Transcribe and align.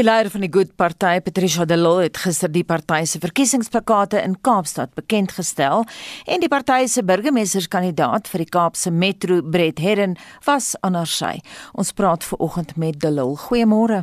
Die 0.00 0.06
leier 0.08 0.30
van 0.32 0.40
die 0.40 0.48
Good 0.48 0.70
Party, 0.80 1.18
Patricia 1.20 1.66
de 1.68 1.76
Lille, 1.76 2.06
het 2.06 2.16
gister 2.22 2.48
die 2.48 2.62
party 2.64 3.02
se 3.04 3.18
verkiesingsplakate 3.20 4.22
in 4.24 4.38
Kaapstad 4.40 4.94
bekend 4.96 5.34
gestel 5.36 5.82
en 6.24 6.40
die 6.40 6.48
party 6.48 6.86
se 6.88 7.02
burgemeesterskandidaat 7.04 8.30
vir 8.32 8.40
die 8.40 8.46
Kaapse 8.48 8.88
Metro, 8.88 9.42
Brett 9.44 9.82
Herren, 9.84 10.14
was 10.46 10.70
aan 10.80 10.96
haar 10.96 11.10
sy. 11.12 11.34
Ons 11.76 11.92
praat 11.92 12.24
ver 12.24 12.40
oggend 12.40 12.72
met 12.80 12.96
de 13.02 13.10
Lille. 13.12 13.36
Goeiemôre. 13.42 13.98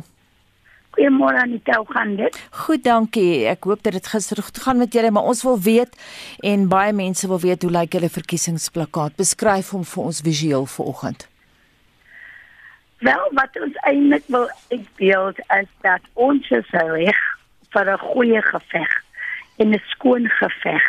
Goeiemôre 0.94 1.42
Anita, 1.42 1.80
hoe 1.80 1.90
gaan 1.90 2.14
dit? 2.20 2.38
Goed, 2.60 2.84
dankie. 2.86 3.32
Ek 3.50 3.66
hoop 3.66 3.82
dat 3.82 3.98
dit 3.98 4.10
gister 4.12 4.38
goed 4.38 4.60
gaan 4.62 4.78
met 4.78 4.94
julle, 4.94 5.10
maar 5.10 5.26
ons 5.26 5.42
wil 5.48 5.58
weet 5.58 5.98
en 6.46 6.68
baie 6.70 6.94
mense 6.94 7.26
wil 7.26 7.42
weet 7.42 7.66
hoe 7.66 7.72
lyk 7.74 7.98
julle 7.98 8.12
verkiesingsplakkaat? 8.20 9.18
Beskryf 9.18 9.74
hom 9.74 9.82
vir 9.82 10.12
ons 10.12 10.22
visueel 10.22 10.70
vir 10.76 10.92
oggend. 10.94 11.26
Wel, 12.98 13.30
wat 13.32 13.60
ons 13.60 13.76
eintlik 13.86 14.24
wil 14.26 14.50
uitbeeld 14.68 15.38
is 15.38 15.70
dat 15.80 16.00
ons 16.12 16.50
is 16.50 16.70
reg 16.70 17.18
vir 17.72 17.86
'n 17.92 17.98
goeie 17.98 18.42
geveg 18.42 18.92
en 19.56 19.74
'n 19.74 19.82
skoon 19.86 20.28
geveg. 20.28 20.84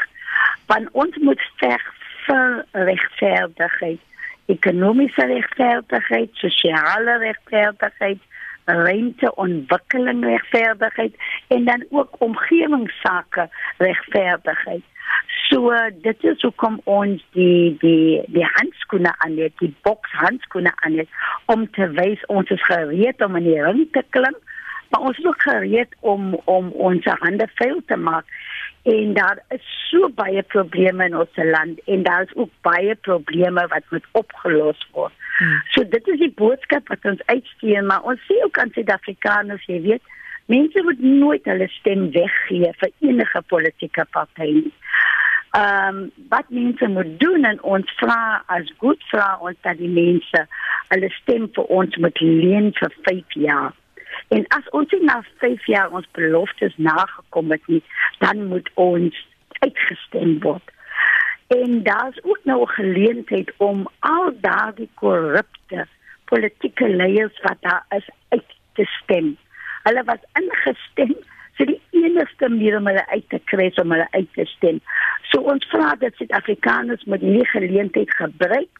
Want 0.65 0.91
ons 0.91 1.15
moet 1.17 1.41
veg 1.57 1.83
vir 2.25 2.65
regverdigheid, 2.71 3.99
ekonomiese 4.45 5.25
regverdigheid, 5.25 6.29
sosiale 6.33 7.17
regverdigheid, 7.17 8.21
ruimte 8.73 9.35
ontwikkeling 9.35 10.23
regverdigheid 10.23 11.15
en 11.47 11.65
dan 11.65 11.85
ook 11.89 12.15
omgewingsake 12.17 13.49
regverdigheid. 13.77 14.83
So 15.49 15.71
dit 16.01 16.23
is 16.23 16.41
hoekom 16.41 16.81
ons 16.83 17.23
die 17.33 17.77
die 17.81 18.21
die 18.27 18.45
handskoene 18.57 19.13
aan 19.17 19.37
het, 19.37 19.55
die 19.57 19.73
boks 19.81 20.11
handskoene 20.11 20.71
aan 20.75 20.97
het 20.97 21.09
om 21.45 21.65
te 21.71 21.89
wys 21.97 22.25
ons 22.25 22.49
is 22.49 22.65
gereed 22.65 23.21
om 23.25 23.35
in 23.35 23.47
die 23.49 23.61
ring 23.63 23.87
te 23.91 24.03
klim, 24.09 24.37
maar 24.89 25.01
ons 25.09 25.17
is 25.17 25.25
ook 25.25 25.41
gereed 25.41 25.95
om 25.99 26.35
om 26.45 26.69
ons 26.89 27.05
hande 27.23 27.47
vuil 27.61 27.81
te 27.85 27.95
maak. 27.97 28.25
En 28.83 29.13
daar 29.13 29.41
is 29.49 29.65
so 29.89 30.09
baie 30.15 30.43
probleme 30.43 31.05
in 31.05 31.17
ons 31.17 31.41
land 31.53 31.81
en 31.85 32.03
daar 32.03 32.21
is 32.29 32.35
ook 32.35 32.51
baie 32.61 32.95
probleme 32.95 33.67
wat 33.67 33.83
moet 33.89 34.05
opgelos 34.11 34.87
word. 34.91 35.13
Hmm. 35.39 35.59
So 35.73 35.87
dit 35.87 36.07
is 36.13 36.19
die 36.19 36.33
boodskap 36.35 36.91
wat 36.91 37.05
ons 37.07 37.23
uitstuur, 37.31 37.83
maar 37.87 38.07
ons 38.07 38.21
sê 38.27 38.39
ook 38.43 38.59
aan 38.59 38.73
Suid-Afrikaners, 38.75 39.65
jy 39.71 39.79
weet, 39.87 40.15
mense 40.51 40.83
moet 40.83 41.01
nooit 41.03 41.47
hulle 41.47 41.67
stem 41.79 42.09
weggee 42.15 42.73
vir 42.81 42.91
enige 43.11 43.41
politieke 43.53 44.05
party 44.15 44.51
nie 44.59 44.75
ehm 45.51 45.97
um, 45.97 46.11
wat 46.29 46.49
mense 46.49 46.87
moet 46.87 47.19
doen 47.19 47.43
en 47.43 47.61
ons 47.61 47.91
vra 47.97 48.43
as 48.45 48.73
goed 48.77 49.03
vra 49.09 49.37
ons 49.41 49.57
dat 49.61 49.77
die 49.77 49.89
mense 49.89 50.41
hulle 50.93 51.09
stem 51.09 51.47
vir 51.55 51.71
ons 51.79 51.95
moet 51.97 52.19
leen 52.21 52.69
vir 52.77 52.93
5 53.07 53.37
jaar. 53.45 53.73
En 54.29 54.45
as 54.57 54.69
ons 54.77 54.93
na 55.01 55.23
5 55.41 55.65
jaar 55.65 55.89
ons 55.89 56.05
beloftes 56.11 56.73
nagekom 56.77 57.51
het 57.51 57.65
nie, 57.67 57.81
dan 58.19 58.45
moet 58.51 58.69
ons 58.73 59.17
uitgestem 59.59 60.37
word. 60.45 60.75
En 61.49 61.83
daar's 61.83 62.19
ook 62.21 62.39
nou 62.43 62.61
'n 62.61 62.67
geleentheid 62.67 63.53
om 63.57 63.87
al 63.99 64.31
daardie 64.41 64.89
korrupte 64.93 65.87
politieke 66.25 66.89
leiers 66.89 67.39
wat 67.41 67.57
daar 67.59 67.85
is 67.89 68.09
uit 68.29 68.49
te 68.73 68.85
stem. 68.85 69.37
Hulle 69.83 70.03
was 70.03 70.23
ingestem 70.33 71.15
vir 71.57 71.65
die 71.65 71.81
enigste 71.89 72.49
manier 72.49 72.77
om 72.77 72.87
hulle 72.87 73.07
uit 73.07 73.29
te 73.29 73.39
kry 73.51 73.71
om 73.81 73.91
hulle 73.91 74.07
uit 74.11 74.33
te 74.33 74.45
stem. 74.45 74.81
So 75.31 75.41
ons 75.41 75.65
vra 75.71 75.95
dat 75.95 76.15
Suid-Afrikaners 76.15 77.03
moet 77.03 77.19
die 77.19 77.45
geleentheid 77.45 78.13
gebruik 78.13 78.79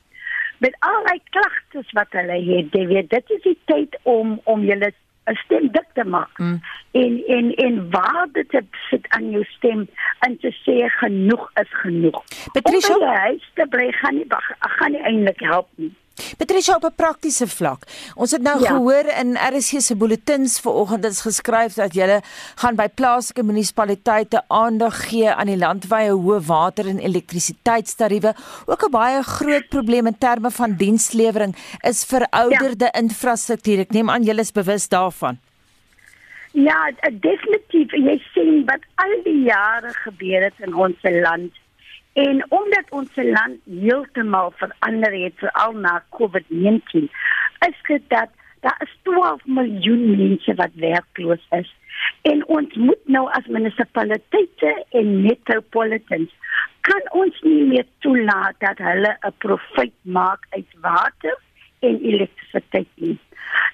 met 0.58 0.75
al 0.79 1.03
die 1.03 1.22
klagtes 1.29 1.91
wat 1.91 2.12
hulle 2.12 2.40
het. 2.44 2.74
Jy 2.75 2.88
weet, 2.88 3.09
dit 3.09 3.29
is 3.29 3.41
die 3.41 3.58
tyd 3.66 3.97
om 4.03 4.40
om 4.44 4.63
julle 4.68 4.94
'n 5.29 5.35
stem 5.45 5.69
dik 5.72 5.90
te 5.94 6.03
maak. 6.03 6.38
Mm. 6.38 6.59
En 6.91 7.23
en 7.28 7.53
en 7.56 7.90
waar 7.90 8.28
dit 8.31 8.62
sit 8.90 9.06
aan 9.09 9.29
jou 9.29 9.44
stem 9.44 9.88
en 10.19 10.38
te 10.40 10.51
sê 10.66 10.90
genoeg 11.01 11.51
is 11.53 11.72
genoeg. 11.84 12.23
Patricia, 12.51 12.97
jy 12.97 13.40
te 13.53 13.66
bly 13.69 13.91
gaan 13.91 14.16
nie 14.16 14.25
gaan 14.59 14.91
nie 14.91 15.01
eintlik 15.01 15.40
help 15.40 15.67
nie. 15.75 15.94
Patricia 16.38 16.75
op 16.75 16.84
'n 16.84 16.96
praktiese 16.96 17.47
vlak. 17.47 17.84
Ons 18.16 18.31
het 18.31 18.41
nou 18.41 18.59
ja. 18.62 18.68
gehoor 18.68 19.06
in 19.22 19.35
RSC 19.35 19.81
se 19.81 19.96
bulletins 19.96 20.59
vanoggend 20.59 21.02
dit 21.02 21.12
is 21.12 21.22
geskryf 21.22 21.74
dat 21.74 21.94
julle 21.94 22.22
gaan 22.56 22.75
by 22.75 22.88
plaaslike 22.88 23.44
munisipaliteite 23.44 24.44
aandag 24.47 25.09
gee 25.09 25.31
aan 25.31 25.47
die 25.47 25.58
landwyse 25.58 26.12
hoë 26.12 26.41
water 26.46 26.88
en 26.88 27.00
elektrisiteitstariewe. 27.00 28.34
Ook 28.66 28.84
'n 28.85 28.91
baie 28.91 29.24
groot 29.24 29.68
probleem 29.69 30.08
in 30.08 30.18
terme 30.18 30.52
van 30.52 30.75
dienslewering 30.75 31.56
is 31.81 32.03
verouderde 32.03 32.90
ja. 32.91 33.00
infrastruktuur. 33.00 33.79
Ek 33.79 33.91
neem 33.91 34.09
aan 34.09 34.24
julle 34.24 34.41
is 34.41 34.52
bewus 34.52 34.88
daarvan. 34.88 35.40
Ja, 36.52 36.91
definitief. 37.12 37.91
Jy 37.94 38.18
sien 38.34 38.66
wat 38.66 38.81
al 38.96 39.22
die 39.24 39.41
jare 39.44 39.94
gebeur 40.03 40.44
het 40.44 40.58
in 40.66 40.75
ons 40.75 40.97
land 41.02 41.53
En 42.14 42.46
omdat 42.50 42.90
ons 42.90 43.09
land 43.16 43.59
heeltemal 43.66 44.53
verander 44.56 45.14
het 45.24 45.34
veral 45.36 45.72
na 45.72 46.03
COVID-19, 46.09 47.09
is 47.68 47.78
dit 47.88 48.02
dat 48.08 48.30
daar 48.59 48.81
is 48.84 48.97
12 49.02 49.46
miljoen 49.46 50.18
mense 50.18 50.53
wat 50.56 50.74
werkloos 50.74 51.46
is. 51.50 51.75
En 52.22 52.47
ons 52.47 52.74
moet 52.74 53.03
nou 53.06 53.30
as 53.31 53.46
munisipaliteite 53.47 54.86
en 54.90 55.22
metropolitans 55.22 56.31
kan 56.81 57.02
ons 57.22 57.42
nie 57.42 57.64
meer 57.68 57.86
toelaat 58.00 58.56
dat 58.64 58.78
hulle 58.78 59.18
'n 59.28 59.34
profit 59.38 59.94
maak 60.02 60.46
uit 60.50 60.72
water 60.81 61.38
en 61.79 62.00
elektrisiteit 62.12 62.88
nie. 62.95 63.17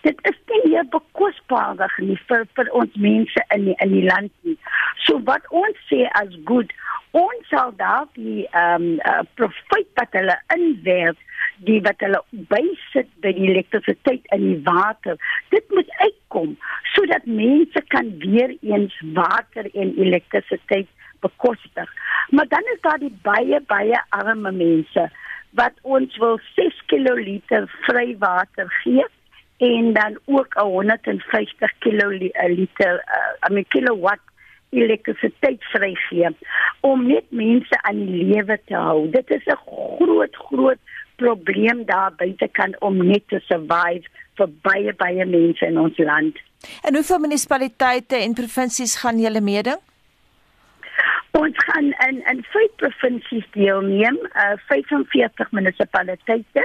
Dit 0.01 0.19
is 0.29 0.37
nie 0.49 0.61
meer 0.69 0.87
bekosbaar 0.93 1.93
nie 1.99 2.17
vir 2.29 2.45
vir 2.57 2.71
ons 2.79 2.95
mense 2.95 3.45
in 3.55 3.69
die, 3.69 3.77
in 3.83 3.93
die 3.97 4.05
land 4.07 4.31
nie. 4.47 4.57
So 5.05 5.19
wat 5.29 5.45
ons 5.49 5.79
sê 5.89 6.05
as 6.21 6.33
goed 6.49 6.73
ons 7.15 7.47
sal 7.49 7.71
daar 7.79 8.07
die 8.15 8.43
ehm 8.51 8.75
um, 8.75 8.87
uh, 8.99 9.23
profit 9.39 9.87
wat 9.99 10.17
hulle 10.19 10.35
inwerk 10.55 11.21
die 11.67 11.79
wat 11.85 12.01
hulle 12.03 12.19
bysit 12.51 13.11
by 13.23 13.31
die 13.37 13.47
elektrisiteit 13.51 14.25
in 14.35 14.43
die 14.49 14.61
water 14.67 15.15
dit 15.53 15.75
moet 15.77 15.91
uitkom 16.01 16.55
sodat 16.95 17.27
mense 17.39 17.83
kan 17.95 18.11
weer 18.23 18.55
eens 18.61 18.95
water 19.19 19.69
en 19.73 19.93
elektrisiteit 20.07 20.89
bekostig 21.23 21.93
maar 22.35 22.49
dan 22.51 22.73
is 22.73 22.81
daar 22.87 22.99
die 22.99 23.13
baie 23.27 23.61
baie 23.71 24.01
arme 24.19 24.51
mense 24.51 25.07
wat 25.59 25.75
ons 25.81 26.17
wil 26.17 26.39
6 26.55 26.81
kiloliter 26.91 27.67
vry 27.87 28.15
water 28.19 28.69
gee 28.83 29.05
en 29.57 29.93
dan 29.93 30.17
ook 30.25 30.53
150 30.53 31.77
kiloliter 31.79 32.95
uh, 32.95 33.49
mean 33.49 33.67
kilowatt 33.67 34.21
elektrisiteit 34.69 35.63
vrygee 35.71 36.29
om 36.81 37.07
net 37.07 37.29
mense 37.29 37.81
aan 37.81 38.01
die 38.05 38.23
lewe 38.33 38.59
te 38.65 38.75
hou. 38.75 39.09
Dit 39.09 39.29
is 39.29 39.45
'n 39.45 39.61
groot 39.65 40.35
groot 40.35 40.81
probleem 41.15 41.85
daar 41.85 42.11
buite 42.17 42.47
kan 42.51 42.75
om 42.79 42.97
net 43.07 43.23
te 43.27 43.39
survive 43.39 44.07
vir 44.37 44.49
baie 44.61 44.93
baie 44.93 45.25
mense 45.25 45.65
in 45.65 45.79
ons 45.79 45.97
land. 45.97 46.35
En 46.83 46.93
hoeveel 46.93 47.19
munisipaliteite 47.19 48.15
en 48.15 48.33
provinsies 48.33 48.95
gaan 48.95 49.19
julle 49.19 49.41
meeding? 49.41 49.79
Ons 51.35 51.57
gaan 51.67 51.91
in 52.07 52.21
in 52.31 52.41
vyf 52.53 52.75
provinsies 52.79 53.47
deelneem, 53.55 54.17
uh 54.39 54.53
45 54.69 55.51
munisipaliteite, 55.57 56.63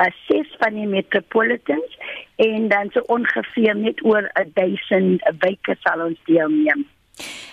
uh 0.00 0.10
ses 0.24 0.54
van 0.62 0.78
die 0.78 0.86
metropolitans 0.88 1.98
en 2.36 2.68
dan 2.72 2.92
so 2.94 3.04
ongeveer 3.12 3.76
net 3.76 4.00
oor 4.04 4.30
1000 4.54 5.26
wyke 5.44 5.76
sal 5.82 6.06
ons 6.06 6.22
deelneem. 6.30 6.86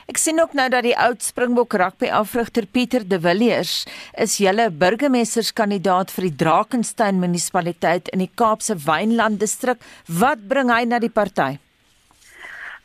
Ek 0.06 0.22
sien 0.22 0.40
ook 0.40 0.54
nou 0.54 0.68
dat 0.70 0.86
die 0.86 0.96
oud 1.02 1.24
Springbok 1.26 1.74
rugby 1.82 2.12
afrigter 2.14 2.68
Pieter 2.70 3.04
De 3.10 3.18
Villiers 3.20 3.88
is 4.22 4.38
julle 4.38 4.70
burgemeesterskandidaat 4.70 6.14
vir 6.14 6.30
die 6.30 6.36
Drakensberg 6.46 7.20
munisipaliteit 7.20 8.14
in 8.14 8.22
die 8.22 8.32
Kaapse 8.32 8.78
Wynland 8.86 9.42
distrik. 9.42 9.82
Wat 10.08 10.46
bring 10.48 10.70
hy 10.70 10.84
na 10.86 11.02
die 11.02 11.12
party? 11.12 11.56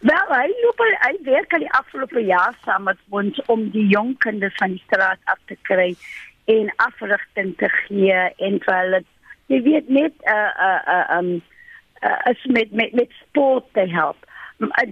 Wel, 0.01 0.31
hy 0.33 0.49
loop 0.63 0.79
hy 0.81 1.13
werk 1.27 1.53
al 1.53 1.61
die 1.61 1.75
afgelope 1.77 2.23
jaar 2.25 2.55
saam 2.65 2.87
met 2.89 3.01
ons 3.13 3.37
om 3.53 3.67
die 3.75 3.85
jong 3.93 4.15
kinders 4.25 4.57
van 4.57 4.73
die 4.73 4.83
straat 4.87 5.21
af 5.29 5.37
te 5.51 5.59
kry 5.69 5.91
en 6.49 6.71
afrigting 6.81 7.51
te 7.61 7.69
gee 7.83 8.23
en 8.47 8.57
vir 8.65 8.79
hulle 8.79 9.03
jy 9.53 9.61
weet 9.67 9.93
net 9.93 10.17
uh, 10.25 10.53
uh, 10.69 10.81
uh, 10.95 11.05
um 11.19 11.31
uh, 12.01 12.17
as 12.33 12.49
met 12.57 12.73
met 12.73 12.97
met 12.97 13.13
sport 13.19 13.69
te 13.77 13.85
help. 13.93 14.17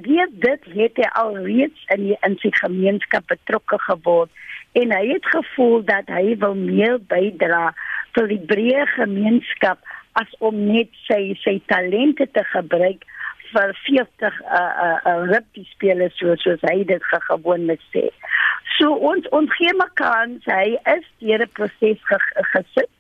Deur 0.05 0.29
dit 0.45 0.71
het 0.77 1.01
hy 1.01 1.11
al 1.23 1.41
reeds 1.47 1.89
in 1.97 2.05
die 2.11 2.21
in 2.29 2.37
sy 2.45 2.53
gemeenskap 2.61 3.33
betrokke 3.33 3.81
geword 3.89 4.45
en 4.77 4.93
hy 4.93 5.05
het 5.15 5.33
gevoel 5.33 5.87
dat 5.89 6.13
hy 6.13 6.37
wil 6.45 6.57
meer 6.59 7.01
bydra 7.01 7.71
vir 8.13 8.29
die 8.29 8.43
breë 8.53 8.85
gemeenskap 8.99 9.81
as 10.21 10.37
om 10.45 10.67
net 10.69 10.93
sy 11.09 11.33
sy 11.47 11.63
talente 11.73 12.29
te 12.37 12.45
gebruik 12.53 13.09
vir 13.53 13.75
40 13.87 14.41
uh 14.43 14.59
uh, 14.59 14.99
uh 15.11 15.17
rugby 15.31 15.65
spelers 15.73 16.17
soos 16.21 16.43
soos 16.43 16.63
hy 16.71 16.85
dit 16.85 17.03
gewoonlik 17.29 17.83
sê. 17.95 18.09
So 18.79 18.95
ons 19.11 19.27
ons 19.35 19.51
gee 19.59 19.75
mekaar 19.75 20.29
hy 20.47 20.79
is 20.97 21.07
deur 21.21 21.45
'n 21.47 21.55
proses 21.59 22.01
gesit 22.53 22.91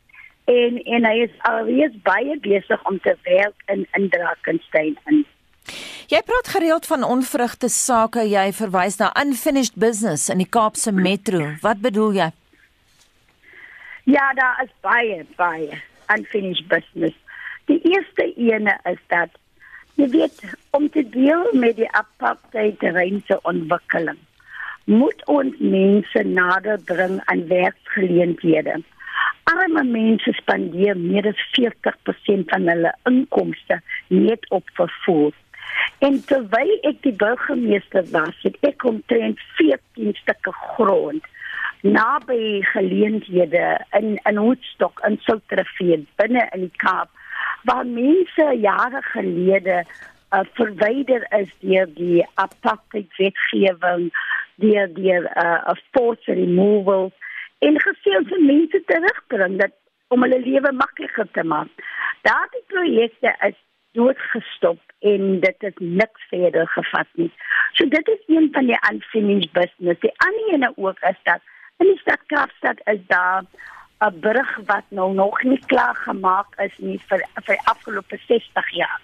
en 0.48 0.78
en 0.94 1.04
hy 1.04 1.16
is 1.26 1.34
alreeds 1.50 1.96
baie 2.02 2.38
besig 2.40 2.86
om 2.90 2.98
te 3.00 3.14
werk 3.24 3.58
in 3.74 3.86
in 3.96 4.08
Drakensberg 4.08 4.96
in 5.06 5.26
Jy 6.08 6.22
praat 6.24 6.48
gereeld 6.48 6.86
van 6.88 7.04
onvrugte 7.04 7.68
sake, 7.68 8.22
jy 8.24 8.46
verwys 8.56 8.96
na 8.96 9.10
unfinished 9.20 9.74
business 9.76 10.30
in 10.32 10.40
die 10.40 10.48
Kaapse 10.48 10.92
Metro. 10.92 11.50
Wat 11.60 11.82
bedoel 11.84 12.14
jy? 12.16 12.28
Ja, 14.08 14.32
daar 14.38 14.62
is 14.64 14.72
baie 14.80 15.26
baie 15.36 15.82
unfinished 16.16 16.68
business. 16.72 17.12
Die 17.68 17.76
eerste 17.90 18.24
ene 18.40 18.78
is 18.88 19.02
dat 19.12 19.36
jy 19.98 20.06
weet 20.14 20.42
om 20.76 20.86
te 20.94 21.02
deel 21.10 21.48
met 21.58 21.76
die 21.78 21.90
apartheid 21.98 22.82
rente 22.94 23.38
ontwikkeling 23.50 24.18
moet 24.88 25.24
ons 25.28 25.56
mense 25.60 26.22
nader 26.24 26.78
bring 26.88 27.18
aan 27.28 27.42
werksgeleenthede. 27.50 28.78
Arme 29.50 29.82
mense 29.84 30.32
spandeer 30.38 30.96
meer 30.96 31.28
as 31.28 31.42
40% 31.56 32.48
van 32.52 32.70
hulle 32.72 32.94
inkomste 33.10 33.80
net 34.08 34.48
op 34.54 34.70
vervoer. 34.78 35.34
En 36.00 36.16
terwyl 36.30 36.72
ek 36.88 37.02
die 37.04 37.12
burgemeester 37.20 38.06
was, 38.14 38.38
het 38.46 38.56
ek 38.64 38.86
omtrent 38.88 39.42
14 39.60 40.16
stukke 40.22 40.54
grond 40.76 41.26
naby 41.82 42.62
geleenthede 42.72 43.84
in 43.98 44.16
in 44.24 44.40
Woodstock 44.40 44.98
en 45.06 45.20
Sultrivier 45.22 46.02
binne 46.16 46.48
in 46.54 46.66
die 46.66 46.76
Kaap 46.80 47.12
waar 47.62 47.86
mense 47.86 48.46
jare 48.60 49.02
gelede 49.02 49.84
uh, 49.84 50.40
verwyder 50.52 51.26
is 51.40 51.50
deur 51.60 51.88
die 51.94 52.26
apartheid 52.34 53.16
wetgewing 53.16 54.10
deur 54.62 54.88
deur 54.94 55.24
'n 55.24 55.44
uh, 55.44 55.78
force 55.92 56.32
removal 56.32 57.12
en 57.58 57.80
gesien 57.80 58.26
vir 58.30 58.42
mense 58.42 58.82
terugbring 58.86 59.58
dat 59.58 59.72
om 60.08 60.22
hulle 60.22 60.40
lewe 60.40 60.72
makliker 60.72 61.28
te 61.32 61.44
maak. 61.44 61.68
Daardie 62.22 62.64
projekte 62.66 63.34
is 63.48 63.58
doodgestop 63.92 64.80
en 65.00 65.40
dit 65.40 65.56
het 65.58 65.80
niks 65.80 66.28
verder 66.28 66.68
gevat 66.68 67.06
nie. 67.12 67.32
So 67.72 67.88
dit 67.88 68.08
is 68.08 68.22
een 68.26 68.48
van 68.52 68.66
die 68.66 68.78
unfinished 68.90 69.52
business. 69.52 70.00
Die 70.00 70.14
ander 70.16 70.52
ene 70.54 70.72
ook 70.76 71.00
is 71.00 71.20
dat 71.22 71.40
In 71.78 71.86
die 71.86 71.98
stad 71.98 72.18
Kaapstad 72.26 72.80
is 72.84 73.00
daar 73.06 73.42
'n 73.98 74.18
brug 74.20 74.50
wat 74.66 74.84
nou 74.88 75.12
nog 75.14 75.42
nie 75.42 75.60
klaar 75.66 75.94
gemaak 75.94 76.60
is 76.60 76.78
nie 76.78 77.00
vir 77.08 77.22
vir 77.44 77.58
afgelope 77.64 78.18
60 78.26 78.70
jaar. 78.70 79.00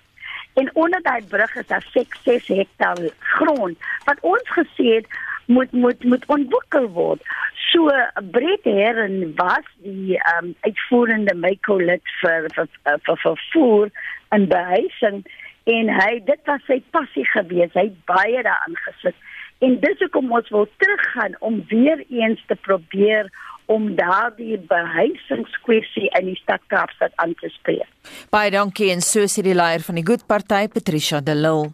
En 0.55 0.70
onder 0.75 1.02
daai 1.02 1.23
brug 1.29 1.55
is 1.55 1.67
daar 1.67 1.87
6 1.93 2.46
hektaar 2.46 2.99
grond 3.19 3.79
wat 4.05 4.19
ons 4.20 4.49
gesê 4.58 4.87
het 4.94 5.06
moet 5.46 5.73
moet 5.73 6.05
moet 6.05 6.26
ontwikkel 6.26 6.88
word. 6.88 7.23
So 7.55 7.91
Brett 8.31 8.64
Herren 8.64 9.35
was 9.35 9.67
die 9.76 10.20
um, 10.37 10.55
uitvoerende 10.61 11.35
Michael 11.35 11.99
vir 12.20 12.50
vir 12.55 12.69
vir 13.02 13.17
vervoer 13.17 13.90
en 14.29 14.49
behuising 14.49 15.25
en 15.64 15.88
hy 15.88 16.20
dit 16.25 16.40
was 16.44 16.64
sy 16.67 16.82
passie 16.90 17.26
gewees. 17.32 17.73
Hy 17.73 17.88
het 17.90 18.05
baie 18.05 18.43
daaraan 18.43 18.79
gesit. 18.87 19.17
En 19.58 19.79
dis 19.81 19.99
hoekom 19.99 20.32
ons 20.32 20.49
wil 20.55 20.69
teruggaan 20.76 21.37
om 21.40 21.64
weer 21.69 22.05
eens 22.08 22.43
te 22.47 22.55
probeer 22.55 23.31
om 23.66 23.94
daardie 23.96 24.58
behuisingskwessie 24.69 26.11
in 26.19 26.32
die 26.32 26.38
stad 26.43 26.61
Kaapstad 26.72 27.12
aan 27.22 27.34
te 27.40 27.49
spreek. 27.55 27.88
Baie 28.34 28.52
dankie 28.52 28.90
en 28.93 29.00
so 29.05 29.25
sê 29.31 29.44
die 29.46 29.56
leier 29.56 29.84
van 29.87 30.00
die 30.00 30.06
Good 30.06 30.26
Party 30.28 30.69
Patricia 30.69 31.20
de 31.20 31.34
Lille. 31.34 31.72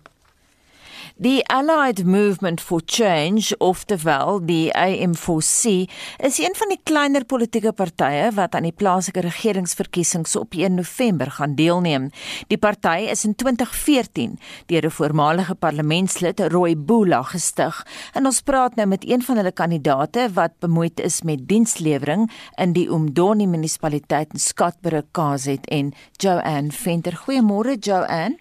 Die 1.17 1.43
Allied 1.49 2.05
Movement 2.05 2.61
for 2.61 2.81
Change, 2.87 3.57
oftewel 3.59 4.39
die 4.47 4.71
AM4C, 4.77 5.89
is 6.23 6.39
een 6.39 6.55
van 6.55 6.71
die 6.71 6.79
kleiner 6.83 7.25
politieke 7.25 7.73
partye 7.73 8.29
wat 8.37 8.55
aan 8.55 8.69
die 8.69 8.75
plaaslike 8.75 9.25
regeringsverkiesings 9.25 10.37
op 10.39 10.55
1 10.55 10.79
November 10.79 11.31
gaan 11.31 11.57
deelneem. 11.59 12.11
Die 12.49 12.59
party 12.59 13.09
is 13.11 13.25
in 13.25 13.35
2014 13.35 14.39
deur 14.67 14.87
'n 14.87 14.91
voormalige 14.91 15.55
parlementslid, 15.55 16.41
Roy 16.41 16.77
Bula, 16.77 17.23
gestig. 17.23 17.87
En 18.15 18.27
ons 18.27 18.41
praat 18.41 18.75
nou 18.77 18.87
met 18.87 19.09
een 19.09 19.23
van 19.23 19.37
hulle 19.37 19.53
kandidaate 19.53 20.31
wat 20.33 20.59
bemoeid 20.59 21.01
is 21.01 21.23
met 21.23 21.49
dienslewering 21.49 22.31
in 22.57 22.73
die 22.73 22.89
Umdoni 22.89 23.47
munisipaliteit 23.47 24.33
in 24.33 24.39
Skatbroek, 24.39 25.07
KZN, 25.13 25.93
Joanne 26.17 26.71
Venter. 26.71 27.13
Goeiemôre 27.13 27.79
Joanne. 27.79 28.39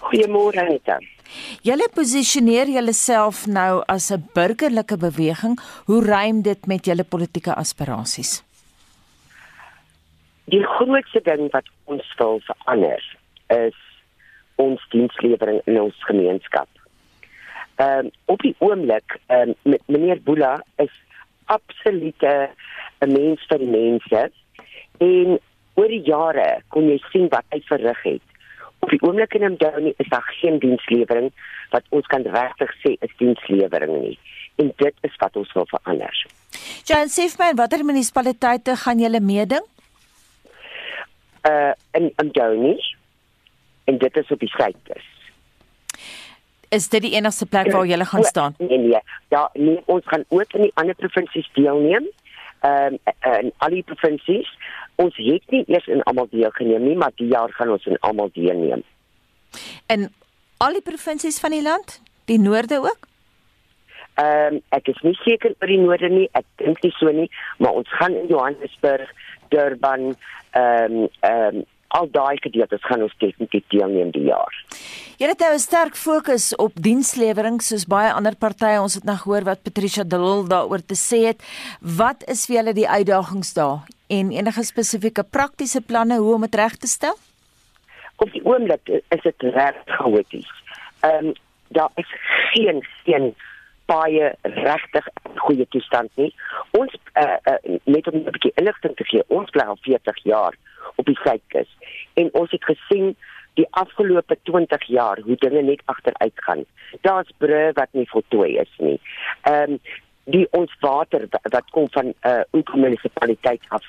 Goeiemôre 0.00 0.58
Anita. 0.58 1.13
Julle 1.62 1.88
posisioneer 1.94 2.68
julleself 2.68 3.46
nou 3.46 3.82
as 3.86 4.10
'n 4.10 4.28
burgerlike 4.34 4.96
beweging. 4.96 5.58
Hoe 5.86 6.00
rym 6.04 6.42
dit 6.42 6.66
met 6.66 6.84
julle 6.84 7.04
politieke 7.04 7.54
aspirasies? 7.54 8.42
Die 10.44 10.62
grootste 10.62 11.20
ding 11.22 11.50
wat 11.50 11.64
ons 11.84 12.14
wil 12.18 12.40
verander 12.44 13.02
is 13.48 13.76
ons 14.56 14.86
dienslewering 14.88 15.60
in 15.64 15.80
ons 15.80 16.04
gemeenskap. 16.04 16.68
Ehm 17.76 18.06
um, 18.06 18.10
op 18.24 18.42
die 18.42 18.54
oomblik 18.58 19.18
ehm 19.26 19.48
um, 19.48 19.54
met 19.62 19.82
meneer 19.86 20.22
Boela 20.22 20.62
is 20.76 20.92
absolute 21.44 22.50
'n 23.00 23.12
mens 23.12 23.40
vir 23.48 23.60
mense 23.60 24.30
en 24.98 25.38
oor 25.74 25.88
die 25.88 26.04
jare 26.06 26.62
kon 26.68 26.88
jy 26.88 27.00
sien 27.10 27.28
wat 27.28 27.44
hy 27.50 27.60
verrig 27.68 28.02
het 28.02 28.33
op 28.84 28.92
die 28.92 29.02
oomblik 29.02 29.34
in 29.34 29.52
Mdowni 29.52 29.92
is 29.96 30.08
daar 30.12 30.26
geen 30.40 30.58
dienslewering 30.58 31.30
wat 31.72 31.84
ons 31.88 32.06
kan 32.12 32.26
regtig 32.36 32.72
sê 32.82 32.96
is 33.06 33.14
dienslewering 33.20 33.94
nie. 34.02 34.18
En 34.60 34.72
dit 34.76 35.06
is 35.08 35.16
wat 35.22 35.36
ons 35.40 35.52
wil 35.56 35.66
verander. 35.70 36.26
Jan 36.84 37.08
Sefman, 37.08 37.56
watter 37.56 37.84
munisipaliteite 37.84 38.76
gaan 38.84 39.00
julle 39.00 39.20
meeding? 39.20 39.64
Uh 41.48 41.72
in 41.96 42.12
Mdowni. 42.16 42.76
En 43.84 43.98
dit 43.98 44.16
is 44.16 44.30
op 44.30 44.40
die 44.40 44.48
suides. 44.48 45.08
Is 46.68 46.88
dit 46.88 47.02
die 47.04 47.14
enigste 47.14 47.46
plek 47.46 47.70
waar 47.72 47.86
julle 47.86 48.04
gaan 48.04 48.24
staan? 48.24 48.54
Nee, 48.58 48.78
nee. 48.78 49.00
Ja, 49.28 49.50
nee, 49.52 49.80
ons 49.84 50.02
gaan 50.04 50.24
ook 50.28 50.52
in 50.52 50.62
die 50.68 50.72
ander 50.74 50.94
provinsies 50.94 51.50
deelneem. 51.52 52.08
Ehm 52.60 52.96
um, 52.96 53.42
in 53.44 53.52
al 53.56 53.76
die 53.76 53.82
provinsies 53.82 54.48
ons 54.96 55.16
het 55.16 55.50
nie 55.50 55.64
eers 55.66 55.86
in 55.86 56.02
almal 56.02 56.28
deelgeneem 56.30 56.84
nie, 56.88 56.96
maar 56.96 57.12
die 57.16 57.30
jaar 57.32 57.52
gaan 57.52 57.72
ons 57.74 57.86
in 57.86 57.98
almal 58.00 58.30
deelneem. 58.34 58.84
In 59.86 60.08
al 60.62 60.78
die 60.78 60.84
provinsies 60.84 61.40
van 61.42 61.50
die 61.56 61.62
land, 61.62 62.00
die 62.30 62.38
noorde 62.38 62.80
ook? 62.82 63.10
Ehm 64.14 64.54
um, 64.54 64.62
ek 64.76 64.88
is 64.92 65.00
nie 65.02 65.16
seker 65.24 65.54
oor 65.58 65.70
die 65.70 65.82
noorde 65.82 66.08
nie, 66.08 66.26
ek 66.38 66.46
dink 66.62 66.82
nie 66.86 66.94
so 67.00 67.10
nie, 67.10 67.30
maar 67.58 67.74
ons 67.80 67.90
gaan 67.98 68.14
in 68.14 68.28
Johannesburg, 68.30 69.10
Durban, 69.50 70.12
ehm 70.54 71.00
um, 71.02 71.08
ehm 71.20 71.62
um, 71.62 71.64
al 71.94 72.08
daai 72.10 72.36
gedeeltes 72.42 72.82
gaan 72.82 73.04
ons 73.06 73.14
definitief 73.22 73.66
deelneem 73.70 74.10
die 74.14 74.24
jaar. 74.26 74.54
Jy 75.20 75.28
het 75.30 75.42
nou 75.44 75.52
'n 75.54 75.62
sterk 75.62 75.96
fokus 75.96 76.54
op 76.56 76.72
dienslewering 76.74 77.62
soos 77.62 77.86
baie 77.86 78.12
ander 78.12 78.34
partye. 78.36 78.80
Ons 78.80 78.94
het 78.94 79.04
nou 79.04 79.16
gehoor 79.16 79.44
wat 79.44 79.62
Patricia 79.62 80.04
Dillil 80.04 80.48
daaroor 80.48 80.82
te 80.82 80.98
sê 80.98 81.26
het. 81.26 81.42
Wat 81.80 82.24
is 82.26 82.46
vir 82.46 82.56
julle 82.56 82.74
die 82.74 82.88
uitdagings 82.88 83.54
daar 83.54 83.86
en 84.18 84.30
enige 84.30 84.62
spesifieke 84.62 85.24
praktiese 85.24 85.80
planne 85.80 86.18
hoe 86.18 86.34
om 86.34 86.44
dit 86.46 86.54
reg 86.54 86.76
te 86.76 86.86
stel? 86.86 87.16
Op 88.16 88.30
die 88.32 88.44
oomblik 88.44 88.88
is 88.88 89.22
dit 89.22 89.48
reg 89.56 89.80
chaoties. 89.84 90.50
Ehm 91.00 91.26
um, 91.26 91.32
daar 91.68 91.90
is 91.94 92.10
geen 92.52 92.84
geen 93.04 93.34
baie 93.84 94.34
regtig 94.42 95.08
goeie 95.34 95.66
toestand 95.68 96.10
nie. 96.14 96.30
Ons 96.70 96.94
uh, 96.94 97.36
uh, 97.50 97.78
net 97.84 98.06
om 98.06 98.18
'n 98.18 98.30
bietjie 98.36 98.52
inligting 98.54 98.96
te 98.96 99.04
gee, 99.04 99.24
ons 99.26 99.50
bly 99.50 99.64
al 99.64 99.78
40 99.80 100.22
jaar 100.22 100.54
op 100.94 101.04
die 101.04 101.18
suidkus 101.24 101.70
en 102.14 102.28
ons 102.32 102.50
het 102.50 102.64
gesien 102.64 103.16
die 103.54 103.66
afgelope 103.70 104.36
20 104.42 104.86
jaar 104.86 105.20
hoe 105.20 105.36
dinge 105.36 105.62
net 105.62 105.82
agteruit 105.84 106.32
gaan. 106.34 106.64
Daar's 107.00 107.30
brûe 107.38 107.72
wat 107.72 107.88
nie 107.92 108.08
voltooi 108.10 108.56
is 108.58 108.72
nie. 108.78 109.00
Ehm 109.42 109.70
um, 109.70 109.78
die 110.24 110.46
ons 110.50 110.72
water 110.80 111.28
wat 111.42 111.70
kom 111.70 111.88
van 111.90 112.06
'n 112.06 112.14
uh, 112.22 112.40
eh, 112.52 112.74
munisipaliteit 112.74 113.62
af 113.68 113.82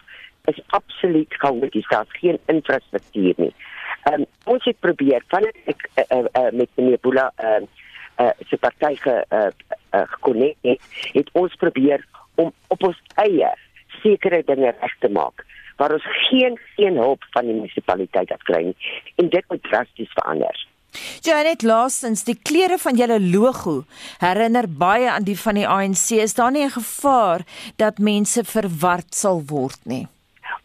is 0.46 0.62
absoluut 0.68 1.34
chaoties. 1.34 1.88
Daar's 1.88 2.18
geen 2.20 2.40
infrastruktuur 2.46 3.34
nie. 3.38 3.54
Ehm 4.04 4.22
um, 4.22 4.26
ons 4.44 4.64
het 4.64 4.80
probeer 4.80 5.24
van 5.28 5.44
ek 5.66 5.90
uh, 5.96 6.04
uh, 6.18 6.26
uh, 6.34 6.52
met 6.52 6.70
meneer 6.76 6.98
Boela 7.02 7.32
ehm 7.36 7.64
uh, 7.64 7.68
uh, 8.20 8.30
se 8.48 8.58
party 8.58 8.96
ge 8.96 9.26
uh, 9.30 9.48
uh, 9.92 10.02
gekonnek 10.06 10.56
het, 10.62 10.82
het 11.12 11.30
ons 11.34 11.56
probeer 11.56 12.06
om 12.36 12.54
op 12.68 12.84
ons 12.84 13.02
eie 13.16 13.52
sekere 14.02 14.44
dinge 14.46 14.74
reg 14.80 14.96
te 15.00 15.10
maak 15.10 15.46
waar 15.76 15.94
ons 15.94 16.08
geen 16.30 16.60
geen 16.76 16.98
hulp 16.98 17.24
van 17.36 17.46
die 17.46 17.56
munisipaliteit 17.56 18.32
af 18.32 18.44
kry 18.48 18.62
nie 18.70 18.78
en 19.16 19.30
dit 19.30 19.44
moet 19.48 19.64
drasties 19.64 20.12
verander. 20.20 20.68
Janet 21.22 21.64
laastens 21.64 22.24
die 22.24 22.38
kleure 22.44 22.78
van 22.78 22.96
julle 22.96 23.20
logo 23.22 23.84
herinner 24.20 24.68
baie 24.68 25.10
aan 25.12 25.28
die 25.28 25.38
van 25.40 25.60
die 25.60 25.68
ANC. 25.68 26.18
Is 26.24 26.34
daar 26.34 26.52
nie 26.52 26.66
'n 26.66 26.78
gevaar 26.78 27.42
dat 27.76 27.98
mense 27.98 28.44
verward 28.44 29.16
sal 29.16 29.44
word 29.46 29.80
nie? 29.84 30.08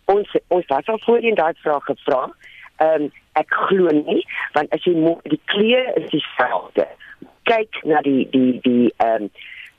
Ons 0.05 0.29
ons 0.49 0.65
het 0.67 0.89
al 0.89 0.99
voorheen 0.99 1.35
daai 1.35 1.55
vraag 1.63 1.85
gevra. 1.85 2.33
Ehm 2.77 3.03
um, 3.03 3.13
ek 3.33 3.49
glo 3.51 3.91
nie 3.91 4.27
want 4.53 4.73
as 4.73 4.85
jy 4.85 4.95
die 5.23 5.41
kleure 5.45 5.95
is 5.95 6.11
dieselfde. 6.11 6.87
Kyk 7.43 7.85
na 7.85 8.01
die 8.01 8.29
die 8.31 8.61
die 8.63 8.93
ehm 8.97 9.23
um, 9.23 9.31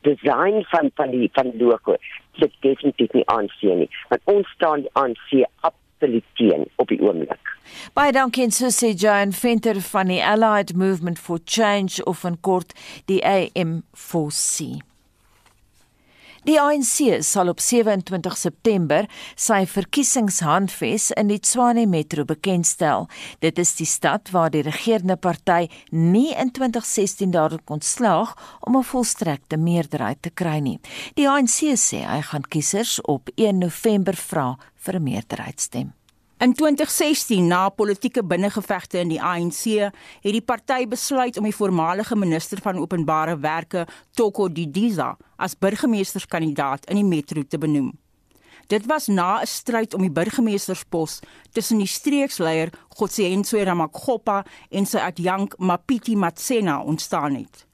design 0.02 0.64
van 0.64 0.92
van 0.96 1.10
die 1.12 1.30
van 1.34 1.52
logo 1.58 1.96
dit 2.40 2.54
definitief 2.60 3.12
nie 3.12 3.26
aansien 3.26 3.84
nie 3.84 3.90
want 4.10 4.22
ons 4.34 4.50
staan 4.56 4.86
die 4.86 4.94
ANC 4.94 5.30
absoluut 6.02 6.24
teen 6.34 6.68
op 6.76 6.88
die 6.88 7.00
oomblik. 7.02 7.58
Baie 7.94 8.12
dankie 8.12 8.44
en 8.44 8.52
so 8.52 8.70
sê 8.74 8.94
Jane 8.98 9.32
Venter 9.32 9.82
van 9.92 10.10
die 10.10 10.22
Allied 10.24 10.76
Movement 10.76 11.20
for 11.20 11.40
Change 11.46 12.04
of 12.06 12.24
in 12.24 12.40
kort 12.42 12.74
die 13.06 13.22
AM4C. 13.22 14.82
Die 16.42 16.58
ANC 16.58 17.22
sal 17.22 17.52
op 17.52 17.60
27 17.62 18.34
September 18.38 19.06
sy 19.38 19.60
verkiesingshandves 19.70 21.12
in 21.22 21.30
die 21.30 21.38
Tshwane 21.38 21.84
Metro 21.86 22.26
bekendstel. 22.26 23.06
Dit 23.46 23.62
is 23.62 23.76
die 23.78 23.86
stad 23.86 24.32
waar 24.34 24.50
die 24.50 24.64
regerende 24.66 25.20
party 25.22 25.68
nie 25.94 26.32
in 26.34 26.50
2016 26.50 27.38
daarin 27.38 27.62
kon 27.70 27.86
slaag 27.86 28.34
om 28.66 28.76
'n 28.76 28.90
volstrekte 28.90 29.58
meerderheid 29.58 30.22
te 30.22 30.32
kry 30.34 30.58
nie. 30.60 30.80
Die 31.14 31.30
ANC 31.30 31.78
sê 31.78 32.02
hy 32.02 32.22
gaan 32.22 32.50
kiesers 32.50 33.02
op 33.02 33.30
1 33.36 33.60
November 33.60 34.16
vra 34.16 34.58
vir 34.76 34.96
'n 34.96 35.04
meerderheidsstem. 35.04 35.94
In 36.42 36.54
2016, 36.54 37.48
na 37.48 37.70
politieke 37.70 38.24
binnengevegte 38.26 38.98
in 38.98 39.12
die 39.12 39.20
ANC, 39.22 39.92
het 40.26 40.34
die 40.34 40.42
party 40.42 40.88
besluit 40.90 41.38
om 41.38 41.46
die 41.46 41.54
voormalige 41.54 42.16
minister 42.18 42.58
van 42.66 42.80
openbare 42.82 43.36
werke, 43.44 43.84
Toko 44.18 44.48
Didiza, 44.50 45.12
as 45.38 45.54
burgemeesterskandidaat 45.54 46.88
in 46.90 46.98
die 46.98 47.06
metro 47.06 47.46
te 47.46 47.62
benoem. 47.62 47.92
Dit 48.74 48.90
was 48.90 49.06
na 49.08 49.42
'n 49.42 49.46
stryd 49.46 49.94
om 49.94 50.02
die 50.02 50.12
burgemeesterspos 50.12 51.20
tussen 51.52 51.78
die 51.78 51.88
streeksleier 51.88 52.70
Godsiyentswe 52.98 53.64
Ramakgopa 53.64 54.44
en 54.70 54.86
sy 54.86 54.98
adjunk 54.98 55.54
Mapiti 55.58 56.16
Matsena 56.16 56.82
ontstaan 56.82 57.36
het. 57.36 57.66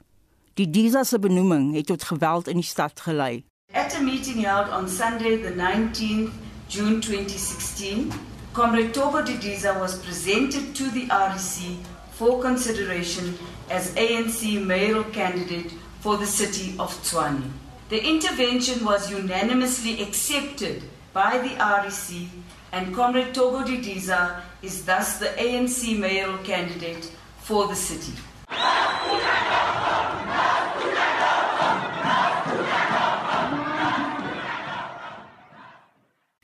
Didiza 0.53 1.03
se 1.03 1.19
benoeming 1.19 1.73
het 1.73 1.85
tot 1.85 2.03
geweld 2.03 2.47
in 2.47 2.55
die 2.55 2.63
stad 2.63 2.99
gelei. 2.99 3.45
At 3.73 3.95
a 3.95 4.01
meeting 4.01 4.43
held 4.43 4.69
on 4.71 4.89
Sunday 4.89 5.37
the 5.37 5.55
19th 5.55 6.31
June 6.67 6.99
2016, 6.99 8.11
Comrade 8.57 8.91
Togo 8.91 9.21
Didiza 9.21 9.79
was 9.79 10.03
presented 10.03 10.73
to 10.75 10.89
the 10.89 11.05
REC 11.09 11.77
for 12.09 12.41
consideration 12.41 13.37
as 13.69 13.93
ANC 13.93 14.65
mayoral 14.65 15.03
candidate 15.03 15.71
for 15.99 16.17
the 16.17 16.25
city 16.25 16.75
of 16.79 16.89
Tshwane. 17.03 17.51
The 17.89 18.03
intervention 18.03 18.83
was 18.83 19.11
unanimously 19.11 20.01
accepted 20.01 20.81
by 21.13 21.37
the 21.37 21.53
REC 21.53 22.29
and 22.71 22.95
Comrade 22.95 23.35
Togo 23.35 23.61
Didiza 23.61 24.41
is 24.63 24.85
thus 24.85 25.19
the 25.19 25.27
ANC 25.37 25.95
mayoral 25.95 26.39
candidate 26.39 27.11
for 27.37 27.67
the 27.67 27.75
city. 27.75 28.13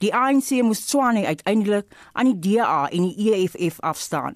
Die 0.03 0.11
ANC 0.11 0.49
moes 0.67 0.81
Tswane 0.83 1.21
uiteindelik 1.25 1.85
aan 2.11 2.27
die 2.33 2.39
DA 2.57 2.89
en 2.91 3.05
die 3.07 3.31
EFF 3.31 3.77
afstaan. 3.79 4.35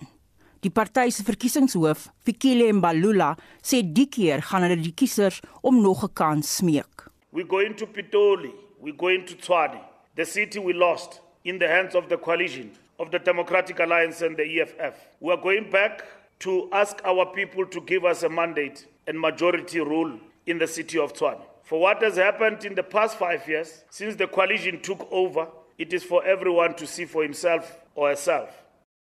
Die 0.63 0.71
party 0.71 1.09
se 1.11 1.25
verkiesingshoof, 1.27 2.05
Fikile 2.23 2.69
Mbalula, 2.73 3.33
sê 3.59 3.81
die 3.83 4.05
keer 4.07 4.45
gaan 4.47 4.63
hulle 4.63 4.77
die 4.79 4.93
kiesers 4.95 5.41
om 5.61 5.81
nog 5.83 6.05
'n 6.07 6.13
kans 6.13 6.55
smeek. 6.55 7.09
We 7.35 7.43
going 7.43 7.75
to 7.75 7.85
Pitoli, 7.85 8.53
we 8.79 8.93
going 8.95 9.25
to 9.27 9.35
Tswane. 9.35 9.81
The 10.15 10.25
city 10.25 10.59
we 10.59 10.73
lost 10.73 11.21
in 11.43 11.59
the 11.59 11.67
hands 11.67 11.95
of 11.95 12.07
the 12.07 12.17
coalition 12.17 12.71
of 12.97 13.09
the 13.09 13.19
Democratic 13.19 13.79
Alliance 13.79 14.25
and 14.25 14.37
the 14.37 14.43
EFF. 14.43 14.95
We 15.19 15.33
are 15.33 15.41
going 15.41 15.69
back 15.69 16.05
to 16.39 16.69
ask 16.71 17.01
our 17.03 17.25
people 17.25 17.65
to 17.65 17.81
give 17.81 18.05
us 18.05 18.23
a 18.23 18.29
mandate 18.29 18.87
and 19.05 19.19
majority 19.19 19.81
rule 19.81 20.17
in 20.45 20.59
the 20.59 20.67
city 20.67 20.97
of 20.97 21.11
Tswane. 21.11 21.43
For 21.67 21.81
what 21.81 22.01
has 22.01 22.15
happened 22.15 22.63
in 22.63 22.75
the 22.75 22.83
past 22.83 23.17
five 23.17 23.45
years, 23.45 23.83
since 23.89 24.15
the 24.15 24.25
coalition 24.25 24.79
took 24.81 25.05
over, 25.11 25.49
it 25.77 25.91
is 25.91 26.01
for 26.01 26.23
everyone 26.23 26.75
to 26.75 26.87
see 26.87 27.03
for 27.03 27.23
himself 27.23 27.77
or 27.93 28.07
herself. 28.07 28.47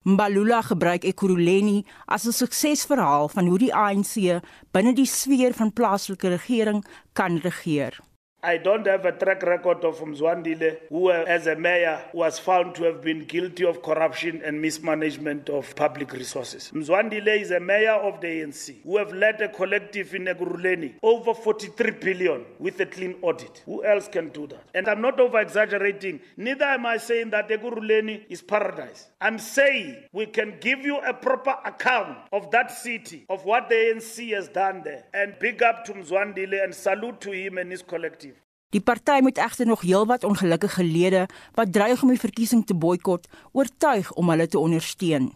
Mbalula 0.06 0.62
gebruik 0.64 1.04
Ekurhuleni 1.04 1.84
as 2.08 2.26
'n 2.26 2.32
suksesverhaal 2.32 3.28
van 3.36 3.48
hoe 3.48 3.60
die 3.60 3.74
ANC 3.76 4.40
binne 4.72 4.94
die 4.96 5.06
sfeer 5.06 5.52
van 5.54 5.74
plaaslike 5.74 6.28
regering 6.30 6.86
kan 7.14 7.38
regeer. 7.44 8.00
I 8.46 8.58
don't 8.58 8.86
have 8.88 9.06
a 9.06 9.14
track 9.14 9.42
record 9.44 9.86
of 9.86 10.00
Mzwandile, 10.00 10.80
who, 10.90 11.10
as 11.12 11.48
a 11.48 11.56
mayor, 11.56 12.04
was 12.12 12.40
found 12.40 12.76
to 12.76 12.84
have 12.84 13.02
been 13.02 13.24
guilty 13.24 13.64
of 13.64 13.82
corruption 13.82 14.42
and 14.44 14.62
mismanagement 14.62 15.50
of 15.50 15.74
public 15.78 16.12
resources. 16.12 16.70
Mzwandile 16.74 17.40
is 17.40 17.52
a 17.52 17.62
mayor 17.62 17.94
of 17.94 18.20
the 18.20 18.28
ANC, 18.28 18.84
who 18.84 18.98
have 18.98 19.14
led 19.14 19.40
a 19.40 19.48
collective 19.48 20.14
in 20.14 20.26
Neguruleni 20.26 20.96
over 21.02 21.34
43 21.34 21.92
billion 21.92 22.46
with 22.60 22.82
a 22.82 22.86
clean 22.86 23.16
audit. 23.22 23.62
Who 23.66 23.82
else 23.86 24.10
can 24.10 24.28
do 24.28 24.46
that? 24.48 24.66
And 24.74 24.90
I'm 24.90 25.00
not 25.00 25.22
over 25.22 25.40
exaggerating. 25.40 26.20
Neither 26.36 26.66
am 26.66 26.86
I 26.86 26.98
saying 26.98 27.30
that 27.30 27.48
Neguruleni 27.48 28.26
is 28.28 28.42
paradise. 28.42 29.08
I'm 29.22 29.40
saying 29.40 30.04
we 30.12 30.26
can 30.26 30.58
give 30.60 30.80
you 30.82 30.98
a 30.98 31.14
proper 31.14 31.56
account 31.64 32.18
of 32.34 32.52
that 32.52 32.72
city, 32.72 33.26
of 33.30 33.46
what 33.46 33.70
the 33.70 33.76
ANC 33.76 34.34
has 34.34 34.50
done 34.50 34.82
there. 34.84 35.06
And 35.14 35.40
big 35.40 35.64
up 35.64 35.86
to 35.86 35.94
Mzwandile 35.94 36.62
and 36.62 36.76
salute 36.76 37.22
to 37.22 37.32
him 37.32 37.58
and 37.58 37.72
his 37.72 37.82
collective. 37.82 38.33
Die 38.74 38.82
party 38.82 39.20
moet 39.22 39.38
egter 39.38 39.68
nog 39.70 39.84
heelwat 39.86 40.24
ongelukkige 40.24 40.84
lede 40.84 41.28
wat 41.54 41.74
dreig 41.74 42.02
om 42.02 42.10
die 42.10 42.20
verkiesing 42.20 42.64
te 42.66 42.74
boikot, 42.74 43.28
oortuig 43.52 44.10
om 44.18 44.30
hulle 44.34 44.48
te 44.48 44.58
ondersteun. 44.60 45.30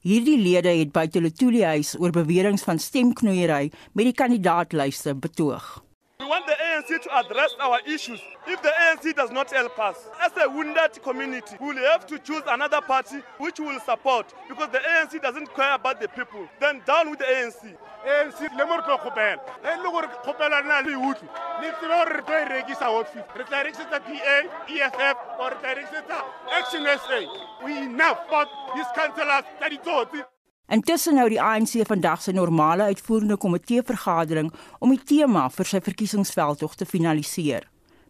Hierdie 0.00 0.38
lede 0.40 0.72
het 0.78 0.94
by 0.96 1.04
Teletuli 1.12 1.60
huis 1.60 1.92
oor 2.00 2.14
beweringe 2.16 2.64
van 2.64 2.80
stemknoeiery 2.80 3.68
met 3.92 4.08
die 4.08 4.16
kandidaatlyste 4.16 5.12
betoog. 5.14 5.82
Want 6.30 6.46
the 6.46 6.52
ANC 6.52 7.02
to 7.02 7.18
address 7.18 7.56
our 7.58 7.80
issues. 7.84 8.20
If 8.46 8.62
the 8.62 8.68
ANC 8.68 9.16
does 9.16 9.32
not 9.32 9.50
help 9.50 9.76
us, 9.80 9.96
as 10.20 10.30
a 10.40 10.48
wounded 10.48 11.02
community, 11.02 11.56
we 11.60 11.74
will 11.74 11.90
have 11.90 12.06
to 12.06 12.20
choose 12.20 12.42
another 12.46 12.80
party 12.80 13.16
which 13.38 13.58
will 13.58 13.80
support 13.80 14.32
because 14.48 14.68
the 14.70 14.78
ANC 14.78 15.20
doesn't 15.20 15.52
care 15.56 15.74
about 15.74 16.00
the 16.00 16.06
people. 16.06 16.48
Then 16.60 16.82
down 16.86 17.10
with 17.10 17.18
the 17.18 17.24
ANC. 17.24 17.76
ANC 18.06 18.56
le 18.56 18.64
mo 18.64 18.76
re 18.76 18.82
tlo 18.82 18.96
kgopela 18.98 19.40
e 19.64 19.76
le 19.82 19.90
gore 19.90 20.06
kgopela 20.22 20.62
na 20.64 20.80
le 20.80 20.94
utlu 20.94 21.28
le 21.60 21.72
tsebe 21.72 21.94
gore 21.98 22.14
re 22.14 22.22
tlo 22.22 22.34
e 22.38 22.44
rekisa 22.48 23.04
fit 23.12 23.24
re 23.36 23.44
tla 23.44 23.64
rekisetsa 23.64 24.00
PA 24.00 24.36
EFF 24.68 25.16
or 25.40 25.50
re 25.50 25.56
tla 25.60 25.74
rekisetsa 25.74 26.24
Action 26.52 26.86
SA 26.86 27.20
we 27.64 27.76
enough 27.76 28.20
but 28.30 28.48
these 28.74 28.86
councillors 28.94 29.44
tsa 29.58 29.68
ditsotsi 29.68 30.24
Intussen 30.70 31.18
hou 31.18 31.26
die 31.26 31.40
ANC 31.42 31.72
vandag 31.88 32.20
sy 32.22 32.30
normale 32.30 32.84
uitvoerende 32.92 33.34
komitee 33.42 33.82
vergadering 33.82 34.52
om 34.78 34.92
die 34.94 35.00
tema 35.02 35.48
vir 35.50 35.66
sy 35.66 35.80
verkiesingsveldtog 35.82 36.76
te 36.78 36.86
finaliseer. 36.86 37.64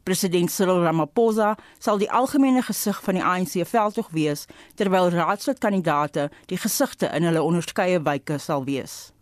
President 0.05 0.52
Cyril 0.52 0.83
Ramaphosa 0.85 1.55
sal 1.81 2.02
die 2.02 2.11
algemene 2.12 2.61
gesig 2.67 3.00
van 3.07 3.17
die 3.17 3.25
ANC 3.25 3.55
veldtog 3.71 4.11
wees 4.12 4.45
terwyl 4.76 5.09
raadslidkandidaate 5.14 6.29
die 6.52 6.61
gesigte 6.61 7.09
in 7.17 7.25
hulle 7.31 7.47
onderskeie 7.47 8.02
wyke 8.05 8.37
sal 8.37 8.69
wees. 8.69 9.14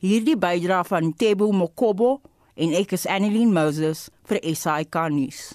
Hierdie 0.00 0.38
bydra 0.40 0.80
van 0.88 1.12
Tebo 1.20 1.50
Mokobo 1.52 2.22
en 2.56 2.72
ek 2.80 2.96
is 2.96 3.04
Annelien 3.04 3.52
Moses 3.52 4.06
vir 4.24 4.40
SAK 4.40 5.02
nuus. 5.12 5.50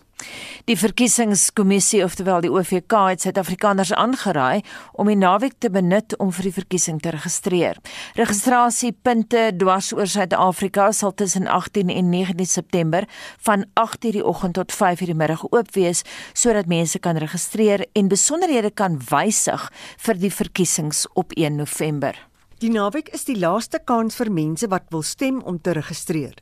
Die 0.69 0.77
verkiesingskommissie, 0.77 2.03
oftewel 2.05 2.41
die 2.41 2.51
OVK, 2.51 2.93
het 3.09 3.25
Suid-Afrikaners 3.25 3.93
aangeraai 3.93 4.61
om 4.93 5.09
die 5.09 5.17
naweek 5.17 5.57
te 5.59 5.71
benut 5.73 6.15
om 6.19 6.31
vir 6.31 6.49
die 6.49 6.53
verkiesing 6.55 6.99
te 7.01 7.13
registreer. 7.15 7.79
Registrasiepunte 8.19 9.49
dwars 9.57 9.91
oor 9.93 10.07
Suid-Afrika 10.07 10.91
sal 10.91 11.13
tussen 11.13 11.47
18 11.47 11.89
en 11.89 12.09
19 12.09 12.45
September 12.45 13.07
van 13.41 13.65
8:00 13.73 14.11
die 14.17 14.25
oggend 14.25 14.53
tot 14.53 14.71
5:00 14.71 15.05
die 15.05 15.15
middag 15.15 15.45
oop 15.51 15.73
wees 15.75 16.03
sodat 16.33 16.67
mense 16.67 16.99
kan 16.99 17.17
registreer 17.17 17.85
en 17.93 18.07
besonderhede 18.07 18.71
kan 18.71 18.99
wysig 19.09 19.71
vir 19.97 20.15
die 20.17 20.31
verkiesings 20.31 21.07
op 21.13 21.31
1 21.35 21.55
November. 21.55 22.15
Die 22.61 22.69
naweek 22.69 23.07
is 23.09 23.23
die 23.25 23.39
laaste 23.39 23.79
kans 23.79 24.15
vir 24.19 24.29
mense 24.29 24.67
wat 24.69 24.83
wil 24.93 25.01
stem 25.01 25.39
om 25.41 25.55
te 25.57 25.73
registreer. 25.73 26.35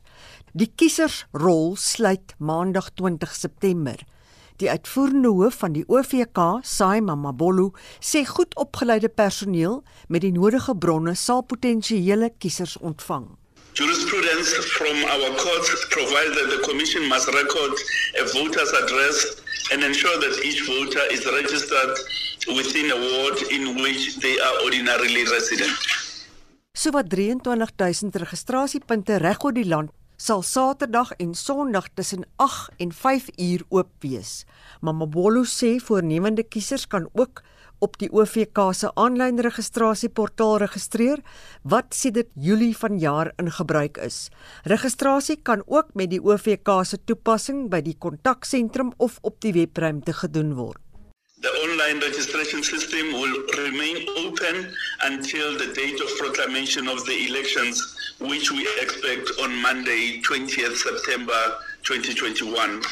Die 0.50 0.66
kiesersrol 0.66 1.76
sluit 1.78 2.32
Maandag 2.42 2.88
20 2.98 3.30
September. 3.30 3.94
Die 4.58 4.66
uitvoerende 4.66 5.30
hoof 5.30 5.60
van 5.62 5.76
die 5.76 5.84
OVK, 5.86 6.40
Saima 6.66 7.14
Mabolo, 7.14 7.68
sê 8.02 8.24
goed 8.26 8.56
opgeleide 8.58 9.08
personeel 9.08 9.84
met 10.08 10.24
die 10.26 10.32
nodige 10.34 10.74
bronne 10.74 11.14
sal 11.14 11.44
potensiële 11.46 12.32
kiesers 12.42 12.74
ontvang. 12.82 13.28
Jurisprudence 13.78 14.58
from 14.74 14.98
our 15.14 15.30
courts 15.38 15.70
provides 15.94 16.34
that 16.34 16.50
the 16.50 16.58
Commission 16.66 17.06
must 17.06 17.30
record 17.30 17.78
a 18.18 18.26
voter's 18.34 18.74
address 18.82 19.22
and 19.70 19.86
ensure 19.86 20.18
that 20.18 20.34
each 20.42 20.66
voter 20.66 21.06
is 21.14 21.22
registered 21.30 21.94
within 22.58 22.90
a 22.90 22.98
ward 22.98 23.38
in 23.54 23.78
which 23.86 24.18
they 24.18 24.34
are 24.42 24.66
ordinarily 24.66 25.22
resident. 25.30 25.78
Sowat 26.74 27.06
23000 27.14 28.18
registrasiepunte 28.18 29.22
reg 29.22 29.46
oor 29.46 29.54
die 29.54 29.68
land 29.68 29.94
sal 30.20 30.42
Saterdag 30.44 31.14
en 31.16 31.32
Sondag 31.34 31.86
tussen 31.96 32.26
8 32.36 32.74
en 32.76 32.92
5 32.92 33.28
uur 33.40 33.62
oop 33.72 33.88
wees. 34.04 34.44
Mamabolo 34.84 35.46
sê 35.48 35.78
voornemende 35.80 36.44
kiesers 36.44 36.84
kan 36.86 37.08
ook 37.16 37.40
op 37.80 37.96
die 38.02 38.10
OVK 38.12 38.60
se 38.76 38.90
aanlyn 39.00 39.40
registrasieportaal 39.40 40.58
registreer 40.66 41.22
wat 41.64 41.96
sedert 41.96 42.28
Julie 42.36 42.76
vanjaar 42.76 43.32
in 43.40 43.48
gebruik 43.48 43.96
is. 44.04 44.28
Registrasie 44.68 45.38
kan 45.40 45.64
ook 45.66 45.96
met 45.96 46.12
die 46.12 46.20
OVK 46.20 46.68
se 46.84 47.00
toepassing 47.00 47.70
by 47.72 47.80
die 47.80 47.96
kontaksentrum 47.96 48.92
of 48.98 49.16
op 49.24 49.40
die 49.40 49.56
webruimte 49.56 50.12
gedoen 50.20 50.52
word. 50.60 50.89
The 51.80 51.86
online 51.86 52.02
registration 52.10 52.62
system 52.62 53.12
will 53.12 53.36
remain 53.56 54.06
open 54.18 54.76
until 55.02 55.56
the 55.56 55.72
date 55.72 55.98
of 55.98 56.08
proclamation 56.18 56.86
of 56.88 57.06
the 57.06 57.26
elections, 57.26 57.80
which 58.20 58.50
we 58.52 58.68
expect 58.82 59.30
on 59.42 59.56
Monday, 59.62 60.20
20th 60.20 60.76
September 60.76 61.40
2021. 61.82 62.82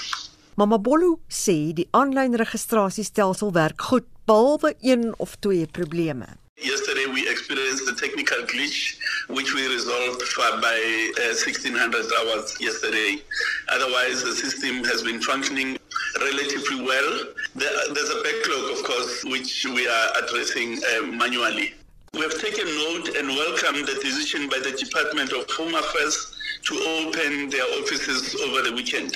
Mama 0.57 0.79
Bolu 0.79 1.21
sê 1.29 1.75
die 1.77 1.89
aanlyn 1.93 2.41
registrasiestelsel 2.41 3.53
werk 3.53 3.83
goed 3.91 4.07
behalwe 4.25 4.75
een 4.81 5.13
of 5.19 5.37
twee 5.37 5.67
probleme. 5.67 6.27
Yesterday 6.55 7.07
we 7.13 7.29
experienced 7.29 7.89
a 7.89 7.95
technical 7.95 8.41
glitch 8.47 8.97
which 9.29 9.53
we 9.53 9.69
resolved 9.69 10.23
by 10.63 10.79
uh, 11.21 11.37
1600 11.37 12.09
hours 12.17 12.57
yesterday. 12.59 13.21
Otherwise 13.69 14.25
the 14.25 14.35
system 14.35 14.83
has 14.85 15.03
been 15.03 15.21
functioning 15.23 15.79
relatively 16.21 16.83
well. 16.83 17.25
There's 17.55 18.11
a 18.11 18.23
backlog, 18.23 18.79
of 18.79 18.85
course, 18.85 19.25
which 19.25 19.67
we 19.67 19.89
are 19.89 20.09
addressing 20.23 20.81
uh, 20.83 21.07
manually. 21.07 21.75
We 22.15 22.21
have 22.21 22.41
taken 22.41 22.67
note 22.67 23.17
and 23.17 23.29
welcome 23.29 23.85
the 23.85 23.99
decision 24.03 24.49
by 24.49 24.59
the 24.59 24.73
Department 24.73 25.33
of 25.33 25.49
Home 25.51 25.75
Affairs 25.75 26.35
to 26.65 26.75
open 26.75 27.51
their 27.51 27.65
offices 27.81 28.35
over 28.43 28.63
the 28.63 28.73
weekend. 28.75 29.15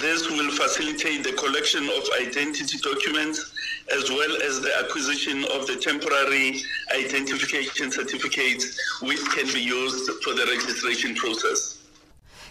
This 0.00 0.28
will 0.28 0.50
facilitate 0.50 1.22
the 1.24 1.32
collection 1.32 1.84
of 1.84 2.02
identity 2.20 2.78
documents 2.82 3.52
as 3.94 4.10
well 4.10 4.42
as 4.42 4.60
the 4.60 4.72
acquisition 4.78 5.44
of 5.44 5.66
the 5.66 5.76
temporary 5.76 6.62
identification 6.94 7.90
certificates 7.90 8.78
which 9.02 9.22
can 9.30 9.46
be 9.52 9.60
used 9.60 10.10
for 10.22 10.34
the 10.34 10.46
registration 10.46 11.14
process. 11.14 11.78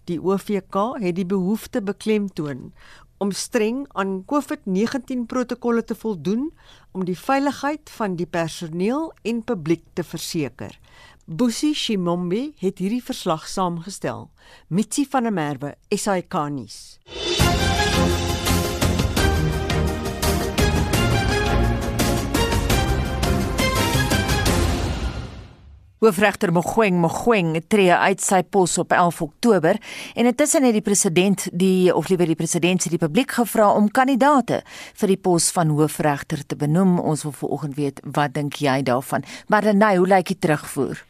Die 0.06 0.20
OVK 0.22 0.76
het 1.02 1.16
die 1.16 1.26
behoefte 1.26 1.82
beklemtoon 1.82 2.74
om 3.18 3.32
streng 3.32 3.86
aan 3.94 4.24
COVID-19 4.26 5.26
protokolle 5.28 5.84
te 5.84 5.96
voldoen 5.96 6.50
om 6.92 7.06
die 7.06 7.18
veiligheid 7.20 7.90
van 7.90 8.16
die 8.16 8.28
personeel 8.28 9.12
en 9.24 9.44
publiek 9.44 9.84
te 9.94 10.04
verseker. 10.04 10.80
Busi 11.26 11.74
Shimombe 11.74 12.52
het 12.62 12.78
hierdie 12.78 13.04
verslag 13.04 13.48
saamgestel. 13.50 14.30
Mitsi 14.68 15.08
van 15.10 15.24
der 15.24 15.34
Merwe, 15.34 15.74
SAK-nuus. 15.90 17.00
Hoofregter 26.06 26.52
Mogoeng 26.54 27.00
Mogoeng 27.02 27.56
tree 27.66 27.90
uit 27.90 28.22
sy 28.22 28.44
pos 28.46 28.76
op 28.78 28.92
11 28.94 29.22
Oktober 29.26 29.80
en 30.14 30.28
intussen 30.30 30.68
het 30.68 30.76
die 30.78 30.84
president 30.86 31.48
die 31.50 31.90
of 31.90 32.12
liewer 32.12 32.30
die 32.30 32.38
president 32.38 32.84
se 32.84 32.92
die 32.94 33.02
publiek 33.02 33.34
gevra 33.40 33.72
om 33.74 33.88
kandidaate 33.90 34.60
vir 35.02 35.14
die 35.16 35.18
pos 35.18 35.48
van 35.56 35.74
hoofregter 35.74 36.46
te 36.46 36.60
benoem. 36.62 37.00
Ons 37.02 37.26
wil 37.26 37.34
vanoggend 37.40 37.74
weet 37.80 38.04
wat 38.06 38.38
dink 38.38 38.62
jy 38.62 38.84
daarvan? 38.86 39.26
Dan 39.50 39.82
hoe 39.82 40.06
lyk 40.06 40.30
dit 40.30 40.42
terugvoer? 40.46 41.02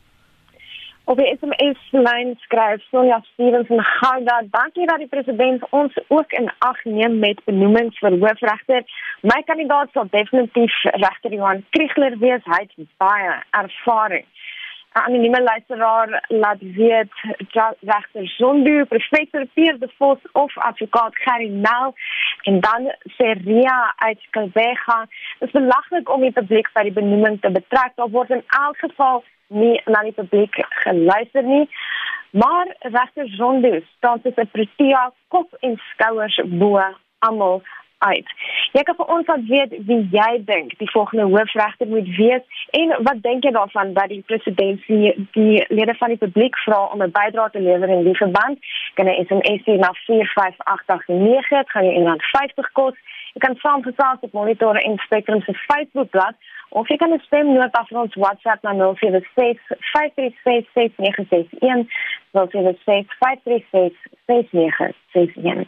Op 1.11 1.19
die 1.19 1.27
SMS 1.37 1.81
lyn 1.91 2.31
skryf 2.45 2.81
Sonja 2.89 3.19
Stevens 3.33 3.67
en 3.69 3.83
Gouda, 3.83 4.39
dankie 4.55 4.87
dat 4.87 5.03
die 5.03 5.11
president 5.11 5.67
ons 5.69 5.93
ook 6.07 6.31
in 6.39 6.47
ag 6.65 6.79
neem 6.83 7.19
met 7.19 7.43
benoemings 7.45 7.99
vir 7.99 8.15
hoofregter. 8.15 8.87
My 9.21 9.43
kandidaat 9.45 9.91
sal 9.93 10.07
definitief 10.09 10.79
regter 10.95 11.35
Johan 11.35 11.61
Kriegler 11.75 12.17
wees. 12.23 12.47
Hy 12.47 12.63
het 12.63 12.89
baie 12.97 13.35
ervaring. 13.59 14.25
'n 14.95 15.03
anonieme 15.07 15.41
luisteraar 15.43 16.25
laat 16.27 16.61
weet 16.61 17.11
regter 17.81 18.27
Zondo, 18.27 18.85
professor 18.85 19.45
Pierre 19.53 19.77
de 19.77 19.89
Vos 19.97 20.17
of 20.31 20.57
advokaat 20.57 21.15
Gary 21.15 21.49
Nel 21.49 21.93
en 22.41 22.59
dan 22.59 22.81
sê 23.17 23.27
Ria 23.45 23.93
uit 23.95 24.27
Kalbega, 24.29 25.07
dit 25.39 25.47
is 25.47 25.51
belaglik 25.51 26.09
om 26.09 26.21
die 26.21 26.31
publiek 26.31 26.69
by 26.73 26.83
die 26.87 26.95
benoeming 26.95 27.41
te 27.41 27.51
betrek. 27.51 27.91
Daar 27.95 28.09
word 28.09 28.29
in 28.29 28.43
elk 28.47 28.77
geval 28.77 29.23
nie 29.47 29.81
na 29.85 30.01
die 30.07 30.15
publiek 30.15 30.55
geluister 30.69 31.43
nie. 31.43 31.69
Maar 32.31 32.75
regter 32.79 33.27
Zondo 33.27 33.79
staan 33.97 34.21
tussen 34.21 34.47
Protea 34.47 35.11
kop 35.27 35.53
en 35.59 35.75
skouers 35.91 36.41
bo 36.45 36.79
almal 37.19 37.61
uit. 37.97 38.27
Jy 38.71 38.83
kan 38.83 38.95
vir 38.95 39.11
ons 39.15 39.27
laat 39.27 39.45
weet 39.49 39.75
wie 39.87 40.01
jy 40.11 40.31
dink 40.45 40.77
die 40.81 40.91
volgende 40.91 41.25
hoofregter 41.31 41.87
moet 41.87 42.09
wees 42.17 42.65
en 42.79 42.93
wat 43.07 43.21
dink 43.23 43.43
jy 43.43 43.51
daarvan 43.55 43.93
dat 43.93 44.09
die 44.13 44.23
president 44.27 44.81
die, 44.87 45.13
die 45.37 45.65
lede 45.69 45.95
van 45.99 46.13
die 46.13 46.21
publiek 46.21 46.57
vra 46.65 46.81
om 46.93 47.03
'n 47.03 47.11
bydrae 47.11 47.49
te 47.51 47.61
lewer 47.61 47.89
in 47.89 48.03
die 48.03 48.17
verband? 48.17 48.59
Kan 48.93 49.07
jy 49.07 49.25
SMS 49.27 49.65
na 49.65 49.91
45889, 50.07 51.49
dit 51.49 51.69
gaan 51.69 51.85
jou 51.85 52.17
R50 52.17 52.71
kos. 52.73 52.97
Jy 53.33 53.39
kan 53.47 53.55
saamgesels 53.55 54.19
op 54.19 54.31
Monitor 54.31 54.75
en 54.75 54.97
Spectrum 54.97 55.41
se 55.41 55.53
Facebookblad 55.53 56.35
of 56.69 56.87
jy 56.87 56.97
kan 56.97 57.13
'n 57.13 57.19
stemnota 57.27 57.85
vir 57.89 57.99
ons 57.99 58.15
WhatsApp 58.15 58.63
na 58.63 58.73
076 58.73 59.59
536 59.91 60.67
6961. 60.73 61.87
076 62.31 63.07
536 63.19 63.95
6961. 64.25 65.67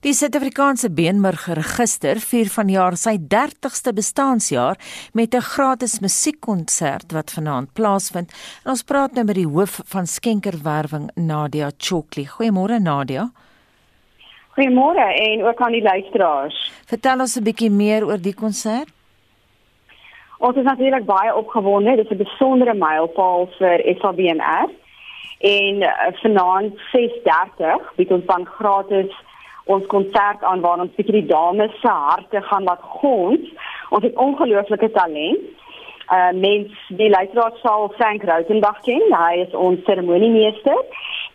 Die 0.00 0.12
Suid-Afrikaanse 0.12 0.90
Beenmurgregister 0.90 2.18
vier 2.20 2.50
vanjaar 2.52 2.96
sy 2.96 3.16
30ste 3.18 3.92
bestaanjaar 3.96 4.76
met 5.12 5.34
'n 5.34 5.40
gratis 5.40 6.00
musiekkonsert 6.00 7.12
wat 7.12 7.32
vanaand 7.32 7.72
plaasvind. 7.72 8.28
En 8.64 8.70
ons 8.70 8.82
praat 8.82 9.12
nou 9.12 9.24
met 9.24 9.34
die 9.34 9.48
hoof 9.48 9.80
van 9.84 10.06
skenkerwerwing 10.06 11.10
Nadia 11.14 11.70
Chokli. 11.78 12.26
Goeiemôre 12.26 12.80
Nadia. 12.80 13.30
Goeiemôre 14.56 15.06
en 15.30 15.44
ook 15.44 15.60
aan 15.60 15.72
die 15.72 15.82
luisteraars. 15.82 16.72
Vertel 16.86 17.20
ons 17.20 17.36
'n 17.36 17.42
bietjie 17.42 17.70
meer 17.70 18.06
oor 18.06 18.20
die 18.20 18.34
konsert. 18.34 18.88
Ons 20.38 20.56
is 20.56 20.64
natuurlik 20.64 21.04
baie 21.04 21.34
opgewonde. 21.34 21.96
Dit 21.96 22.10
is 22.10 22.18
'n 22.18 22.22
besondere 22.22 22.74
mylpaal 22.74 23.48
vir 23.58 23.78
SABMR. 24.00 24.68
En 25.38 25.74
uh, 25.82 25.90
vanaand 26.12 26.72
6:30 26.92 27.94
bied 27.96 28.10
ons 28.10 28.26
dan 28.26 28.46
gratis 28.46 29.12
ons 29.64 29.86
konsert 29.86 30.42
aan 30.42 30.60
waar 30.60 30.80
ons 30.84 30.94
bietjie 30.96 31.20
die 31.22 31.30
dames 31.30 31.72
se 31.80 31.88
harte 31.88 32.42
gaan 32.48 32.68
laat 32.68 32.82
gons. 33.00 33.48
Ons 33.90 34.04
het 34.04 34.16
ongelooflike 34.16 34.90
talent. 34.90 35.52
Uh 36.12 36.32
mens 36.36 36.72
die 36.88 37.08
luisteraar 37.08 37.54
sal 37.62 37.92
Frank 37.96 38.22
Rautenbach 38.28 38.80
ken. 38.84 39.04
Hy 39.08 39.44
is 39.46 39.54
ons 39.56 39.80
seremoniemeester 39.88 40.80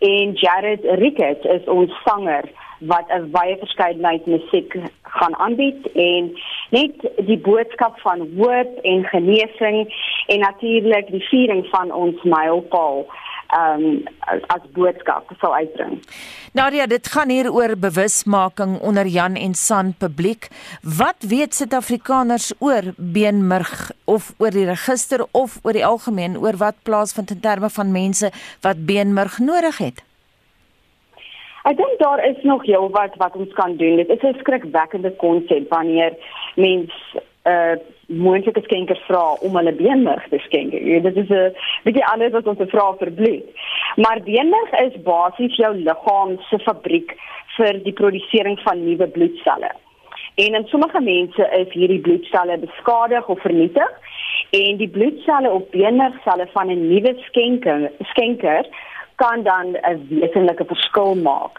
en 0.05 0.35
Jared 0.37 0.85
Rickert 1.01 1.45
is 1.45 1.65
ons 1.65 1.93
sanger 2.05 2.45
wat 2.79 3.07
'n 3.09 3.31
baie 3.31 3.57
verskeidenheid 3.57 4.25
musiek 4.25 4.75
gaan 5.01 5.35
aanbied 5.35 5.91
en 5.91 6.37
net 6.69 6.93
die 7.25 7.37
boodskap 7.37 7.99
van 7.99 8.19
hoop 8.37 8.77
en 8.81 9.03
genesing 9.03 9.93
en 10.27 10.39
natuurlik 10.39 11.11
die 11.11 11.27
viering 11.27 11.65
van 11.71 11.91
ons 11.91 12.23
mylpaal 12.23 13.05
um 13.57 14.03
as, 14.19 14.41
as 14.47 14.65
boodskap 14.73 15.29
sou 15.41 15.53
uitbring. 15.53 15.99
Nadia, 16.53 16.85
dit 16.89 17.07
gaan 17.07 17.29
hier 17.29 17.51
oor 17.53 17.75
bewusmaking 17.77 18.79
onder 18.79 19.07
Jan 19.07 19.35
en 19.35 19.53
San 19.53 19.93
publiek. 19.97 20.49
Wat 20.81 21.25
weet 21.29 21.55
Suid-Afrikaners 21.55 22.53
oor 22.59 22.93
beenmurg 22.97 23.91
of 24.05 24.33
oor 24.37 24.51
die 24.51 24.65
register 24.65 25.25
of 25.31 25.59
oor 25.63 25.73
die 25.73 25.85
algemeen 25.85 26.37
oor 26.37 26.57
wat 26.57 26.81
plaasvind 26.83 27.31
in 27.31 27.41
terme 27.41 27.69
van 27.69 27.91
mense 27.91 28.31
wat 28.61 28.85
beenmurg 28.85 29.39
nodig 29.39 29.77
het? 29.77 30.03
Ek 31.69 31.77
dink 31.77 31.99
daar 31.99 32.21
is 32.25 32.37
nog 32.43 32.65
heel 32.65 32.89
wat 32.89 33.15
wat 33.17 33.35
ons 33.35 33.53
kan 33.53 33.75
doen. 33.77 33.95
Dit 33.97 34.09
is 34.09 34.21
'n 34.21 34.39
skrikwekkende 34.39 35.11
konsep 35.15 35.69
wanneer 35.69 36.13
mens 36.55 36.91
'n 37.13 37.49
uh, 37.49 37.75
moontlike 38.09 38.61
skenker 38.65 38.97
vra 39.07 39.23
om 39.45 39.55
hulle 39.55 39.73
beenmerg 39.77 40.25
te 40.29 40.39
skenk. 40.45 40.71
Dit 41.05 41.17
is 41.17 41.29
'n 41.29 41.53
bietjie 41.83 42.05
anders 42.05 42.33
as 42.33 42.57
te 42.57 42.67
vra 42.67 42.93
vir 42.99 43.11
bloed. 43.11 43.45
Maar 43.95 44.23
beenmerg 44.23 44.71
is 44.85 45.01
basies 45.03 45.55
jou 45.55 45.73
liggaam 45.75 46.37
se 46.49 46.59
fabriek 46.59 47.15
vir 47.57 47.83
die 47.83 47.93
produsering 47.93 48.59
van 48.59 48.83
nuwe 48.85 49.07
bloedselle. 49.07 49.71
En 50.35 50.55
in 50.55 50.67
sommige 50.67 51.01
mense 51.01 51.49
is 51.61 51.73
hierdie 51.73 51.99
bloedselle 51.99 52.57
beskadig 52.57 53.27
of 53.27 53.41
vernietig 53.41 53.91
en 54.49 54.77
die 54.77 54.89
bloedselle 54.89 55.51
op 55.51 55.71
beenmergselle 55.71 56.47
van 56.53 56.69
'n 56.69 56.87
nuwe 56.87 57.13
skenker 57.27 57.91
skenker 58.11 58.65
kan 59.21 59.43
dan 59.43 59.65
'n 59.91 60.07
wesenlike 60.09 60.65
verskil 60.65 61.15
maak. 61.15 61.55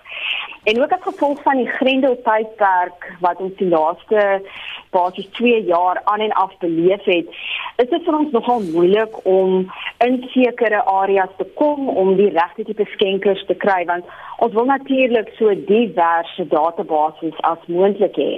En 0.64 0.82
ook 0.82 0.92
as 0.92 1.02
gevolg 1.02 1.42
van 1.42 1.56
die 1.56 1.66
Grendel-tydperk 1.66 3.16
wat 3.20 3.36
ons 3.36 3.56
die 3.56 3.68
laaste 3.68 4.42
basies 4.90 5.28
2 5.38 5.64
jaar 5.64 6.00
aan 6.04 6.20
en 6.20 6.32
af 6.32 6.58
beleef 6.58 7.04
het, 7.04 7.28
is 7.76 7.88
dit 7.88 8.02
vir 8.04 8.18
ons 8.18 8.30
nogal 8.30 8.60
moeilik 8.72 9.24
om 9.24 9.72
in 10.06 10.24
sekere 10.28 10.84
areas 10.84 11.32
te 11.36 11.46
kom 11.54 11.88
om 11.88 12.16
die 12.16 12.28
regte 12.28 12.64
tipe 12.64 12.84
skenkers 12.92 13.44
te 13.46 13.54
kry 13.54 13.84
want 13.84 14.04
ons 14.36 14.52
wil 14.52 14.64
natuurlik 14.64 15.32
so 15.38 15.54
diverse 15.54 16.46
database 16.48 17.32
as 17.40 17.66
moontlik 17.66 18.16
hê. 18.16 18.32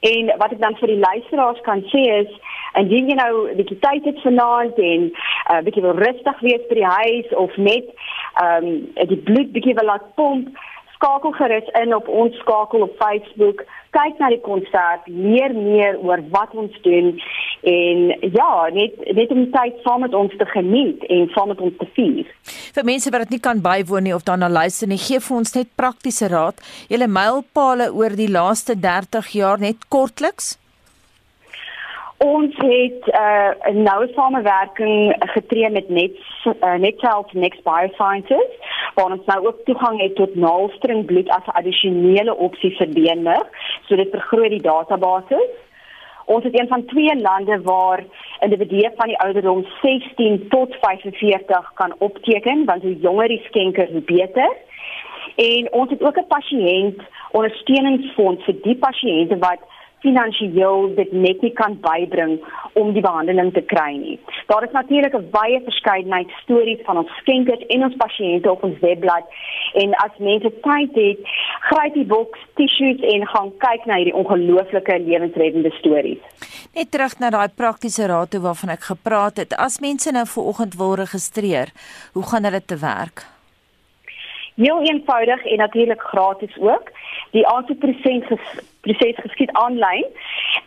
En 0.00 0.32
wat 0.38 0.52
ek 0.52 0.60
dan 0.60 0.78
vir 0.80 0.94
die 0.94 1.02
luisteraars 1.02 1.60
kan 1.66 1.82
sê 1.90 2.02
is 2.22 2.32
indien 2.80 3.08
jy 3.08 3.14
nou 3.14 3.50
'n 3.50 3.56
bietjie 3.56 3.78
tyd 3.78 4.04
het 4.04 4.20
vanaand 4.26 4.78
en 4.78 5.00
'n 5.02 5.12
uh, 5.52 5.62
bietjie 5.64 5.82
wil 5.82 5.96
rustig 6.06 6.40
wees 6.40 6.66
by 6.68 6.74
die 6.74 6.92
huis 7.00 7.28
of 7.34 7.56
net 7.56 7.86
ehm 8.42 8.64
um, 8.64 9.08
die 9.08 9.22
bloed 9.28 9.52
bietjie 9.52 9.74
wil 9.74 9.90
laat 9.92 10.14
pomp 10.14 10.48
skakel 11.02 11.32
gerus 11.32 11.68
in 11.82 11.94
op 11.94 12.08
ons 12.08 12.36
skakel 12.38 12.82
op 12.86 12.94
Facebook. 12.98 13.64
Kyk 13.92 14.20
na 14.22 14.28
die 14.32 14.40
konsert, 14.40 15.02
leer 15.06 15.52
meer 15.52 15.98
oor 16.00 16.22
wat 16.30 16.54
ons 16.54 16.76
doen 16.86 17.10
en 17.62 17.98
ja, 18.32 18.52
net 18.74 18.94
net 19.14 19.34
om 19.34 19.42
tyd 19.52 19.82
saam 19.84 20.00
met 20.06 20.14
ons 20.14 20.32
te 20.38 20.46
geniet 20.54 21.02
en 21.12 21.28
saam 21.34 21.52
met 21.52 21.60
ons 21.60 21.76
te 21.78 21.88
vier. 21.98 22.30
Vir 22.78 22.88
mense 22.88 23.12
wat 23.12 23.26
dit 23.26 23.36
nie 23.36 23.42
kan 23.42 23.60
bywoon 23.62 24.08
nie 24.08 24.14
of 24.16 24.24
daarna 24.26 24.48
luister 24.48 24.88
nie, 24.88 24.98
gee 24.98 25.20
vir 25.20 25.36
ons 25.36 25.54
net 25.58 25.74
praktiese 25.76 26.30
raad. 26.32 26.62
Julle 26.88 27.10
mylpale 27.10 27.90
oor 27.92 28.16
die 28.16 28.30
laaste 28.30 28.78
30 28.78 29.34
jaar 29.36 29.60
net 29.60 29.88
kortliks. 29.92 30.56
Ons 32.22 32.54
het 32.56 33.02
uh, 33.08 33.50
'n 33.70 33.76
uh, 33.76 33.82
noue 33.90 34.08
samewerking 34.14 35.14
getree 35.18 35.70
met 35.70 35.88
Net 35.88 36.14
uh, 36.44 36.74
Nethealth 36.74 37.32
Next 37.32 37.62
Biosciences 37.62 38.50
waar 38.94 39.10
ons 39.10 39.24
nou 39.24 39.46
ook 39.46 39.64
toegang 39.64 40.00
het 40.00 40.14
tot 40.14 40.34
naaldstring 40.34 41.04
bloed 41.04 41.28
as 41.28 41.46
'n 41.46 41.56
addisionele 41.60 42.36
opsie 42.36 42.76
vir 42.76 42.88
beenmerg, 42.88 43.48
so 43.86 43.96
dit 43.96 44.10
vergroot 44.10 44.50
die 44.50 44.62
database. 44.62 45.48
Ons 46.24 46.44
is 46.44 46.60
een 46.60 46.68
van 46.68 46.84
twee 46.84 47.16
lande 47.20 47.62
waar 47.62 48.04
individue 48.40 48.90
van 48.96 49.06
die 49.06 49.18
ouderdom 49.18 49.66
16 49.82 50.48
tot 50.48 50.76
45 50.80 51.72
kan 51.74 51.94
opteken, 51.98 52.64
want 52.64 52.82
hoe 52.82 52.98
jonger 52.98 53.28
die 53.28 53.42
skenker, 53.44 53.88
hoe 53.90 54.00
beter. 54.00 54.50
En 55.34 55.72
ons 55.72 55.90
het 55.90 56.02
ook 56.02 56.18
'n 56.18 56.26
pasiënt 56.26 57.00
ondersteuningsfonds 57.30 58.44
vir 58.44 58.54
die 58.62 58.76
pasiënte 58.76 59.38
wat 59.38 59.60
finansiëel 60.02 60.94
dit 60.98 61.12
net 61.12 61.42
nie 61.42 61.52
kan 61.58 61.76
bybring 61.84 62.38
om 62.80 62.92
die 62.96 63.04
behandeling 63.04 63.52
te 63.54 63.62
kry 63.72 63.90
nie. 63.96 64.18
Daar 64.50 64.64
is 64.66 64.74
natuurlik 64.76 65.14
'n 65.14 65.30
baie 65.30 65.60
verskeidenheid 65.64 66.30
stories 66.42 66.82
van 66.84 66.98
ons 66.98 67.10
skenkers 67.20 67.66
en 67.66 67.84
ons 67.84 67.96
pasiënte 68.04 68.50
op 68.50 68.64
ons 68.64 68.78
webblad 68.80 69.24
en 69.74 69.94
as 70.04 70.14
mense 70.18 70.50
tyd 70.68 70.94
het, 70.94 71.18
gryp 71.60 71.94
die 71.94 72.04
boks, 72.04 72.40
tissues 72.54 73.00
en 73.14 73.26
gaan 73.26 73.50
kyk 73.58 73.84
na 73.86 73.94
hierdie 73.96 74.14
ongelooflike 74.14 74.98
lewensreddende 74.98 75.70
stories. 75.70 76.22
Net 76.74 76.90
terug 76.90 77.18
na 77.18 77.30
daai 77.30 77.48
praktiese 77.48 78.06
raad 78.06 78.34
waarvan 78.34 78.70
ek 78.70 78.80
gepraat 78.80 79.36
het. 79.36 79.56
As 79.56 79.80
mense 79.80 80.12
nou 80.12 80.26
ver 80.26 80.42
oggend 80.42 80.74
wil 80.74 80.94
registreer, 80.94 81.68
hoe 82.12 82.22
gaan 82.22 82.44
hulle 82.44 82.64
te 82.64 82.76
werk? 82.76 83.26
Heel 84.54 84.82
eenvoudig 84.82 85.44
en 85.44 85.56
natuurlik 85.56 86.02
gratis 86.02 86.58
ook. 86.58 86.90
Die 87.30 87.46
aansoekproses 87.46 88.24
proses 88.80 89.16
geskied 89.16 89.52
aanlyn 89.52 90.06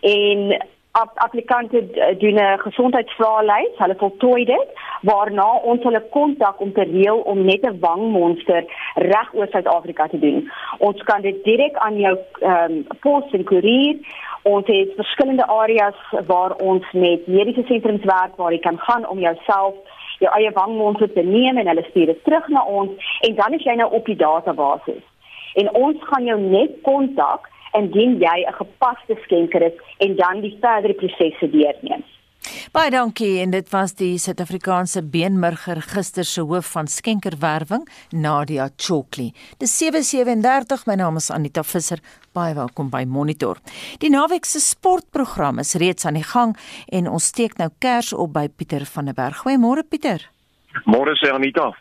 en 0.01 0.65
applikante 1.13 1.87
doen 2.17 2.35
'n 2.35 2.59
gesondheidsvraelys, 2.59 3.77
hulle 3.77 3.95
voltooi 3.97 4.45
dit 4.45 4.67
waarna 5.01 5.51
ons 5.71 5.83
hulle 5.83 6.03
kontak 6.09 6.59
om 6.59 6.73
te 6.73 6.83
reël 6.83 7.17
om 7.17 7.45
net 7.45 7.61
'n 7.61 7.79
wangmonster 7.79 8.63
reg 8.95 9.33
oor 9.33 9.47
Suid-Afrika 9.47 10.07
te 10.07 10.19
doen. 10.19 10.51
Ons 10.77 11.03
kan 11.03 11.21
dit 11.21 11.43
direk 11.43 11.75
aan 11.75 11.99
jou 11.99 12.17
ehm 12.39 12.71
um, 12.71 12.87
pos 12.99 13.31
en 13.31 13.43
koerier. 13.43 13.95
Ons 14.41 14.67
het 14.67 14.89
verskillende 14.95 15.47
areas 15.47 15.95
waar 16.25 16.55
ons 16.55 16.91
met 16.91 17.27
mediese 17.27 17.63
sentrums 17.67 18.03
werk 18.03 18.35
waar 18.35 18.51
jy 18.51 18.59
kan 18.59 18.79
gaan 18.79 19.07
om 19.09 19.19
jouself 19.19 19.73
jou 20.19 20.31
eie 20.37 20.51
wangmonster 20.51 21.11
te 21.13 21.23
neem 21.23 21.57
en 21.57 21.67
hulle 21.67 21.83
stuur 21.89 22.05
dit 22.05 22.23
terug 22.23 22.47
na 22.47 22.63
ons 22.63 23.11
en 23.27 23.35
dan 23.35 23.53
is 23.53 23.63
jy 23.63 23.75
nou 23.75 23.89
op 23.91 24.05
die 24.05 24.15
database. 24.15 24.95
En 25.55 25.71
ons 25.73 25.97
gaan 26.09 26.25
jou 26.25 26.39
net 26.39 26.81
kontak 26.81 27.49
indien 27.77 28.17
jy 28.19 28.37
'n 28.47 28.59
gepaste 28.61 29.15
skenker 29.23 29.61
is 29.61 29.77
en 29.97 30.15
dan 30.15 30.41
die 30.41 30.57
verdere 30.61 30.93
prosesse 30.93 31.49
deurneem. 31.49 32.03
Baie 32.75 32.91
dankie 32.91 33.39
en 33.41 33.53
dit 33.53 33.69
was 33.73 33.93
die 33.97 34.17
Suid-Afrikaanse 34.21 35.01
beenmurger 35.13 35.81
gister 35.81 36.25
se 36.27 36.43
hoof 36.45 36.73
van 36.75 36.87
skenkerwerwing 36.87 37.87
Nadia 38.11 38.69
Chokli. 38.77 39.31
Dis 39.57 39.73
7:37 39.81 40.85
my 40.85 40.95
naam 40.95 41.15
is 41.15 41.31
Anita 41.31 41.63
Visser. 41.63 41.99
Baie 42.33 42.53
welkom 42.53 42.89
by 42.89 43.03
Monitor. 43.07 43.57
Die 43.99 44.09
naweek 44.09 44.45
se 44.45 44.59
sportprogram 44.59 45.59
is 45.59 45.73
reeds 45.73 46.05
aan 46.05 46.19
die 46.19 46.23
gang 46.23 46.57
en 46.91 47.09
ons 47.09 47.25
steek 47.25 47.57
nou 47.57 47.69
kers 47.79 48.13
op 48.13 48.33
by 48.33 48.47
Pieter 48.49 48.85
van 48.85 49.05
der 49.05 49.13
Berg. 49.13 49.41
Goeiemôre 49.45 49.83
Pieter. 49.89 50.29
Môre 50.83 51.15
sê 51.15 51.31
Anita. 51.31 51.71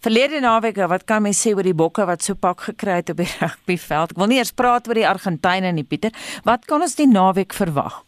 Verlede 0.00 0.40
naweek, 0.40 0.80
wat 0.88 1.04
kan 1.04 1.22
mens 1.22 1.42
sê 1.44 1.52
oor 1.52 1.62
die 1.62 1.76
bokke 1.76 2.06
wat 2.08 2.22
so 2.24 2.34
pak 2.34 2.60
gekry 2.70 3.02
het 3.02 3.10
op 3.10 3.20
die 3.20 3.28
rugbyveld? 3.40 4.16
Ek 4.16 4.16
wil 4.16 4.32
nie 4.32 4.40
eers 4.40 4.56
praat 4.56 4.88
oor 4.88 4.94
die 4.94 5.08
Argentynë 5.08 5.72
nie, 5.76 5.84
Pieter. 5.84 6.16
Wat 6.48 6.64
kan 6.64 6.80
ons 6.80 6.96
die 6.96 7.06
naweek 7.06 7.52
verwag? 7.52 8.07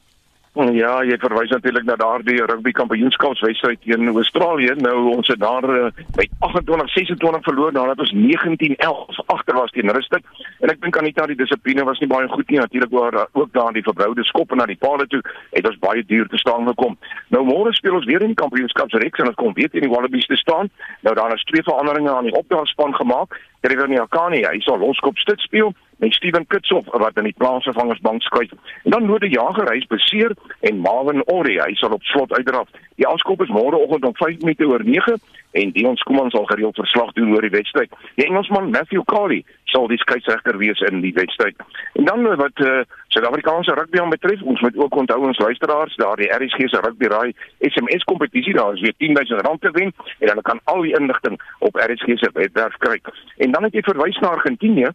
Ja, 0.61 0.99
jy 1.09 1.17
verwys 1.17 1.49
natuurlik 1.55 1.87
na 1.89 1.95
daardie 1.97 2.37
rugby 2.45 2.73
kampioenskapswedstryd 2.77 3.81
teen 3.81 4.11
Australië. 4.13 4.75
Nou 4.85 4.97
ons 5.15 5.31
het 5.33 5.41
daar 5.41 5.65
uh, 5.65 5.87
by 6.19 6.27
28-26 6.45 7.47
verloor 7.47 7.73
nadat 7.73 8.03
ons 8.05 8.13
19-11 8.13 9.23
agter 9.33 9.57
was 9.57 9.73
teen 9.73 9.89
Rusland. 9.89 10.27
En 10.61 10.69
ek 10.69 10.83
dink 10.85 10.99
aan 11.01 11.09
die 11.09 11.39
dissipline 11.39 11.87
was 11.89 12.03
nie 12.05 12.11
baie 12.13 12.29
goed 12.29 12.53
nie. 12.53 12.61
Natuurlik 12.61 12.93
waar 12.93 13.17
uh, 13.23 13.25
ook 13.33 13.53
daar 13.57 13.73
die 13.73 13.87
verboude 13.87 14.25
skoppe 14.29 14.59
na 14.59 14.69
die 14.69 14.77
palle 14.77 15.07
toe 15.09 15.23
het 15.55 15.69
ons 15.71 15.81
baie 15.81 16.05
duur 16.05 16.29
te 16.29 16.43
staan 16.43 16.69
gekom. 16.69 16.99
Nou 17.33 17.47
môre 17.49 17.73
speel 17.73 17.97
ons 17.97 18.09
weer 18.11 18.21
in 18.21 18.35
die 18.35 18.43
kampioenskapsreeks 18.43 19.25
en 19.25 19.33
ons 19.33 19.41
kom 19.41 19.57
weer 19.57 19.73
teen 19.73 19.89
die 19.89 19.93
Wallabies 19.93 20.29
te 20.29 20.37
staan. 20.37 20.69
Nou 21.07 21.17
daar 21.17 21.33
is 21.39 21.47
twee 21.49 21.65
veranderinge 21.65 22.13
aan 22.13 22.29
die 22.29 22.37
opdagspan 22.37 22.93
gemaak. 23.01 23.41
Trevor 23.65 23.89
Nyakani, 23.89 24.45
hy 24.45 24.61
sal 24.65 24.81
loskop 24.85 25.17
stits 25.25 25.49
speel 25.49 25.73
met 26.01 26.15
Steven 26.17 26.47
Kitshoff 26.47 26.89
wat 26.91 27.19
in 27.21 27.29
die 27.29 27.37
plaasvervangersbank 27.37 28.23
skuif. 28.23 28.53
En 28.85 28.91
dan 28.97 29.07
Noorde 29.07 29.29
Jager, 29.29 29.69
hy's 29.73 29.87
beseer 29.87 30.33
en 30.61 30.81
Marvin 30.85 31.23
Ori, 31.27 31.59
hy 31.61 31.75
sal 31.75 31.93
op 31.97 32.03
slot 32.09 32.33
uitdraf. 32.33 32.69
Die 33.01 33.07
afskop 33.09 33.43
is 33.45 33.53
môre 33.53 33.77
oggend 33.77 34.05
om 34.05 34.17
5 34.17 34.41
minute 34.41 34.69
oor 34.69 34.85
9 34.85 35.19
en 35.61 35.73
Dion 35.75 35.97
Skuman 35.97 36.31
sal 36.31 36.45
gereeld 36.45 36.79
verslag 36.79 37.13
doen 37.13 37.35
oor 37.35 37.43
die 37.43 37.51
wedstryd. 37.51 37.93
Die 38.15 38.27
Engelsman 38.27 38.71
Matthew 38.71 39.03
Carey 39.05 39.43
sal 39.73 39.89
die 39.91 39.99
skeieregter 39.99 40.59
wees 40.61 40.81
in 40.91 41.01
die 41.05 41.13
wedstryd. 41.17 41.59
En 41.99 42.05
dan 42.05 42.23
wat 42.39 42.63
uh, 42.65 42.81
Suid-Afrikaanse 43.09 43.75
rugby 43.75 44.05
betref, 44.09 44.43
ons 44.43 44.61
moet 44.61 44.77
ook 44.77 44.97
onthou 44.97 45.19
ons 45.27 45.39
luisteraars, 45.39 45.97
daar 45.97 46.17
die 46.17 46.31
RSG 46.31 46.69
se 46.71 46.81
rugby 46.85 47.11
raai 47.11 47.35
SMS 47.59 48.07
kompetisie, 48.07 48.55
daar 48.55 48.75
is 48.75 48.81
weer 48.81 48.95
R10000 48.95 49.59
te 49.61 49.71
wen 49.73 49.93
en 50.19 50.29
hulle 50.29 50.47
kan 50.47 50.61
al 50.65 50.83
die 50.87 50.95
inligting 50.99 51.41
op 51.59 51.77
RSG 51.77 52.19
se 52.19 52.31
webwerf 52.33 52.77
kry. 52.79 53.01
En 53.37 53.51
dan 53.51 53.67
het 53.67 53.75
jy 53.75 53.83
verwys 53.83 54.19
na 54.23 54.37
Argentinië 54.37 54.93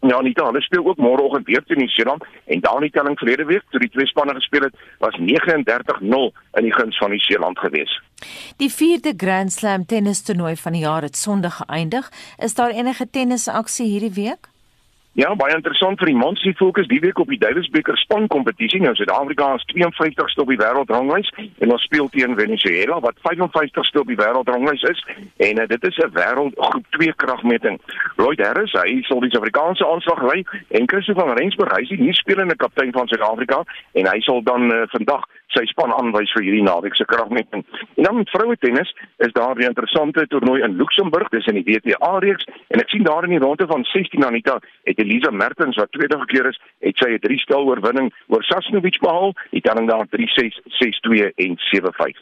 Ja, 0.00 0.20
dan, 0.22 0.46
hulle 0.46 0.60
speel 0.60 0.86
ook 0.86 0.96
môreoggend 0.96 1.46
weer 1.46 1.62
teen 1.68 1.78
Nieu-Seeland 1.78 2.24
en 2.44 2.60
daai 2.60 2.90
telling 2.90 3.18
verlede 3.18 3.44
week 3.44 3.64
toe 3.70 3.80
die 3.80 3.90
twee 3.92 4.06
spanne 4.06 4.34
gespeel 4.34 4.64
het, 4.64 4.76
was 4.98 5.18
39-0 5.18 6.30
in 6.56 6.64
die 6.64 6.72
guns 6.72 6.98
van 6.98 7.10
Nieu-Seeland 7.10 7.58
gewees. 7.58 8.00
Die 8.56 8.70
4de 8.72 9.12
Grand 9.16 9.52
Slam 9.52 9.84
tennis 9.86 10.22
toernooi 10.22 10.56
van 10.56 10.72
die 10.72 10.80
jaar 10.80 11.02
het 11.02 11.16
Sondag 11.16 11.60
geëindig. 11.60 12.08
Is 12.38 12.54
daar 12.54 12.70
enige 12.70 13.10
tennisaksie 13.10 13.86
hierdie 13.86 14.14
week? 14.16 14.48
Ja, 15.18 15.32
baie 15.34 15.56
interessant 15.56 15.98
vir 15.98 16.06
die 16.12 16.14
mans 16.14 16.38
se 16.38 16.52
fokus 16.54 16.86
die 16.86 17.00
week 17.02 17.18
op 17.18 17.26
die 17.32 17.38
Davis 17.42 17.66
Beker 17.74 17.96
span 17.98 18.28
kompetisie. 18.30 18.78
Nou 18.78 18.92
Suid-Afrika 18.94 19.48
is 19.58 19.64
52ste 19.72 20.44
op 20.44 20.52
die 20.52 20.58
wêreldranglys 20.60 21.32
en 21.34 21.72
ons 21.74 21.82
speel 21.82 22.06
teen 22.14 22.36
Venezuela 22.38 23.00
wat 23.02 23.18
55ste 23.26 24.04
op 24.04 24.12
die 24.12 24.18
wêreldranglys 24.20 24.84
is 24.86 25.02
en 25.48 25.58
uh, 25.58 25.66
dit 25.66 25.88
is 25.90 25.98
'n 25.98 26.14
wêreld 26.14 26.54
groep 26.54 26.86
2 26.94 27.14
kragmeting. 27.24 27.80
Lloyd 28.22 28.38
Harris, 28.38 28.76
hy 28.78 29.02
sal 29.10 29.18
die 29.26 29.32
Suid-Afrikaanse 29.34 29.82
aanslag 29.82 30.22
lei 30.30 30.44
en 30.78 30.86
Christoffel 30.86 31.26
van 31.26 31.36
Rensburg, 31.36 31.74
hy 31.74 31.82
is 31.82 31.92
die 31.96 32.02
nuusspelende 32.06 32.54
kaptein 32.54 32.92
van 32.92 33.10
Suid-Afrika 33.10 33.64
en 33.98 34.06
hy 34.06 34.20
sal 34.20 34.42
dan 34.46 34.70
uh, 34.70 34.86
vandag 34.94 35.26
sy 35.50 35.64
span 35.66 35.90
aanwys 35.90 36.30
vir 36.36 36.46
hierdie 36.46 36.62
naweek 36.62 36.94
se 36.94 37.04
kragmeting. 37.04 37.64
En 37.98 38.06
dan 38.06 38.16
met 38.20 38.30
vroue 38.30 38.56
tennis 38.62 38.94
is 39.18 39.32
daar 39.32 39.56
'n 39.58 39.70
interessante 39.72 40.26
toernooi 40.26 40.62
in 40.62 40.76
Luxemburg, 40.76 41.28
dis 41.28 41.46
in 41.46 41.58
die 41.58 41.66
WTA 41.66 42.18
reeks 42.18 42.46
en 42.68 42.80
ek 42.80 42.88
sien 42.88 43.02
daar 43.02 43.24
in 43.24 43.34
die 43.34 43.42
ronde 43.42 43.66
van 43.66 43.84
16 43.84 44.24
Anita 44.24 44.60
het 44.84 44.99
Elisa 45.00 45.30
Mertens 45.30 45.76
wat 45.80 45.92
tweede 45.92 46.18
keer 46.26 46.50
is, 46.50 46.60
het 46.84 46.96
sy 46.96 47.10
'n 47.14 47.22
drie 47.24 47.38
stel 47.38 47.68
oorwinning 47.68 48.12
oor 48.28 48.42
Sasnovic 48.42 49.00
behaal, 49.00 49.32
die 49.50 49.60
telling 49.60 49.88
daar 49.88 50.06
3-6, 50.08 50.60
6-2 50.80 51.32
en 51.36 51.56
7-5. 51.58 52.18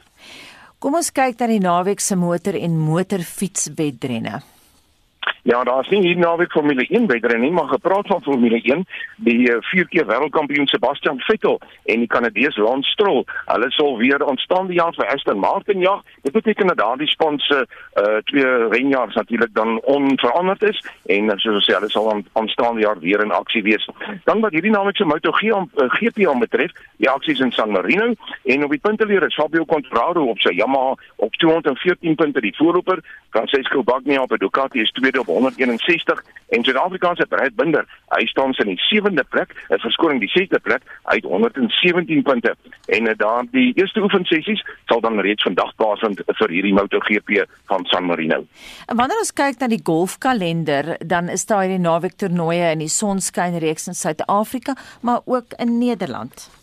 Kom 0.79 0.95
ons 0.95 1.11
kyk 1.11 1.41
na 1.41 1.47
die 1.47 1.59
naweek 1.59 2.01
se 2.01 2.17
motor 2.17 2.55
en 2.55 2.79
motorfietswedrenne. 2.79 4.43
Ja, 5.43 5.65
daar 5.65 5.81
is 5.81 5.89
nie 5.89 6.01
hier 6.01 6.19
naweek 6.19 6.53
Formule 6.53 6.87
1 6.89 7.07
wedren 7.07 7.41
nie, 7.41 7.51
maar 7.51 7.69
gepraat 7.69 8.07
van 8.07 8.23
Formule 8.23 8.61
1, 8.63 8.87
die 9.17 9.51
uh, 9.51 9.57
vier 9.61 9.89
keer 9.89 10.07
wêreldkampioen 10.07 10.67
Sebastian 10.67 11.21
Vettel 11.21 11.61
en 11.85 11.99
die 12.05 12.07
Kanadese 12.07 12.61
Lance 12.61 12.91
Stroll, 12.91 13.25
hulle 13.47 13.71
sal 13.71 13.97
weer 13.97 14.25
ontstaan 14.25 14.67
die 14.67 14.77
jaar 14.77 14.95
vir 14.95 15.09
Aston 15.13 15.39
Martin 15.39 15.81
ja. 15.81 16.03
Dit 16.23 16.33
beteken 16.33 16.67
dat 16.67 16.77
daardie 16.77 17.09
span 17.09 17.39
se 17.39 17.65
uh, 17.65 18.17
twee 18.25 18.69
renjaars 18.69 19.15
natuurlik 19.15 19.55
dan 19.55 19.81
onveranderd 19.81 20.63
is 20.63 20.83
en 21.07 21.25
uh, 21.25 21.37
soos 21.37 21.55
ons 21.55 21.71
sê, 21.71 21.75
hulle 21.79 21.91
sal 21.91 22.11
ontstaan 22.33 22.77
die 22.77 22.85
jaar 22.85 23.01
weer 23.01 23.23
in 23.25 23.33
aksie 23.33 23.63
wees. 23.63 23.89
Dan 24.25 24.41
wat 24.41 24.53
hierdie 24.53 24.73
naweek 24.75 24.97
se 24.97 25.05
MotoGP 25.05 25.39
GP 25.99 26.27
betref, 26.39 26.73
die 26.97 27.11
aksies 27.11 27.41
in 27.41 27.53
San 27.53 27.71
Marino 27.71 28.13
en 28.45 28.65
op 28.65 28.71
die 28.71 28.83
punteleer 28.83 29.27
is 29.27 29.35
Fabio 29.35 29.65
Quartararo 29.65 30.29
op 30.33 30.41
sy 30.43 30.55
Yamaha 30.59 30.95
op 31.17 31.35
214 31.43 32.15
punte 32.19 32.41
die 32.41 32.55
voorloper, 32.57 33.03
Francesco 33.31 33.83
Bagnaia 33.83 34.23
op 34.23 34.33
die 34.35 34.39
Ducati 34.45 34.81
is 34.83 34.93
tweede 34.97 35.18
op 35.19 35.27
161 35.27 36.23
en 36.49 36.65
Suid-Afrika 36.65 37.15
se 37.15 37.27
Brad 37.27 37.55
Binder, 37.55 37.85
hy 38.09 38.27
staan 38.27 38.55
in 38.57 38.71
die 38.73 38.81
7de 38.89 39.25
plek, 39.29 39.55
'n 39.69 39.79
verskoning 39.79 40.21
die 40.21 40.31
6de 40.33 40.59
plek 40.59 40.83
uit 41.03 41.25
117 41.25 42.23
punte. 42.23 42.57
En 42.87 43.07
uh, 43.07 43.13
daar 43.17 43.45
die 43.51 43.73
eerste 43.75 44.01
oefensessies 44.01 44.65
sal 44.87 45.01
dan 45.01 45.21
reeds 45.21 45.43
vandag 45.43 45.75
plaasvind 45.75 46.23
vir 46.27 46.49
hierdie 46.49 46.73
MotoGP 46.73 47.45
van 47.67 47.85
San 47.85 48.05
Marino. 48.05 48.47
En 48.87 48.97
wanneer 48.97 49.19
ons 49.19 49.33
kyk 49.33 49.59
na 49.59 49.69
die 49.69 49.83
golfkalender, 49.83 50.97
dan 51.07 51.29
is 51.29 51.47
daar 51.47 51.67
hierdie 51.67 51.85
naweek 51.85 52.17
toernooie 52.17 52.71
in 52.73 52.79
die 52.79 52.93
Sonskyn 52.93 53.59
reeks 53.59 53.87
in 53.87 53.95
Suid-Afrika, 53.95 54.77
maar 55.01 55.21
ook 55.25 55.53
in 55.59 55.79
Nederland. 55.79 56.58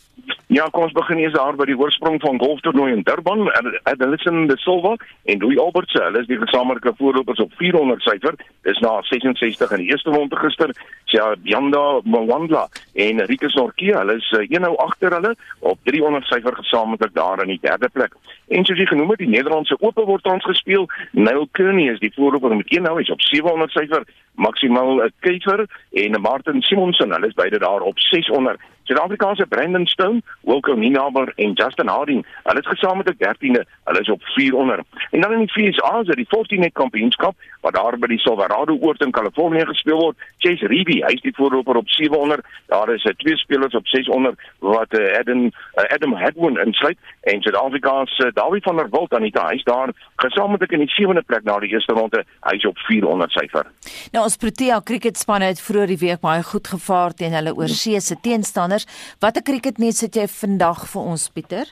Ja, 0.47 0.67
ons 0.71 0.93
begin 0.93 1.17
eers 1.17 1.33
daar 1.33 1.55
by 1.57 1.65
die 1.65 1.75
oorsprong 1.75 2.19
van 2.21 2.37
golftoernooi 2.39 2.91
in 2.93 3.01
Durban. 3.03 3.47
Hulle 3.49 4.15
is 4.15 4.25
in 4.29 4.45
die 4.47 4.57
Silva 4.61 4.93
en 5.25 5.39
Louis 5.41 5.57
Albertse. 5.59 6.03
Hulle 6.03 6.21
is 6.21 6.29
die 6.29 6.37
gesamentlike 6.37 6.93
voorlopers 6.99 7.41
op 7.41 7.55
400 7.57 8.05
syfer. 8.05 8.37
Dis 8.63 8.79
na 8.85 8.99
66 9.09 9.73
in 9.73 9.81
die 9.81 9.89
eerste 9.89 10.13
ronde 10.13 10.37
gister. 10.37 10.71
Ja, 11.11 11.31
Yanda 11.43 11.99
Mwandla 12.03 12.67
en 12.93 13.23
Rikus 13.25 13.57
Norkie, 13.57 13.91
hulle 13.95 14.15
is 14.19 14.29
uh, 14.37 14.43
een 14.45 14.61
nou 14.61 14.73
agter 14.83 15.13
hulle 15.17 15.33
op 15.59 15.79
300 15.89 16.27
syfer 16.29 16.55
gesamentlik 16.59 17.13
daar 17.15 17.41
in 17.43 17.53
die 17.55 17.61
derde 17.61 17.89
plek. 17.89 18.13
En 18.47 18.65
soos 18.67 18.77
jy 18.77 18.85
genoem 18.89 19.15
het, 19.15 19.23
die 19.23 19.31
Nederlandse 19.31 19.79
Ope 19.79 20.05
word 20.05 20.27
ons 20.29 20.45
gespeel. 20.45 20.85
Neil 21.11 21.47
Kearney 21.57 21.89
is 21.93 21.99
die 22.03 22.13
voorloper 22.15 22.55
met 22.55 22.69
een 22.69 22.85
nou 22.85 22.99
is 23.01 23.09
op 23.09 23.21
700 23.21 23.73
syfer. 23.73 24.05
Maximal 24.35 25.01
uh, 25.01 25.09
Keifer 25.25 25.65
en 26.03 26.21
Martin 26.21 26.61
Simonsen, 26.61 27.15
hulle 27.15 27.31
is 27.31 27.39
beide 27.39 27.59
daar 27.63 27.81
op 27.81 27.99
600. 28.11 28.61
Suid-Afrikaanse 28.85 29.45
Brandon 29.49 29.87
Stone, 29.87 30.21
Wilco 30.45 30.73
Ninaber 30.73 31.33
en 31.35 31.53
Justin 31.53 31.87
Harding, 31.87 32.25
hulle 32.43 32.59
is 32.59 32.67
gesamentlik 32.67 33.17
13de, 33.17 33.65
hulle 33.83 33.99
is 33.99 34.09
op 34.09 34.21
400. 34.35 34.81
En 35.11 35.21
dan 35.21 35.33
in 35.33 35.45
die 35.45 35.53
FSA 35.53 35.99
is 35.99 36.07
dit 36.07 36.21
die 36.23 36.29
14 36.29 36.71
kampioenskap 36.71 37.35
wat 37.65 37.73
daar 37.73 37.97
by 37.97 38.07
die 38.11 38.19
Silverado 38.21 38.77
Oort 38.81 39.01
in 39.01 39.11
Kalifornië 39.11 39.65
gespeel 39.65 39.97
word. 39.97 40.17
Chase 40.43 40.67
Reedy, 40.69 40.99
hy 41.05 41.15
is 41.17 41.23
die 41.25 41.33
voorloper 41.37 41.79
op 41.79 41.89
700. 41.89 42.45
Daar 42.69 42.91
is 42.93 43.05
uh, 43.05 43.13
twee 43.21 43.37
spelers 43.41 43.73
op 43.77 43.87
600 43.87 44.37
wat 44.59 44.93
uh, 44.93 45.17
Adam 45.19 45.45
uh, 45.45 45.87
Adam 45.95 46.13
Hadwin 46.13 46.59
insluit 46.61 46.97
en 47.21 47.41
Suid-Afrika 47.41 47.95
se 48.05 48.27
uh, 48.27 48.33
Dawie 48.37 48.61
van 48.61 48.77
der 48.77 48.89
Walt 48.93 49.13
die 49.15 49.31
huis 49.33 49.63
daar 49.63 49.93
gesamentlik 50.21 50.71
in 50.71 50.83
die 50.83 50.89
sewende 50.93 51.21
plek 51.21 51.43
na 51.43 51.57
die 51.59 51.71
eerste 51.73 51.93
ronde, 51.93 52.23
hy's 52.49 52.65
op 52.65 52.77
400 52.85 53.31
syfer. 53.31 53.69
Nou 54.13 54.23
ons 54.25 54.37
Protea 54.37 54.81
cricketspanne 54.85 55.49
het 55.49 55.61
vroeër 55.61 55.93
die 55.95 56.01
week 56.01 56.21
baie 56.21 56.43
goed 56.43 56.67
gevaar 56.67 57.13
teen 57.17 57.33
hulle 57.33 57.55
oorsee 57.55 57.99
se 58.01 58.17
teenstanders 58.21 58.74
anders. 58.75 59.15
Watter 59.19 59.43
cricketnuus 59.43 60.01
het 60.01 60.15
jy 60.15 60.27
vandag 60.27 60.85
vir 60.91 61.01
ons 61.01 61.29
Pieter? 61.33 61.71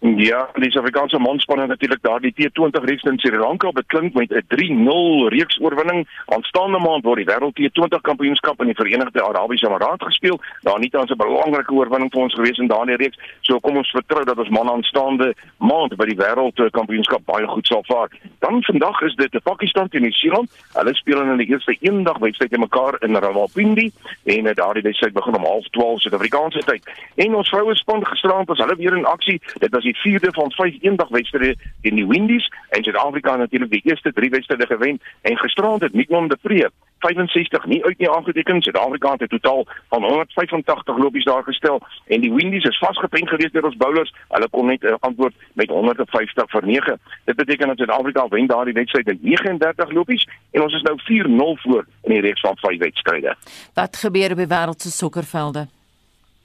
Ja, 0.00 0.48
die 0.56 0.70
Suid-Afrikaanse 0.70 1.18
manspanne 1.20 1.66
natuurlik 1.68 2.00
daardie 2.00 2.32
T20 2.32 2.84
reeks 2.88 3.02
in 3.04 3.18
Sri 3.20 3.36
Lanka 3.36 3.68
beklink 3.70 4.14
met 4.14 4.30
'n 4.32 4.44
3-0 4.48 5.28
reeks 5.28 5.60
oorwinning. 5.60 6.08
Aanstaande 6.26 6.78
maand 6.78 7.04
word 7.04 7.16
die 7.16 7.28
Wêreld 7.28 7.52
T20 7.60 8.00
Kampioenskap 8.00 8.60
in 8.60 8.66
die 8.66 8.74
Verenigde 8.74 9.22
Arabiese 9.22 9.66
Emirate 9.66 10.04
gespeel. 10.04 10.40
Daar 10.62 10.78
nie 10.78 10.88
tans 10.90 11.10
'n 11.10 11.16
belangrike 11.16 11.72
oorwinning 11.72 12.10
vir 12.10 12.22
ons 12.22 12.34
gewees 12.34 12.58
in 12.58 12.66
daardie 12.66 12.96
reeks. 12.96 13.18
So 13.40 13.60
kom 13.60 13.76
ons 13.76 13.90
vertrou 13.90 14.24
dat 14.24 14.38
ons 14.38 14.48
man 14.48 14.70
aanstaande 14.70 15.34
maand 15.58 15.96
by 15.96 16.06
die 16.06 16.16
Wêreld 16.16 16.70
Kampioenskap 16.70 17.20
baie 17.24 17.46
goed 17.46 17.66
sal 17.66 17.84
vaar. 17.86 18.08
Dan 18.38 18.62
vandag 18.62 19.00
is 19.02 19.14
dit 19.14 19.42
Pakistan 19.42 19.88
teen 19.88 20.02
Nieu-Seeland. 20.02 20.50
Hulle 20.72 20.94
speel 20.94 21.20
in 21.20 21.36
die 21.36 21.50
eerste 21.50 21.76
eendag 21.80 22.18
wedstryd 22.18 22.50
teen 22.50 22.60
mekaar 22.60 22.96
in 23.00 23.16
Rawalpindi 23.16 23.92
en 24.24 24.46
eh, 24.46 24.54
daardie 24.54 24.82
wedstryd 24.82 25.12
begin 25.12 25.36
om 25.36 25.44
12:30 25.44 26.00
Suid-Afrikaanse 26.00 26.58
tyd. 26.64 26.82
En 27.14 27.34
ons 27.34 27.48
vroue 27.48 27.74
span 27.74 28.06
gisterand 28.06 28.48
was 28.48 28.58
hulle 28.58 28.76
weer 28.76 28.96
in 28.96 29.04
aksie. 29.04 29.40
Dit 29.58 29.70
was 29.70 29.88
die 29.90 29.96
vierde 30.02 30.32
van 30.36 30.52
vyf 30.58 30.76
eendagwedstryde 30.80 31.56
teen 31.82 31.98
die 31.98 32.06
Windies 32.06 32.46
en 32.68 32.84
Suid-Afrika 32.84 33.36
natuurlik 33.36 33.70
die 33.70 33.82
eerste 33.90 34.12
drie 34.12 34.30
wedstryde 34.30 34.66
gewen 34.66 35.00
en 35.22 35.42
gisterand 35.42 35.82
het 35.82 35.94
Mignon 35.94 36.28
de 36.28 36.38
Vree 36.42 36.70
65 37.00 37.64
nie 37.66 37.84
uit 37.84 37.98
nie 37.98 38.10
aangeteken. 38.10 38.62
Suid-Afrika 38.62 39.12
het 39.12 39.20
'n 39.20 39.26
totaal 39.26 39.66
van 39.88 40.02
185 40.04 40.98
lopies 40.98 41.24
daar 41.24 41.42
gestel 41.42 41.80
en 42.06 42.20
die 42.20 42.32
Windies 42.32 42.64
is 42.64 42.78
vasgepen 42.78 43.28
gewees 43.28 43.52
deur 43.52 43.64
ons 43.64 43.76
bowlers. 43.76 44.14
Hulle 44.28 44.48
kon 44.48 44.66
net 44.66 44.82
uh, 44.82 44.94
antwoord 45.00 45.34
met 45.52 45.68
150 45.68 46.50
vir 46.50 46.66
9. 46.66 47.00
Dit 47.24 47.36
beteken 47.36 47.66
dat 47.66 47.76
Suid-Afrika 47.76 48.28
wen 48.28 48.46
daardie 48.46 48.74
wedstryd 48.74 49.06
met 49.06 49.22
39 49.22 49.90
lopies 49.90 50.28
en 50.50 50.62
ons 50.62 50.74
is 50.74 50.82
nou 50.82 50.96
4-0 51.00 51.60
voor 51.60 51.86
in 52.02 52.12
die 52.12 52.20
reeks 52.20 52.40
van 52.40 52.56
vyf 52.56 52.78
wedstryde. 52.78 53.36
Wat 53.74 53.96
gebeur 53.96 54.30
op 54.30 54.36
die 54.36 54.46
wêreld 54.46 54.80
se 54.82 54.90
sokkervelde? 54.90 55.79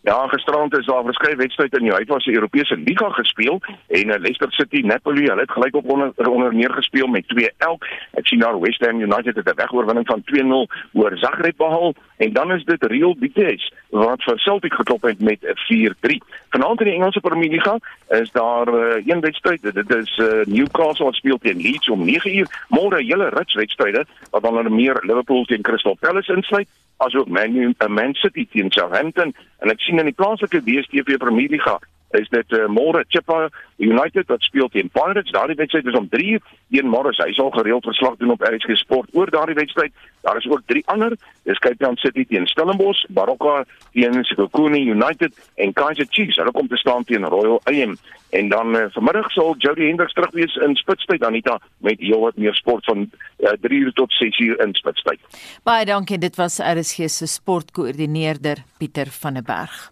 Ja, 0.06 0.28
gisterand 0.28 0.78
is 0.78 0.86
daar 0.86 1.04
verskeie 1.04 1.36
wedstryde 1.36 1.78
in 1.78 1.84
die 1.84 1.94
Uitwasse 1.94 2.32
Europese 2.32 2.78
Liga 2.78 3.10
gespeel 3.10 3.62
en 3.88 4.08
uh, 4.08 4.20
Leicester 4.20 4.52
City 4.52 4.82
Napoli, 4.86 5.24
hulle 5.26 5.42
het 5.42 5.52
gelyk 5.52 5.76
op 5.76 5.90
onder, 5.90 6.12
onder 6.30 6.54
meer 6.56 6.70
gespeel 6.72 7.08
met 7.08 7.28
2 7.28 7.50
elk. 7.58 7.88
Ek 8.12 8.28
sien 8.28 8.40
daar 8.40 8.60
West 8.60 8.86
Ham 8.86 9.02
United 9.02 9.36
het 9.36 9.50
'n 9.50 9.56
wegoorwinning 9.56 10.06
van 10.08 10.22
2-0 10.26 10.70
oor 10.94 11.18
Zagreb 11.18 11.58
behaal 11.58 11.94
en 12.18 12.34
dan 12.34 12.52
is 12.52 12.64
dit 12.66 12.86
Real 12.86 13.16
Betis 13.20 13.74
wat 13.90 14.24
vir 14.24 14.40
Celtic 14.40 14.74
geklop 14.74 15.02
het 15.02 15.20
met 15.20 15.40
4-3. 15.42 16.22
Vanaand 16.50 16.80
in 16.80 16.86
die 16.86 16.96
Engelse 16.96 17.20
Premier 17.20 17.50
Liga 17.50 17.80
is 18.10 18.32
daar 18.32 18.68
uh, 18.68 19.06
een 19.06 19.20
wedstryd, 19.20 19.74
dit 19.74 19.96
is 19.96 20.18
uh, 20.18 20.46
Newcastle 20.46 21.06
wat 21.06 21.16
speel 21.16 21.38
teen 21.38 21.62
Leeds 21.62 21.90
om 21.90 22.08
9uur. 22.08 22.48
Môre 22.70 23.02
hele 23.02 23.30
rits 23.30 23.54
wedstryde 23.54 24.06
wat 24.30 24.42
dan 24.42 24.58
onder 24.58 24.72
meer 24.72 24.98
Liverpool 25.02 25.46
teen 25.46 25.62
Crystal 25.62 25.98
Palace 26.00 26.34
insluit 26.34 26.68
asook 27.04 27.28
Man 27.28 27.58
U 27.58 27.74
uh, 27.74 27.90
Man 27.90 28.14
City 28.22 28.46
teen 28.52 28.72
Southampton 28.72 29.34
en 29.64 29.74
ek 29.74 29.84
sien 29.84 30.00
in 30.00 30.10
die 30.10 30.16
plaaslike 30.16 30.64
DStv 30.64 31.20
Premier 31.22 31.52
Liga 31.52 31.80
is 32.12 32.30
dit 32.30 32.52
uh, 32.52 32.68
môre 32.72 33.04
Chippa 33.08 33.50
United 33.78 34.28
wat 34.28 34.42
speel 34.42 34.70
teen 34.70 34.90
Pirates. 34.90 35.32
Daardie 35.32 35.56
wedstryd 35.56 35.86
is 35.86 35.98
om 35.98 36.10
3 36.10 36.28
uur. 36.36 36.42
Een 36.70 36.90
môre 36.90 37.12
hy 37.18 37.32
sal 37.34 37.52
gereeld 37.52 37.84
verslag 37.84 38.18
doen 38.18 38.32
op 38.36 38.44
RSG 38.46 38.78
Sport 38.80 39.10
oor 39.14 39.30
daardie 39.30 39.56
wedstryd. 39.56 39.94
Daar 40.26 40.38
is 40.38 40.48
ook 40.50 40.62
drie 40.66 40.84
ander. 40.88 41.18
Dis 41.44 41.60
Cape 41.60 41.78
Town 41.78 41.96
City 41.96 42.26
teen 42.26 42.48
Stellenbosch 42.48 43.06
Baroka 43.10 43.66
teen 43.92 44.24
Sekhukhune 44.24 44.80
United 44.80 45.34
en 45.56 45.74
Kaizer 45.74 46.08
Chiefs. 46.10 46.40
Hulle 46.42 46.52
kom 46.52 46.68
te 46.68 46.78
staan 46.78 47.04
teen 47.04 47.26
Royal 47.26 47.62
AM 47.64 47.98
en 48.36 48.50
dan 48.50 48.76
uh, 48.76 48.86
vanmiddag 48.92 49.30
sal 49.32 49.56
Jody 49.58 49.88
Hendricks 49.88 50.14
terug 50.14 50.32
wees 50.36 50.56
in 50.66 50.76
Spitstyd 50.76 51.24
Anita 51.24 51.60
met 51.78 52.00
heelwat 52.00 52.36
meer 52.42 52.56
sport 52.56 52.86
van 52.86 53.06
uh, 53.40 53.54
3 53.62 53.80
uur 53.80 53.94
tot 53.94 54.14
6 54.14 54.40
uur 54.40 54.60
in 54.66 54.74
Spitstyd. 54.74 55.20
Baie 55.64 55.86
dankie. 55.86 56.18
Dit 56.18 56.36
was 56.36 56.60
RSG 56.60 57.10
se 57.10 57.28
sportkoördineerder 57.28 58.64
Pieter 58.78 59.08
van 59.22 59.34
der 59.34 59.44
Berg 59.44 59.92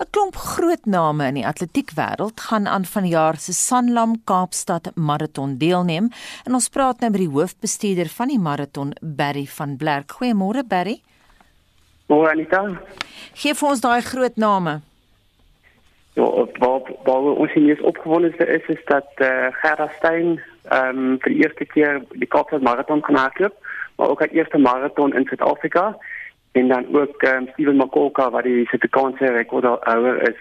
'n 0.00 0.08
Klomp 0.10 0.36
groot 0.36 0.86
name 0.88 1.26
in 1.28 1.36
die 1.36 1.46
atletiekwêreld 1.46 2.40
gaan 2.40 2.66
aan 2.66 2.84
vanjaar 2.88 3.36
se 3.36 3.52
Sanlam 3.52 4.14
Kaapstad 4.24 4.90
Marathon 4.94 5.58
deelneem 5.60 6.06
en 6.46 6.54
ons 6.56 6.68
praat 6.68 7.00
nou 7.00 7.10
met 7.10 7.20
die 7.20 7.28
hoofbestuurder 7.34 8.08
van 8.08 8.32
die 8.32 8.38
marathon 8.38 8.94
Barry 9.02 9.44
van 9.56 9.76
Blerk. 9.76 10.14
Goeiemôre 10.16 10.64
Barry. 10.68 11.02
Môre 12.08 12.30
Anita. 12.30 12.62
Geef 13.34 13.62
ons 13.62 13.80
daai 13.84 14.00
groot 14.00 14.36
name. 14.36 14.80
Ja, 16.16 16.28
wat 16.64 16.88
wat 17.04 17.28
ons 17.36 17.52
hier 17.52 17.76
is 17.76 17.84
opgewonde 17.92 18.32
is 18.46 18.68
is 18.76 18.84
dat 18.84 19.10
eh 19.16 19.28
uh, 19.28 19.52
Gerda 19.60 19.90
Stein 19.98 20.40
ehm 20.70 20.96
um, 20.96 21.18
vir 21.20 21.32
die 21.32 21.42
eerste 21.44 21.64
keer 21.64 22.00
die 22.16 22.30
Kaapstad 22.36 22.62
Marathon 22.62 23.00
kan 23.00 23.20
hardloop, 23.20 23.54
maar 23.96 24.08
ook 24.08 24.20
haar 24.20 24.32
eerste 24.32 24.58
marathon 24.58 25.12
in 25.12 25.28
Suid-Afrika 25.28 25.96
en 26.52 26.68
dan 26.68 26.86
ook 26.92 27.22
um, 27.22 27.48
Steven 27.52 27.76
Makoka 27.76 28.30
wat 28.30 28.42
die 28.42 28.66
Suid-Afrikaanse 28.66 29.32
rekordhouer 29.32 30.28
is 30.28 30.40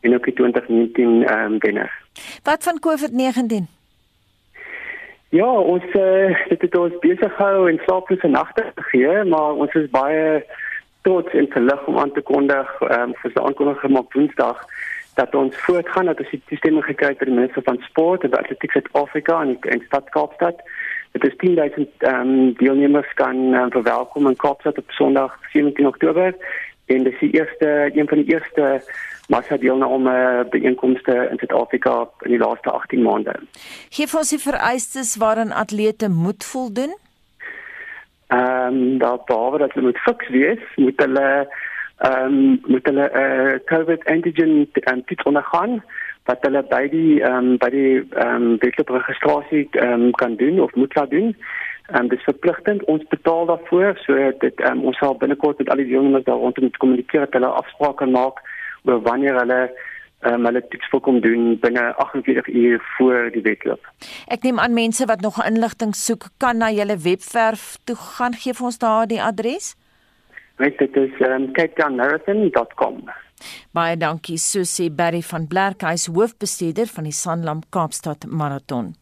en 0.00 0.14
ook 0.14 0.24
die 0.24 0.34
2019 0.34 1.26
ehm 1.26 1.52
um, 1.52 1.58
wenner. 1.58 1.92
Wat 2.42 2.62
van 2.62 2.80
COVID-19? 2.86 3.80
Ja, 5.28 5.50
ons 5.50 5.84
uh, 5.84 6.36
het 6.48 6.76
ons 6.76 6.98
besig 7.00 7.34
gehou 7.36 7.68
en 7.70 7.80
slaaplose 7.84 8.28
nagte 8.28 8.72
gegee, 8.74 9.24
maar 9.24 9.52
ons 9.52 9.72
is 9.72 9.90
baie 9.90 10.44
trots 11.02 11.32
en 11.32 11.46
verlig 11.48 11.86
om 11.86 11.98
aan 11.98 12.12
te 12.12 12.20
kondig 12.20 12.80
ehm 12.80 13.00
um, 13.00 13.14
vir 13.20 13.32
die 13.34 13.42
aankondiging 13.42 13.80
gemaak 13.80 14.12
Woensdag 14.12 14.66
dat 15.14 15.34
ons 15.34 15.56
voortgaan 15.56 16.06
dat 16.08 16.20
ons 16.20 16.30
die 16.30 16.42
toestemming 16.48 16.84
gekry 16.84 17.12
het 17.12 17.18
by 17.20 17.28
die 17.28 17.34
minister 17.34 17.62
van 17.62 17.80
sport 17.88 18.24
en 18.24 18.36
atletiek 18.38 18.72
Suid-Afrika 18.72 19.42
in 19.44 19.58
die 19.60 19.84
stad 19.86 20.08
Kaapstad 20.10 20.62
Dit 21.12 21.24
is 21.24 21.36
10000 21.36 21.88
ehm 21.98 22.28
um, 22.28 22.54
deelnemers 22.56 23.14
kan 23.14 23.36
um, 23.36 23.70
verwelkom 23.70 24.28
in 24.28 24.36
Kaapstad 24.36 24.78
op 24.78 24.90
Sondag 24.90 25.38
17 25.52 25.86
Oktober 25.86 26.34
en 26.86 27.04
dis 27.04 27.18
die 27.20 27.30
eerste 27.30 27.90
een 27.94 28.08
van 28.08 28.18
die 28.18 28.32
eerste 28.32 28.82
massa 29.28 29.56
deelname 29.56 30.12
uh, 30.12 30.50
byeenkomste 30.50 31.28
in 31.30 31.38
Suid-Afrika 31.38 32.08
in 32.20 32.30
die 32.30 32.38
laaste 32.38 32.70
18 32.70 33.02
maande. 33.02 33.34
Geef 33.90 34.14
ons 34.14 34.32
die 34.32 34.40
vereistes 34.40 35.16
waaraan 35.16 35.52
atlete 35.52 36.08
moet 36.08 36.44
voldoen. 36.44 36.96
Ehm 38.26 38.66
um, 38.66 38.98
daar 38.98 39.20
behalwe 39.26 39.58
dat 39.58 39.72
hulle 39.72 39.86
moet 39.86 40.04
fiks 40.08 40.28
wees, 40.28 40.64
moet 40.76 41.00
hulle 41.04 41.28
ehm 41.98 42.24
um, 42.24 42.60
moet 42.66 42.86
hulle 42.86 43.10
'n 43.12 43.18
uh, 43.24 43.58
COVID 43.64 44.04
antigen 44.04 44.68
um, 44.90 45.04
toets 45.04 45.22
ondergaan 45.22 45.82
wat 46.30 46.44
hulle 46.46 46.62
by 46.70 46.84
die 46.92 47.20
ehm 47.22 47.52
um, 47.52 47.58
by 47.62 47.70
die 47.74 47.92
ehm 48.00 48.48
um, 48.48 48.56
wedlopregistrasie 48.62 49.68
ehm 49.70 49.92
um, 49.92 50.10
kan 50.22 50.36
doen 50.36 50.60
of 50.60 50.74
moet 50.74 50.94
laat 50.94 51.10
doen. 51.10 51.36
Ehm 51.90 52.02
um, 52.02 52.08
dit 52.08 52.18
is 52.18 52.24
verpligtend 52.30 52.84
ons 52.84 53.06
betaal 53.14 53.46
daarvoor 53.46 53.98
so 54.06 54.18
dit 54.44 54.60
ehm 54.60 54.78
um, 54.78 54.84
ons 54.90 54.98
sal 54.98 55.18
binnekort 55.18 55.58
met 55.58 55.70
al 55.70 55.82
die 55.82 55.88
deelnemers 55.90 56.24
daar 56.24 56.42
rondom 56.44 56.70
te 56.70 56.78
kommunikeer 56.78 57.26
dat 57.26 57.32
hulle 57.38 57.56
afsprake 57.62 58.06
maak 58.06 58.44
oor 58.84 59.02
wanneer 59.02 59.38
hulle 59.40 59.60
um, 60.30 60.44
hulle 60.46 60.62
toets 60.68 60.90
wil 60.90 61.00
kom 61.00 61.20
doen 61.20 61.58
binne 61.60 61.84
48 62.04 62.48
uur 62.48 62.82
voor 62.96 63.30
die 63.34 63.42
wedloop. 63.42 63.90
Ek 64.26 64.46
neem 64.46 64.58
aan 64.62 64.74
mense 64.78 65.06
wat 65.10 65.20
nog 65.20 65.42
inligting 65.44 65.94
soek 65.98 66.30
kan 66.36 66.62
na 66.62 66.70
julle 66.70 66.96
webwerf 66.96 67.76
toe 67.84 67.96
gaan 67.96 68.38
gee 68.38 68.54
vir 68.54 68.70
ons 68.70 68.78
daardie 68.78 69.22
adres. 69.22 69.74
Net 70.62 70.78
dit 70.78 70.96
is 70.96 71.20
um, 71.26 71.50
capetownmarathon.com. 71.56 73.02
Baie 73.72 73.96
dankie 73.96 74.38
Susie 74.38 74.90
Berry 74.90 75.22
van 75.22 75.46
Blerkhuis 75.46 76.06
hoofbestuurder 76.06 76.86
van 76.86 77.04
die 77.04 77.16
Sanlam 77.16 77.62
Kaapstad 77.70 78.26
Marathon. 78.26 78.94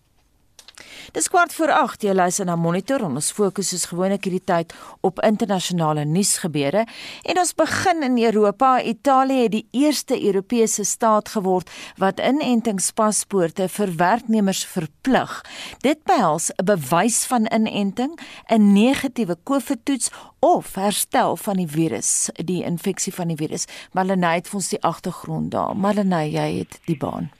Dis 1.12 1.28
kwart 1.28 1.54
voor 1.54 1.70
8 1.70 2.02
jy 2.02 2.14
luister 2.14 2.46
na 2.46 2.56
Monitor 2.56 3.04
en 3.06 3.18
ons 3.18 3.30
fokus 3.32 3.72
is 3.72 3.86
gewoonlik 3.90 4.24
hierdie 4.24 4.44
tyd 4.44 4.74
op 5.00 5.20
internasionale 5.26 6.04
nuusgebeure 6.04 6.86
en 7.22 7.38
ons 7.38 7.54
begin 7.54 8.02
in 8.02 8.18
Europa. 8.18 8.82
Italië 8.82 9.42
het 9.42 9.52
die 9.52 9.66
eerste 9.70 10.16
Europese 10.16 10.84
staat 10.84 11.28
geword 11.28 11.70
wat 11.96 12.20
inentingspaspoorte 12.20 13.68
vir 13.68 13.94
werknemers 13.96 14.64
verplig. 14.64 15.40
Dit 15.80 16.04
behels 16.04 16.50
'n 16.56 16.64
bewys 16.64 17.24
van 17.26 17.46
inenting, 17.52 18.18
'n 18.48 18.72
negatiewe 18.72 19.36
COVID-toets 19.44 20.10
of 20.40 20.74
herstel 20.74 21.36
van 21.36 21.56
die 21.56 21.68
virus, 21.68 22.30
die 22.34 22.64
infeksie 22.64 23.14
van 23.14 23.28
die 23.28 23.36
virus. 23.36 23.66
Marlenae 23.92 24.34
het 24.34 24.48
vir 24.48 24.56
ons 24.56 24.68
die 24.68 24.82
agtergrond 24.82 25.50
daar. 25.50 25.76
Marlenae, 25.76 26.30
jy 26.30 26.58
het 26.58 26.80
die 26.84 26.96
baan. 26.96 27.30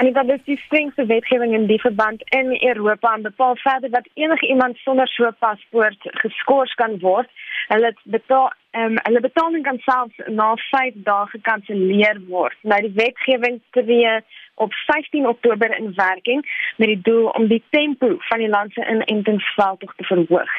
En 0.00 0.12
dit 0.12 0.38
is 0.38 0.44
die 0.44 0.58
strengste 0.58 1.06
wetgewing 1.06 1.52
in 1.52 1.66
die 1.66 1.80
verband 1.80 2.22
in 2.22 2.56
Europa 2.68 3.14
en 3.14 3.22
bepaal 3.22 3.56
verder 3.56 3.90
dat 3.90 4.08
enige 4.14 4.46
iemand 4.46 4.76
sonder 4.76 5.08
so 5.08 5.24
'n 5.26 5.36
paspoort 5.38 5.98
geskort 6.00 6.74
kan 6.74 6.98
word. 6.98 7.28
Hulle 7.68 7.94
betaal 8.04 8.52
ehm 8.70 8.84
um, 8.84 8.98
hulle 9.02 9.20
betaling 9.20 9.64
kan 9.66 9.78
selfs 9.78 10.18
na 10.26 10.52
5 10.70 11.00
dae 11.08 11.26
gekanselleer 11.32 12.20
word. 12.28 12.58
Nou 12.62 12.80
die 12.84 12.92
wetgewing 12.94 13.58
tree 13.76 14.20
op 14.54 14.72
15 14.74 15.26
Oktober 15.28 15.76
in 15.78 15.92
werking 15.94 16.44
met 16.76 16.88
die 16.88 17.00
doel 17.02 17.26
om 17.28 17.46
die 17.46 17.62
tempo 17.70 18.14
van 18.18 18.38
die 18.38 18.48
land 18.48 18.72
se 18.72 18.86
inentingsveldtog 18.94 19.94
te 19.96 20.04
verhoog. 20.04 20.52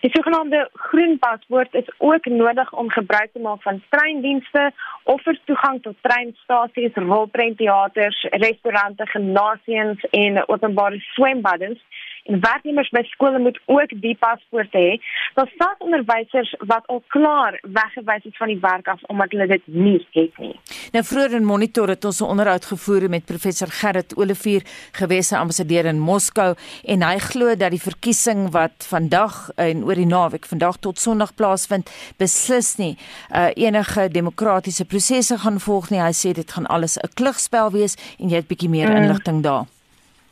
Die 0.00 0.10
sogenaamde 0.14 0.68
groen 0.72 1.18
paspoort 1.18 1.74
is 1.74 1.90
ook 1.98 2.24
nodig 2.24 2.72
om 2.72 2.90
gebruik 2.90 3.32
te 3.32 3.40
maak 3.40 3.62
van 3.62 3.82
treindienste 3.88 4.70
of 5.02 5.22
vir 5.22 5.40
toegang 5.44 5.82
tot 5.82 5.96
treinstasies, 6.00 6.94
rolprentteaters, 6.94 8.26
restaurante, 8.30 9.06
gimnasiums 9.06 10.06
en 10.10 10.48
openbare 10.48 11.00
swembaddens 11.14 11.82
En 12.17 12.17
werknemers 12.28 12.90
by 12.92 13.02
skole 13.08 13.38
moet 13.38 13.60
ook 13.66 13.92
die 14.02 14.16
paspoort 14.20 14.72
hê. 14.76 15.00
Daar 15.34 15.50
staan 15.54 15.74
onderwysers 15.78 16.54
wat 16.58 16.86
al 16.86 17.02
klaar 17.06 17.58
weggewys 17.62 18.24
het 18.24 18.36
van 18.36 18.52
die 18.52 18.58
werk 18.60 18.88
af 18.88 19.02
omdat 19.06 19.30
hulle 19.30 19.46
dit 19.46 19.66
nie 19.66 20.06
het 20.12 20.38
nie. 20.38 20.54
Nou 20.92 21.04
vroeër 21.04 21.38
in 21.40 21.44
Monitor 21.44 21.88
het 21.88 22.04
ons 22.04 22.20
'n 22.20 22.30
onderhoud 22.34 22.64
gevoer 22.64 23.08
met 23.08 23.24
professor 23.24 23.68
Gerrit 23.68 24.16
Olivier, 24.16 24.62
gewese 24.92 25.36
ambassadeur 25.36 25.84
in 25.84 25.98
Moskou 25.98 26.54
en 26.84 27.02
hy 27.02 27.18
glo 27.18 27.56
dat 27.56 27.70
die 27.70 27.82
verkiesing 27.82 28.50
wat 28.50 28.86
vandag 28.88 29.50
en 29.56 29.84
oor 29.84 29.94
die 29.94 30.06
naweek 30.06 30.46
vandag 30.46 30.76
tot 30.76 30.98
Sondag 30.98 31.34
plaasvind, 31.34 31.90
beslis 32.16 32.76
nie 32.76 32.98
uh, 33.34 33.48
enige 33.54 34.08
demokratiese 34.08 34.84
prosesse 34.84 35.38
gaan 35.38 35.60
volg 35.60 35.90
nie. 35.90 36.00
Hy 36.00 36.12
sê 36.12 36.32
dit 36.32 36.52
gaan 36.52 36.66
alles 36.66 36.96
'n 36.96 37.08
klugspel 37.14 37.70
wees 37.70 37.96
en 38.18 38.28
jy 38.28 38.36
het 38.36 38.46
bietjie 38.48 38.68
meer 38.68 38.90
mm. 38.90 38.96
inligting 38.96 39.42
daar. 39.42 39.77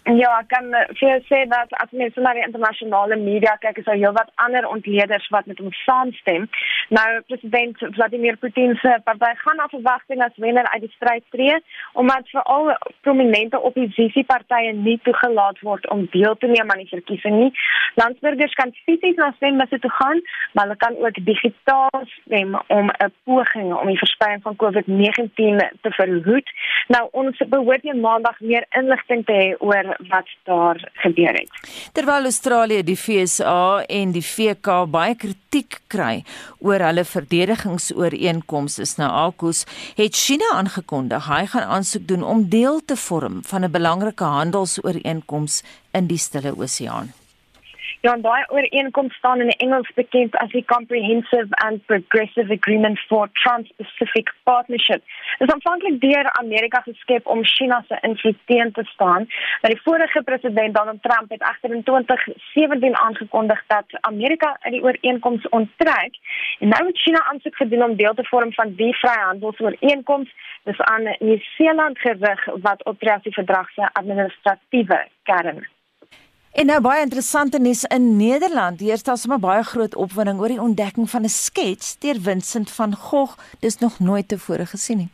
Ja, 0.07 0.37
ek 0.38 0.53
kan 0.53 0.69
eh, 0.71 0.85
vir 0.95 1.09
jou 1.09 1.14
sê 1.27 1.38
dat 1.51 1.73
as 1.83 1.90
mens 1.90 2.14
na 2.23 2.31
die 2.37 2.45
internasionale 2.45 3.16
media 3.19 3.57
kyk, 3.59 3.81
is 3.81 3.87
daar 3.88 3.97
heelwat 3.99 4.29
ander 4.45 4.69
ontleeders 4.71 5.25
wat 5.35 5.49
met 5.51 5.59
hom 5.59 5.73
saamstem. 5.81 6.45
Nou 6.95 7.07
president 7.27 7.83
Vladimir 7.97 8.37
Putin 8.38 8.77
se 8.79 8.92
party 9.03 9.33
gaan 9.40 9.62
af 9.64 9.75
verwagting 9.75 10.23
as 10.23 10.38
wenner 10.45 10.69
uit 10.71 10.85
die 10.85 10.92
stryd 10.95 11.25
tree, 11.35 11.57
omdat 11.99 12.31
veral 12.31 12.71
prominente 13.03 13.59
oppositiepartye 13.59 14.77
nie 14.77 14.95
toegelaat 15.09 15.59
word 15.66 15.90
om 15.90 16.07
deel 16.12 16.38
te 16.38 16.53
neem 16.55 16.71
aan 16.71 16.85
die 16.85 16.92
verkiesing 16.92 17.40
nie. 17.40 17.51
Landsburgers 17.99 18.55
kan 18.55 18.71
fisies 18.85 19.19
na 19.19 19.33
stembusse 19.40 19.83
toe 19.83 19.90
gaan, 19.99 20.23
maar 20.53 20.69
hulle 20.69 20.79
kan 20.87 21.01
ook 21.03 21.19
digitaal 21.33 22.07
stem 22.12 22.55
om 22.69 22.95
'n 22.95 23.11
poging 23.25 23.75
om 23.75 23.90
die 23.90 23.99
verspreiding 23.99 24.47
van 24.47 24.57
COVID-19 24.62 25.59
te 25.83 25.90
verhoed. 25.99 26.49
Nou 26.95 27.09
ons 27.11 27.42
behoort 27.49 27.83
hier 27.83 27.97
maandag 27.97 28.40
meer 28.40 28.64
inligting 28.71 29.27
te 29.27 29.33
hê 29.33 29.51
oor 29.59 29.96
wat 30.09 30.29
daar 30.45 30.81
gebeur 31.03 31.35
het. 31.35 31.51
Terwyl 31.93 32.29
Australië 32.31 32.83
die 32.83 32.97
FSA 32.97 33.85
en 33.89 34.13
die 34.13 34.25
VK 34.25 34.85
baie 34.91 35.15
kritiek 35.15 35.81
kry 35.87 36.25
oor 36.59 36.81
hulle 36.81 37.05
verdedigingsooreenkomste 37.05 38.83
is 38.83 38.97
nou 39.01 39.11
AUKUS, 39.11 39.65
het 39.97 40.17
China 40.17 40.53
aangekondig 40.55 41.27
hy 41.27 41.45
gaan 41.47 41.69
aansoek 41.79 42.09
doen 42.09 42.23
om 42.23 42.49
deel 42.49 42.81
te 42.85 42.97
vorm 42.97 43.41
van 43.45 43.65
'n 43.65 43.71
belangrike 43.71 44.25
handelsooreenkoms 44.25 45.63
in 45.93 46.07
die 46.07 46.19
Stille 46.19 46.57
Oseaan. 46.57 47.13
Ja, 48.07 48.12
en 48.12 48.21
daai 48.23 48.45
ooreenkoms 48.49 49.14
staan 49.14 49.40
in 49.40 49.49
Engels 49.49 49.90
bekend 49.95 50.37
as 50.37 50.51
die 50.51 50.64
Comprehensive 50.64 51.47
and 51.66 51.87
Progressive 51.87 52.53
Agreement 52.53 52.99
for 53.09 53.29
Trans-Pacific 53.33 54.35
Partnership. 54.42 55.03
Dit 55.38 55.49
is 55.49 55.55
aanvanklik 55.55 56.01
deur 56.01 56.31
Amerika 56.33 56.81
geskep 56.85 57.27
om 57.27 57.45
China 57.45 57.83
se 57.88 57.99
invloed 58.01 58.38
teen 58.45 58.73
te 58.73 58.85
staan. 58.85 59.27
Maar 59.61 59.71
die 59.71 59.83
vorige 59.83 60.23
president 60.23 60.75
Donald 60.75 61.03
Trump 61.03 61.31
het 61.31 61.42
agter 61.42 61.75
in 61.75 61.83
2017 61.83 62.97
aangekondig 62.97 63.64
dat 63.66 63.99
Amerika 64.01 64.57
uit 64.61 64.73
die 64.73 64.83
ooreenkoms 64.83 65.49
onttrek. 65.49 66.12
En 66.59 66.69
nou 66.69 66.87
het 66.87 66.99
China 66.99 67.25
aansoek 67.31 67.57
gedoen 67.57 67.83
om 67.83 67.97
deel 67.97 68.14
te 68.14 68.25
vorm 68.25 68.53
van 68.53 68.75
die 68.75 68.97
vryhandelsooreenkoms. 68.97 70.35
Dis 70.62 70.81
aan 70.81 71.16
Nieu-Seeland 71.19 71.99
gerig 71.99 72.45
wat 72.62 72.85
optree 72.85 73.14
as 73.14 73.23
die 73.23 73.33
verdrag 73.33 73.71
se 73.71 73.88
administratiewe 73.92 75.07
kern. 75.23 75.66
En 76.57 76.71
nou 76.71 76.79
baie 76.81 77.03
interessante 77.05 77.59
nuus 77.61 77.83
in 77.85 78.16
Nederland. 78.16 78.81
Hier 78.81 78.97
staan 78.97 79.19
sommer 79.21 79.38
baie 79.38 79.62
groot 79.62 79.95
opwinding 79.95 80.38
oor 80.40 80.55
die 80.55 80.61
ontdekking 80.61 81.11
van 81.11 81.29
'n 81.29 81.29
skets 81.29 81.97
deur 82.01 82.16
Vincent 82.21 82.71
van 82.71 82.97
Gogh. 82.97 83.37
Dis 83.61 83.79
nog 83.79 83.99
nooit 83.99 84.29
tevore 84.29 84.66
gesien 84.66 84.97
nie. 84.97 85.09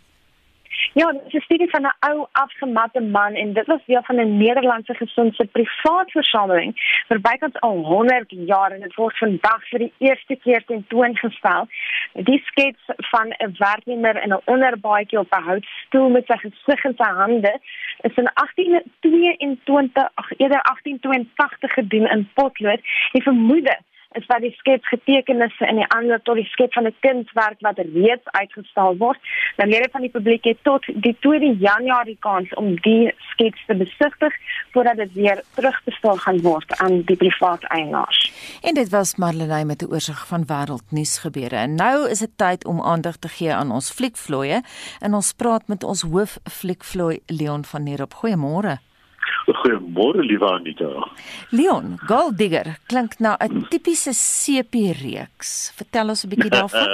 Ja, 0.94 1.12
dit 1.12 1.22
is 1.26 1.32
'n 1.32 1.40
studie 1.40 1.70
van 1.70 1.82
'n 1.82 1.94
ou 2.10 2.26
afgematte 2.32 3.00
man 3.00 3.34
en 3.34 3.52
dit 3.52 3.66
was 3.66 3.80
deel 3.86 4.02
van 4.02 4.16
'n 4.16 4.36
Nederlandse 4.36 4.94
gesin 4.94 5.32
se 5.32 5.44
privaat 5.44 6.10
versameling 6.10 6.72
vir 7.08 7.20
bykans 7.20 7.60
al 7.60 7.76
100 7.76 8.24
jaar 8.28 8.70
en 8.70 8.80
dit 8.80 8.94
word 8.94 9.18
vandag 9.18 9.68
vir 9.68 9.78
die 9.78 9.92
eerste 9.98 10.36
keer 10.36 10.64
tentoongestel. 10.64 11.68
Die 12.12 12.42
skets 12.44 12.82
van 12.96 13.28
'n 13.28 13.54
werknemer 13.58 14.22
in 14.22 14.32
'n 14.32 14.42
onderbaadjie 14.44 15.18
op 15.18 15.32
'n 15.32 15.42
houtstoel 15.42 16.08
met 16.08 16.26
sy 16.26 16.36
gesig 16.36 16.84
in 16.84 16.94
sy 16.96 17.10
hande 17.22 17.60
is 18.00 18.14
in 18.14 18.30
1822, 18.34 20.08
ag 20.14 20.30
eerder 20.36 20.60
1882 20.62 21.72
gedoen 21.72 22.06
in 22.06 22.30
potlood. 22.34 22.80
Die 23.12 23.22
vermoede 23.22 23.78
is 24.12 24.26
dat 24.26 24.40
die 24.40 24.54
skets 24.56 24.88
getekenisse 24.88 25.66
in 25.66 25.76
die 25.76 25.88
ander 25.96 26.22
tot 26.22 26.36
die 26.40 26.48
skep 26.52 26.72
van 26.72 26.86
'n 26.86 26.94
kunswerk 27.00 27.60
wat 27.60 27.78
reeds 27.78 28.26
uitgestal 28.30 28.96
word. 28.96 29.18
Nou 29.56 29.68
lede 29.68 29.88
van 29.92 30.00
die 30.00 30.10
publiek 30.10 30.44
het 30.44 30.58
tot 30.62 30.84
die 30.86 31.16
2 31.20 31.56
Januarie 31.58 32.16
kans 32.20 32.54
om 32.54 32.74
die 32.80 33.14
skets 33.32 33.64
te 33.66 33.74
besigtig 33.74 34.34
voordat 34.72 34.96
dit 34.96 35.12
weer 35.12 35.42
teruggestel 35.54 36.16
gaan 36.16 36.40
word 36.40 36.78
aan 36.78 37.02
die 37.02 37.16
private 37.16 37.66
eienaars. 37.66 38.32
En 38.62 38.74
dit 38.74 38.88
was 38.88 39.16
Marlenae 39.16 39.64
met 39.64 39.82
'n 39.82 39.92
oorsig 39.92 40.26
van 40.26 40.44
wêreldnuus 40.46 41.18
gebeure. 41.18 41.56
En 41.56 41.74
nou 41.74 42.08
is 42.10 42.18
dit 42.18 42.36
tyd 42.36 42.64
om 42.64 42.82
aandag 42.82 43.16
te 43.16 43.28
gee 43.28 43.54
aan 43.54 43.70
ons 43.70 43.90
fliekvloeie 43.90 44.62
en 45.00 45.14
ons 45.14 45.32
praat 45.32 45.68
met 45.68 45.82
ons 45.82 46.02
hoof 46.02 46.38
fliekvloei 46.50 47.20
Leon 47.26 47.64
van 47.64 47.82
Nierop. 47.82 48.14
Goeiemôre. 48.14 48.91
Goeiemôre 49.46 50.22
liewe 50.24 50.48
Anita. 50.48 50.90
Leon, 51.50 51.98
Gold 52.06 52.38
Digger 52.38 52.78
klink 52.88 53.18
na 53.20 53.36
'n 53.40 53.66
tipiese 53.70 54.12
sepie-reeks. 54.12 55.72
Vertel 55.76 56.08
ons 56.08 56.24
'n 56.24 56.28
bietjie 56.28 56.50
daarvan. 56.50 56.88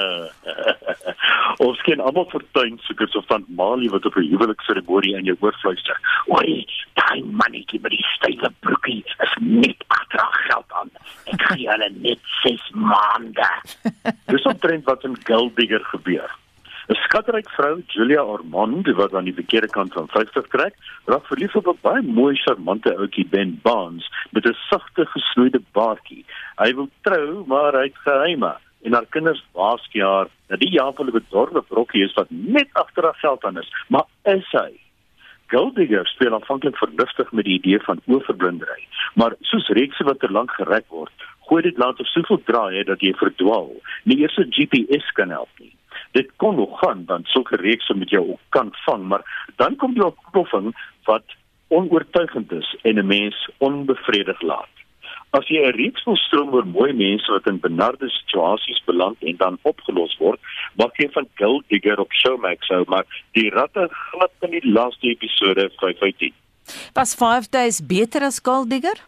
ons 1.67 1.81
ken 1.83 2.01
almal 2.01 2.29
vir 2.31 2.45
tuinsoekers 2.53 3.17
of 3.17 3.27
van 3.27 3.45
Mali 3.49 3.89
wat 3.89 4.07
op 4.07 4.17
'n 4.17 4.29
huwelikseremonie 4.31 5.17
in 5.17 5.25
jou 5.25 5.37
oor 5.41 5.57
fluister. 5.61 5.97
Oei, 6.31 6.67
daai 6.95 7.23
mannetjie 7.23 7.81
met 7.81 7.91
die 7.91 8.07
stywe 8.15 8.51
broekie 8.61 9.05
is 9.25 9.35
net 9.41 9.85
agter 9.89 10.29
geld 10.49 10.69
aan. 10.81 10.91
Ek 11.33 11.43
gee 11.43 11.69
hulle 11.69 11.91
net 12.01 12.21
6 12.43 12.71
maande. 12.73 13.51
Dis 14.33 14.45
'n 14.47 14.59
trend 14.59 14.85
wat 14.85 15.05
in 15.05 15.17
Gold 15.25 15.57
Digger 15.57 15.85
gebeur. 15.85 16.31
'n 16.89 16.97
Skatryk 17.05 17.49
vrou, 17.51 17.83
Julia 17.87 18.23
Armand, 18.23 18.87
wat 18.97 19.15
aan 19.15 19.25
die 19.25 19.35
verkeerde 19.35 19.69
kant 19.69 19.93
van 19.93 20.09
50 20.09 20.47
trek, 20.49 20.75
raak 21.05 21.27
verlief 21.27 21.57
op 21.57 21.67
'n 21.69 21.79
baie 21.83 22.03
mooi, 22.03 22.35
charmante 22.37 22.97
ouetjie 22.97 23.27
Ben 23.29 23.61
Barnes 23.63 24.09
met 24.31 24.47
'n 24.47 24.57
sagte 24.71 25.07
gesnoeide 25.07 25.61
baardjie. 25.73 26.25
Hy 26.57 26.75
wil 26.75 26.89
trou, 27.03 27.45
maar 27.47 27.73
hy 27.73 27.85
het 27.93 28.05
geheime 28.09 28.57
en 28.83 28.93
haar 28.93 29.07
kinders 29.11 29.45
waarsku 29.53 30.01
haar 30.01 30.29
dat 30.47 30.61
die 30.61 30.71
jaar 30.71 30.93
hulle 30.97 31.11
bedorwe 31.11 31.63
brokkie 31.63 32.05
is 32.05 32.15
wat 32.15 32.31
net 32.31 32.69
agter 32.73 33.05
haar 33.05 33.19
geld 33.21 33.45
aan 33.45 33.59
is, 33.59 33.73
maar 33.89 34.07
is 34.25 34.49
hy 34.51 34.73
Golddigger 35.49 36.07
speel 36.07 36.35
aanvanklik 36.35 36.77
verlustig 36.77 37.33
met 37.33 37.45
die 37.45 37.55
idee 37.55 37.81
van 37.81 38.01
oorverblindery, 38.07 38.83
maar 39.15 39.35
soos 39.41 39.69
reekse 39.69 40.05
wat 40.05 40.21
te 40.21 40.31
lank 40.31 40.51
gereg 40.51 40.85
word, 40.89 41.13
gooi 41.49 41.63
dit 41.63 41.79
later 41.79 42.07
soveel 42.07 42.43
draai 42.45 42.85
dat 42.85 43.01
jy 43.01 43.15
verdwaal. 43.17 43.73
Nie 44.05 44.19
eers 44.21 44.37
'n 44.37 44.53
GPS 44.53 45.13
kan 45.13 45.31
help 45.31 45.49
nie. 45.59 45.73
Dit 46.13 46.31
kon 46.37 46.57
nog 46.57 46.79
gaan 46.79 47.05
want 47.07 47.29
sulke 47.29 47.57
reekse 47.57 47.95
met 47.95 48.11
jou 48.11 48.29
ook 48.29 48.41
kan 48.49 48.71
vang, 48.85 49.05
maar 49.09 49.53
dan 49.57 49.77
kom 49.77 49.95
jy 49.95 50.09
op 50.09 50.19
proffing 50.31 50.75
wat 51.05 51.25
onoortuigend 51.69 52.53
is 52.53 52.77
en 52.83 52.99
'n 52.99 53.07
mens 53.07 53.51
onbevredig 53.59 54.41
laat. 54.41 54.69
As 55.31 55.49
jy 55.49 55.61
'n 55.61 55.77
reeks 55.77 56.05
wil 56.05 56.17
stroom 56.17 56.55
oor 56.55 56.67
mooi 56.67 56.93
mense 56.93 57.33
wat 57.33 57.47
in 57.47 57.61
benarde 57.61 58.09
situasies 58.09 58.83
beland 58.85 59.17
en 59.21 59.37
dan 59.37 59.59
opgelos 59.63 60.17
word, 60.19 60.41
maak 60.77 60.97
jy 60.97 61.09
van 61.13 61.29
Gold 61.35 61.65
Digger 61.69 62.01
op 62.01 62.13
Showmax 62.13 62.71
ou, 62.71 62.85
maar 62.87 63.05
die 63.33 63.51
ratte 63.51 63.89
glad 63.91 64.33
in 64.41 64.51
die 64.51 64.73
laaste 64.73 65.07
episode 65.07 65.71
5/10. 65.77 66.33
Was 66.95 67.15
5 67.15 67.49
days 67.49 67.87
beter 67.87 68.23
as 68.23 68.41
Gold 68.43 68.71
Digger? 68.71 68.99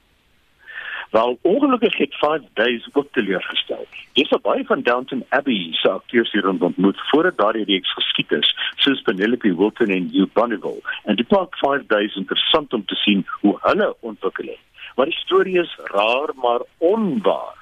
Wel 1.11 1.39
ongelukkig 1.43 1.97
het 1.97 2.15
5 2.15 2.43
days 2.55 2.89
ook 2.93 3.07
teleurgestel. 3.13 3.87
Dis 4.13 4.33
baie 4.43 4.65
van 4.65 4.83
Downton 4.83 5.25
Abbey 5.29 5.69
se 5.73 5.91
akteurs 5.91 6.33
hier 6.33 6.43
rondom 6.43 6.75
moet 6.77 7.01
voordat 7.11 7.37
daardie 7.37 7.65
reeks 7.65 7.93
geskied 7.93 8.31
is, 8.33 8.55
soos 8.77 9.03
Penelope 9.03 9.57
Wilton 9.57 9.87
en 9.87 10.09
Hugh 10.13 10.33
Bonneville. 10.33 10.83
En 11.05 11.17
dit 11.17 11.31
maak 11.31 11.57
5 11.59 11.87
days 11.87 12.15
interessant 12.15 12.73
om 12.73 12.85
te 12.85 12.95
sien 12.95 13.27
hoe 13.41 13.59
hulle 13.61 13.97
ontwikkel 14.01 14.47
het. 14.47 14.63
Maar 14.95 15.07
die 15.07 15.15
storie 15.15 15.61
is 15.61 15.79
raar 15.85 16.31
maar 16.35 16.63
onwaar. 16.79 17.59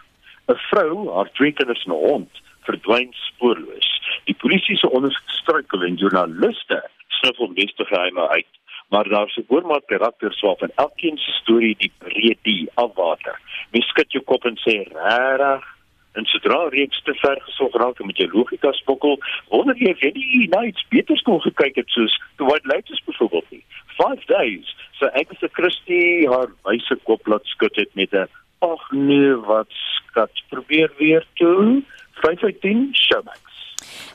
'n 0.49 0.57
Vrou, 0.57 1.15
haar 1.15 1.31
twee 1.33 1.53
kinders 1.53 1.85
en 1.85 1.93
'n 1.93 2.05
hond 2.07 2.41
verdwyn 2.61 3.09
spoorloos. 3.13 3.89
Die 4.25 4.35
polisie 4.35 4.77
se 4.77 4.91
onderstruikel 4.91 5.83
en 5.83 5.95
joernaliste 5.95 6.91
snuffel 7.09 7.51
meeste 7.55 7.85
geheime 7.85 8.29
uit 8.29 8.47
maar 8.89 9.09
daar's 9.09 9.37
'n 9.37 9.45
oormaat 9.49 9.85
karakters 9.87 10.41
waarvan 10.41 10.71
elkeen 10.75 11.17
se 11.19 11.31
storie 11.31 11.77
die 11.79 11.93
breed 11.99 12.39
die 12.43 12.71
afwater. 12.75 13.41
Mens 13.71 13.87
skud 13.87 14.13
jou 14.13 14.25
kop 14.25 14.45
en 14.45 14.57
sê 14.57 14.75
regtig 14.93 15.77
en 16.13 16.25
sodra 16.25 16.69
reeks 16.69 17.03
te 17.03 17.15
ver 17.15 17.41
gesog 17.41 17.75
raak 17.75 18.05
met 18.05 18.17
jou 18.17 18.31
logika 18.33 18.73
spokkel, 18.73 19.19
wonder 19.49 19.77
jy 19.77 19.91
of 19.91 20.01
jy 20.01 20.11
nie 20.15 20.49
nou 20.49 20.65
iets 20.67 20.87
beter 20.89 21.23
kon 21.23 21.41
gekyk 21.41 21.77
het 21.77 21.89
soos 21.89 22.21
The 22.37 22.45
White 22.45 22.69
Lotus 22.69 23.03
byvoorbeeld 23.05 23.51
nie. 23.51 23.65
5 23.87 24.25
days 24.25 24.77
so 24.99 25.07
'n 25.07 25.49
Christie 25.53 26.29
haar 26.29 26.49
wyse 26.63 26.97
kop 27.03 27.27
laat 27.27 27.47
skud 27.47 27.77
het 27.77 27.95
met 27.95 28.13
'n 28.13 28.29
ag 28.59 28.91
nee 28.91 29.35
wat 29.35 29.71
skat. 29.71 30.31
Probeer 30.49 30.91
weer 30.99 31.25
toe. 31.35 31.83
5 32.13 32.43
uit 32.43 32.61
10 32.61 32.89
showmax 32.93 33.48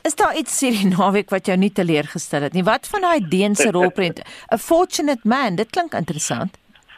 Is 0.03 0.17
daar 0.19 0.35
iets 0.35 0.59
hierdie 0.59 0.89
naweek 0.97 1.29
wat 1.31 1.47
jou 1.47 1.55
nie 1.55 1.71
teleurgestel 1.71 2.43
het 2.43 2.55
nie? 2.57 2.65
Wat 2.67 2.87
van 2.91 3.05
daai 3.05 3.27
Deense 3.31 3.69
rolprent? 3.71 4.19
A 4.51 4.57
Fortunate 4.59 5.23
Man, 5.23 5.55
dit 5.55 5.69
klink 5.71 5.93
interessant. 5.95 6.57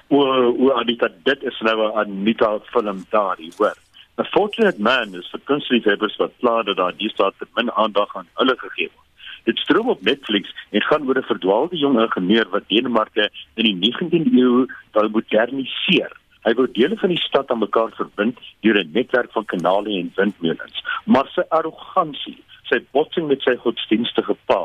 O, 0.09 0.21
o 0.49 0.71
Anita, 0.73 1.11
dit 1.29 1.43
is 1.45 1.59
nou 1.67 1.75
'n 1.85 1.99
Anita 2.01 2.49
film 2.73 3.03
daardie, 3.13 3.51
hoor. 3.57 3.77
A 4.17 4.25
Fortunate 4.33 4.81
Man 4.81 5.13
is 5.19 5.29
vir 5.29 5.41
kunstliefhebbers 5.51 6.17
wat 6.17 6.33
pla 6.41 6.63
dat 6.63 6.77
daar 6.77 6.97
die 6.97 7.09
staat 7.09 7.37
te 7.37 7.45
min 7.55 7.69
aandag 7.71 8.15
aan 8.15 8.27
hulle 8.41 8.55
gegee 8.57 8.89
word. 8.89 9.07
Dit 9.43 9.61
stroom 9.61 9.89
op 9.89 10.01
Netflix 10.01 10.49
en 10.71 10.81
gaan 10.81 11.07
oor 11.07 11.17
'n 11.21 11.29
verdwaalde 11.29 11.77
jong 11.77 12.01
ingenieur 12.01 12.49
wat 12.49 12.67
Denemarke 12.67 13.29
in 13.53 13.65
die 13.69 13.77
19de 13.85 14.33
eeu 14.33 14.65
wil 14.93 15.09
moderniseer. 15.09 16.11
Hy 16.41 16.53
wou 16.53 16.67
dele 16.71 16.97
van 16.97 17.09
die 17.09 17.21
stad 17.21 17.51
aan 17.51 17.59
mekaar 17.59 17.93
verbind 17.93 18.37
deur 18.61 18.81
'n 18.81 18.91
netwerk 18.93 19.31
van 19.31 19.45
kanale 19.45 19.89
en 19.89 20.11
windmolens. 20.15 20.83
Maar 21.05 21.27
sy 21.27 21.45
arrogansie 21.49 22.41
sy 22.69 22.79
botsing 22.95 23.27
met 23.29 23.43
sy 23.45 23.55
godsdienstige 23.61 24.35
pa 24.49 24.61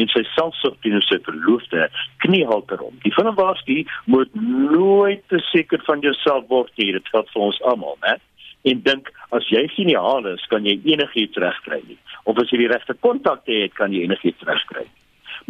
en 0.00 0.10
sy 0.12 0.22
selfsug 0.34 0.76
teenoor 0.82 1.04
sy 1.06 1.18
verloofde 1.26 1.88
kniehalter 2.24 2.82
om. 2.82 2.96
Die 3.04 3.12
film 3.14 3.34
waarsku 3.38 3.82
moet 4.10 4.34
nooit 4.34 5.22
te 5.32 5.40
seker 5.50 5.82
van 5.86 6.02
jouself 6.04 6.48
word 6.50 6.72
nie. 6.80 6.92
Dit 6.96 7.10
geld 7.12 7.30
vir 7.34 7.46
ons 7.48 7.60
almal, 7.70 7.98
né? 8.06 8.18
En 8.64 8.80
dink 8.82 9.10
as 9.36 9.46
jy 9.52 9.66
geniaal 9.74 10.26
is, 10.32 10.44
kan 10.48 10.64
jy 10.64 10.78
enigiets 10.88 11.40
regkry 11.40 11.82
nie. 11.84 11.98
Of 12.24 12.38
as 12.40 12.52
jy 12.52 12.62
die 12.64 12.70
regte 12.72 12.96
kontakte 13.04 13.52
het, 13.52 13.74
kan 13.76 13.92
jy 13.92 14.06
enigiets 14.06 14.46
regkry. 14.48 14.86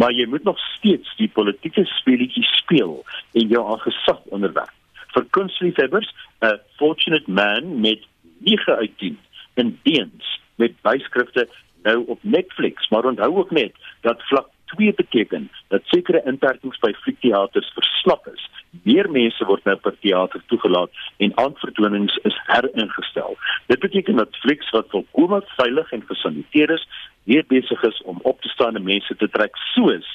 Maar 0.01 0.11
jy 0.17 0.27
moet 0.27 0.47
nog 0.49 0.59
steeds 0.75 1.13
die 1.21 1.31
politieke 1.31 1.85
speletjie 2.01 2.43
speel 2.51 2.97
en 3.39 3.53
jou 3.53 3.63
aan 3.63 3.83
gesag 3.85 4.19
onderwerf. 4.35 4.73
Vir 5.15 5.27
kunstliefhebbers, 5.37 6.11
'n 6.43 6.59
fortunate 6.77 7.31
man 7.31 7.81
met 7.81 8.03
9 8.43 8.77
uit 8.77 8.99
10 8.99 9.19
in 9.55 9.79
Deens 9.83 10.41
met 10.57 10.75
byskrifte 10.83 11.49
nou 11.85 12.03
op 12.07 12.19
Netflix, 12.23 12.89
maar 12.89 13.05
onthou 13.05 13.37
ook 13.37 13.51
net 13.51 13.73
dat 14.01 14.23
vlak 14.31 14.49
2 14.75 14.95
beteken 14.95 15.51
dat 15.69 15.83
sekere 15.85 16.23
inperkings 16.25 16.79
by 16.83 16.93
fliekteaters 16.93 17.71
verslap 17.77 18.27
is. 18.33 18.49
Meer 18.83 19.11
mense 19.11 19.45
word 19.45 19.65
nou 19.69 19.77
per 19.77 19.95
teater 20.01 20.43
toegelaat 20.51 20.91
en 21.23 21.37
aandvertonings 21.39 22.17
is 22.31 22.39
heringestel. 22.49 23.37
Dit 23.67 23.81
beteken 23.81 24.17
dat 24.17 24.37
Flix 24.43 24.71
wat 24.71 24.91
volkome 24.91 25.43
veilig 25.57 25.93
en 25.93 26.07
gesaniteer 26.07 26.75
is, 26.75 26.89
weer 27.25 27.45
besig 27.49 27.83
is 27.83 28.03
om 28.03 28.19
op 28.23 28.41
te 28.41 28.49
staan 28.49 28.77
en 28.77 28.89
mense 28.89 29.17
te 29.17 29.29
trek 29.29 29.57
soos 29.75 30.09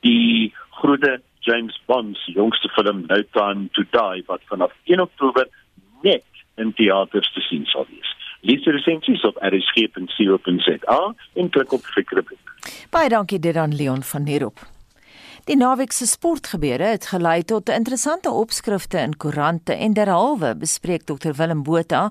die 0.00 0.54
groot 0.80 1.06
James 1.40 1.76
Bond 1.86 2.16
se 2.16 2.32
jongste 2.32 2.68
film 2.68 3.04
No 3.08 3.22
Time 3.32 3.68
to 3.72 3.84
Die 3.90 4.24
wat 4.26 4.40
vanaf 4.44 4.72
1 4.84 5.00
Oktober 5.00 5.48
net 6.02 6.24
in 6.56 6.72
teaters 6.76 7.32
te 7.32 7.40
sien 7.40 7.64
sal 7.66 7.86
wees. 7.88 8.19
Lees 8.40 8.64
die 8.64 8.72
resensies 8.72 9.24
op 9.28 9.38
rsg.co.za 9.44 11.00
en 11.34 11.50
klik 11.50 11.72
op 11.72 11.88
Fikrubriek. 11.94 12.52
Baie 12.90 13.08
dankie 13.08 13.38
dit 13.38 13.56
aan 13.56 13.74
Leon 13.76 14.02
van 14.02 14.26
Heerop. 14.26 14.62
Die 15.48 15.56
naweek 15.56 15.92
se 15.92 16.06
sportgebeure 16.06 16.92
het 16.92 17.06
gelei 17.10 17.40
tot 17.42 17.72
interessante 17.72 18.30
opskrifte 18.30 19.00
in 19.00 19.16
koerante 19.16 19.74
en 19.74 19.96
derhalwe 19.96 20.52
bespreek 20.60 21.06
Dr 21.08 21.32
Willem 21.36 21.62
Botha 21.64 22.10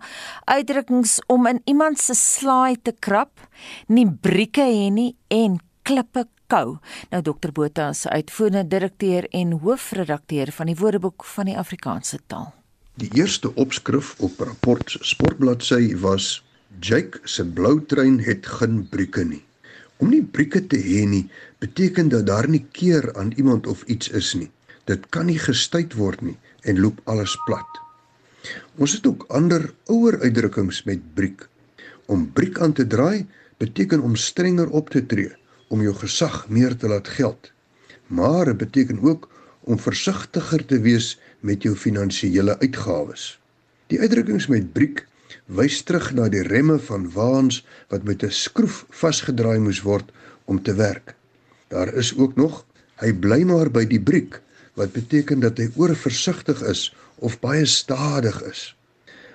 uitdrukkings 0.49 1.19
om 1.27 1.47
in 1.47 1.61
iemand 1.65 2.01
se 2.01 2.17
slaai 2.17 2.81
te 2.81 2.93
krap, 2.99 3.39
nie 3.87 4.07
brieke 4.09 4.65
hê 4.65 4.89
nie 4.93 5.13
en 5.27 5.59
klippe 5.85 6.25
kou. 6.49 6.77
Nou 7.13 7.21
Dr 7.21 7.53
Botha 7.53 7.89
is 7.93 8.07
uitvoerende 8.07 8.67
direkteur 8.67 9.29
en 9.29 9.59
hoofredakteur 9.63 10.51
van 10.51 10.73
die 10.73 10.79
Woordeboek 10.79 11.25
van 11.35 11.53
die 11.53 11.57
Afrikaanse 11.57 12.19
taal. 12.27 12.58
Die 12.99 13.07
eerste 13.15 13.53
opskrif 13.55 14.07
op 14.19 14.41
rapport 14.43 14.97
sportbladsy 15.07 15.93
was 16.01 16.25
Jake 16.83 17.21
se 17.23 17.45
blou 17.45 17.77
trein 17.87 18.17
het 18.19 18.47
geen 18.57 18.81
brieke 18.91 19.23
nie. 19.23 19.39
Om 20.03 20.09
nie 20.11 20.23
brieke 20.37 20.59
te 20.67 20.75
hê 20.83 21.05
nie 21.07 21.29
beteken 21.63 22.11
dat 22.11 22.25
daar 22.27 22.49
nie 22.51 22.65
keer 22.75 23.07
aan 23.15 23.31
iemand 23.37 23.69
of 23.71 23.85
iets 23.87 24.11
is 24.19 24.33
nie. 24.35 24.49
Dit 24.91 25.07
kan 25.15 25.29
nie 25.31 25.39
gestuit 25.39 25.95
word 25.95 26.25
nie 26.27 26.35
en 26.67 26.81
loop 26.83 26.99
alles 27.07 27.37
plat. 27.47 27.79
Ons 28.75 28.97
het 28.97 29.07
ook 29.07 29.23
ander 29.31 29.69
ouer 29.87 30.19
uitdrukkings 30.19 30.83
met 30.89 30.99
briek. 31.15 31.47
Om 32.11 32.27
briek 32.35 32.59
aan 32.59 32.75
te 32.75 32.87
draai 32.87 33.23
beteken 33.63 34.03
om 34.03 34.19
strenger 34.19 34.75
op 34.75 34.91
te 34.91 35.05
tree, 35.05 35.31
om 35.71 35.87
jou 35.87 35.95
gesag 36.03 36.49
meer 36.49 36.75
te 36.75 36.91
laat 36.91 37.07
geld. 37.07 37.53
Maar 38.07 38.51
dit 38.51 38.59
beteken 38.67 38.99
ook 38.99 39.29
om 39.63 39.79
versigtiger 39.79 40.65
te 40.65 40.83
wees 40.83 41.13
met 41.39 41.63
jou 41.63 41.75
finansiële 41.75 42.59
uitgawes. 42.59 43.39
Die 43.87 43.99
uitdrukkings 43.99 44.47
met 44.47 44.73
briek 44.73 45.05
wys 45.45 45.81
terug 45.83 46.11
na 46.13 46.27
die 46.29 46.43
remme 46.45 46.77
van 46.79 47.07
waans 47.13 47.63
wat 47.89 48.03
met 48.03 48.23
'n 48.23 48.31
skroef 48.31 48.85
vasgedraai 48.89 49.59
moes 49.59 49.81
word 49.81 50.11
om 50.45 50.61
te 50.63 50.73
werk. 50.73 51.15
Daar 51.67 51.93
is 51.93 52.17
ook 52.17 52.35
nog 52.35 52.65
hy 53.01 53.13
bly 53.13 53.43
maar 53.43 53.69
by 53.71 53.85
die 53.85 54.01
briek 54.01 54.41
wat 54.73 54.91
beteken 54.93 55.39
dat 55.39 55.57
hy 55.57 55.69
oorversigtig 55.75 56.61
is 56.61 56.95
of 57.15 57.39
baie 57.39 57.65
stadig 57.65 58.41
is. 58.43 58.75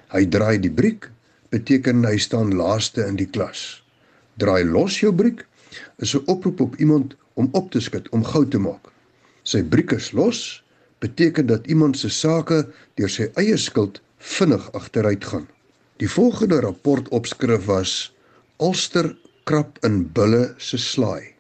Hy 0.09 0.27
draai 0.27 0.59
die 0.59 0.73
briek 0.73 1.11
beteken 1.49 2.05
hy 2.05 2.17
staan 2.19 2.55
laaste 2.55 3.05
in 3.07 3.17
die 3.17 3.29
klas. 3.31 3.83
Draai 4.37 4.65
los 4.65 5.01
jou 5.01 5.13
briek 5.13 5.47
is 5.99 6.15
'n 6.15 6.23
oproep 6.27 6.61
op 6.61 6.77
iemand 6.77 7.17
om 7.35 7.49
op 7.53 7.71
te 7.71 7.81
skud 7.81 8.09
om 8.09 8.25
gou 8.25 8.49
te 8.49 8.59
maak. 8.59 8.93
Sy 9.43 9.63
briek 9.63 9.93
is 9.93 10.13
los 10.13 10.64
beteken 11.05 11.47
dat 11.47 11.67
iemand 11.67 11.99
se 11.99 12.09
sake 12.09 12.65
deur 12.97 13.13
sy 13.13 13.29
eie 13.41 13.57
skuld 13.61 14.01
vinnig 14.19 14.65
agteruit 14.73 15.25
gaan. 15.25 15.47
Die 16.01 16.11
volgende 16.11 16.61
rapport 16.65 17.09
opskrif 17.09 17.69
was 17.69 17.93
Ulster 18.57 19.13
krap 19.45 19.79
in 19.85 20.01
bulle 20.17 20.55
se 20.57 20.79
slaai. 20.81 21.35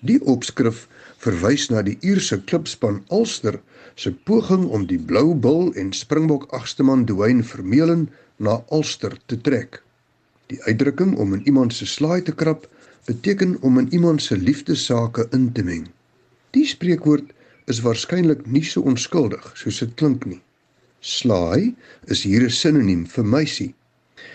Die 0.00 0.20
opskrif 0.22 0.86
verwys 1.18 1.66
na 1.72 1.82
die 1.82 1.96
Ierse 2.06 2.38
klubspan 2.46 3.02
Ulster 3.10 3.58
se 3.98 4.12
poging 4.30 4.68
om 4.70 4.86
die 4.86 5.00
blou 5.10 5.34
bil 5.34 5.72
en 5.74 5.90
Springbok 5.92 6.46
agsteman 6.54 7.06
Dwayne 7.10 7.42
Vermeulen 7.42 8.06
na 8.38 8.60
Ulster 8.70 9.16
te 9.26 9.40
trek. 9.40 9.82
Die 10.48 10.60
uitdrukking 10.70 11.16
om 11.18 11.34
in 11.34 11.42
iemand 11.50 11.74
se 11.74 11.86
slaai 11.86 12.22
te 12.22 12.32
krap 12.32 12.68
beteken 13.08 13.56
om 13.60 13.78
in 13.82 13.90
iemand 13.92 14.22
se 14.22 14.36
liefdesake 14.36 15.26
in 15.34 15.50
te 15.52 15.64
meng. 15.66 15.88
Die 16.54 16.66
spreekwoord 16.66 17.34
is 17.68 17.82
waarskynlik 17.84 18.46
nie 18.46 18.64
so 18.64 18.82
onskuldig 18.88 19.44
soos 19.60 19.80
dit 19.84 19.94
klink 20.00 20.26
nie. 20.26 20.40
Slaai 21.00 21.74
is 22.06 22.22
hier 22.26 22.42
'n 22.42 22.50
sinoniem 22.50 23.06
vir 23.06 23.24
meisie. 23.24 23.74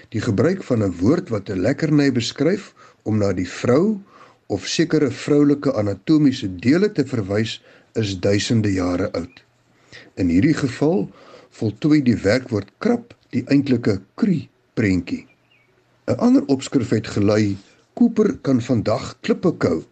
Die 0.09 0.21
gebruik 0.21 0.63
van 0.63 0.83
'n 0.83 0.95
woord 1.01 1.29
wat 1.29 1.49
'n 1.49 1.61
lekkerny 1.61 2.11
beskryf 2.11 2.73
om 3.03 3.17
na 3.17 3.33
die 3.33 3.49
vrou 3.49 3.99
of 4.47 4.67
sekere 4.67 5.11
vroulike 5.11 5.73
anatomiese 5.73 6.47
dele 6.47 6.91
te 6.91 7.05
verwys 7.05 7.61
is 7.95 8.19
duisende 8.19 8.71
jare 8.73 9.11
oud. 9.11 9.43
In 10.15 10.29
hierdie 10.29 10.57
geval 10.57 11.09
voltooi 11.49 12.01
die 12.01 12.17
werkwoord 12.17 12.71
krap 12.77 13.13
die 13.29 13.43
eintlike 13.47 14.01
kru 14.15 14.47
prentjie. 14.73 15.27
'n 16.07 16.17
Ander 16.17 16.43
opskrif 16.47 16.89
het 16.89 17.07
gelei 17.07 17.57
Cooper 17.93 18.37
kan 18.41 18.61
vandag 18.61 19.17
klippe 19.21 19.51
kou, 19.57 19.83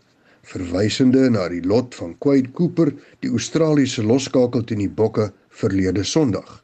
verwysende 0.44 1.30
na 1.30 1.48
die 1.50 1.62
lot 1.66 1.96
van 1.96 2.16
Quade 2.24 2.52
Cooper, 2.58 2.92
die 3.22 3.30
Australiese 3.30 4.04
losskakel 4.04 4.64
teen 4.64 4.84
die 4.84 4.90
Bokke 4.90 5.32
verlede 5.50 6.04
Sondag. 6.04 6.64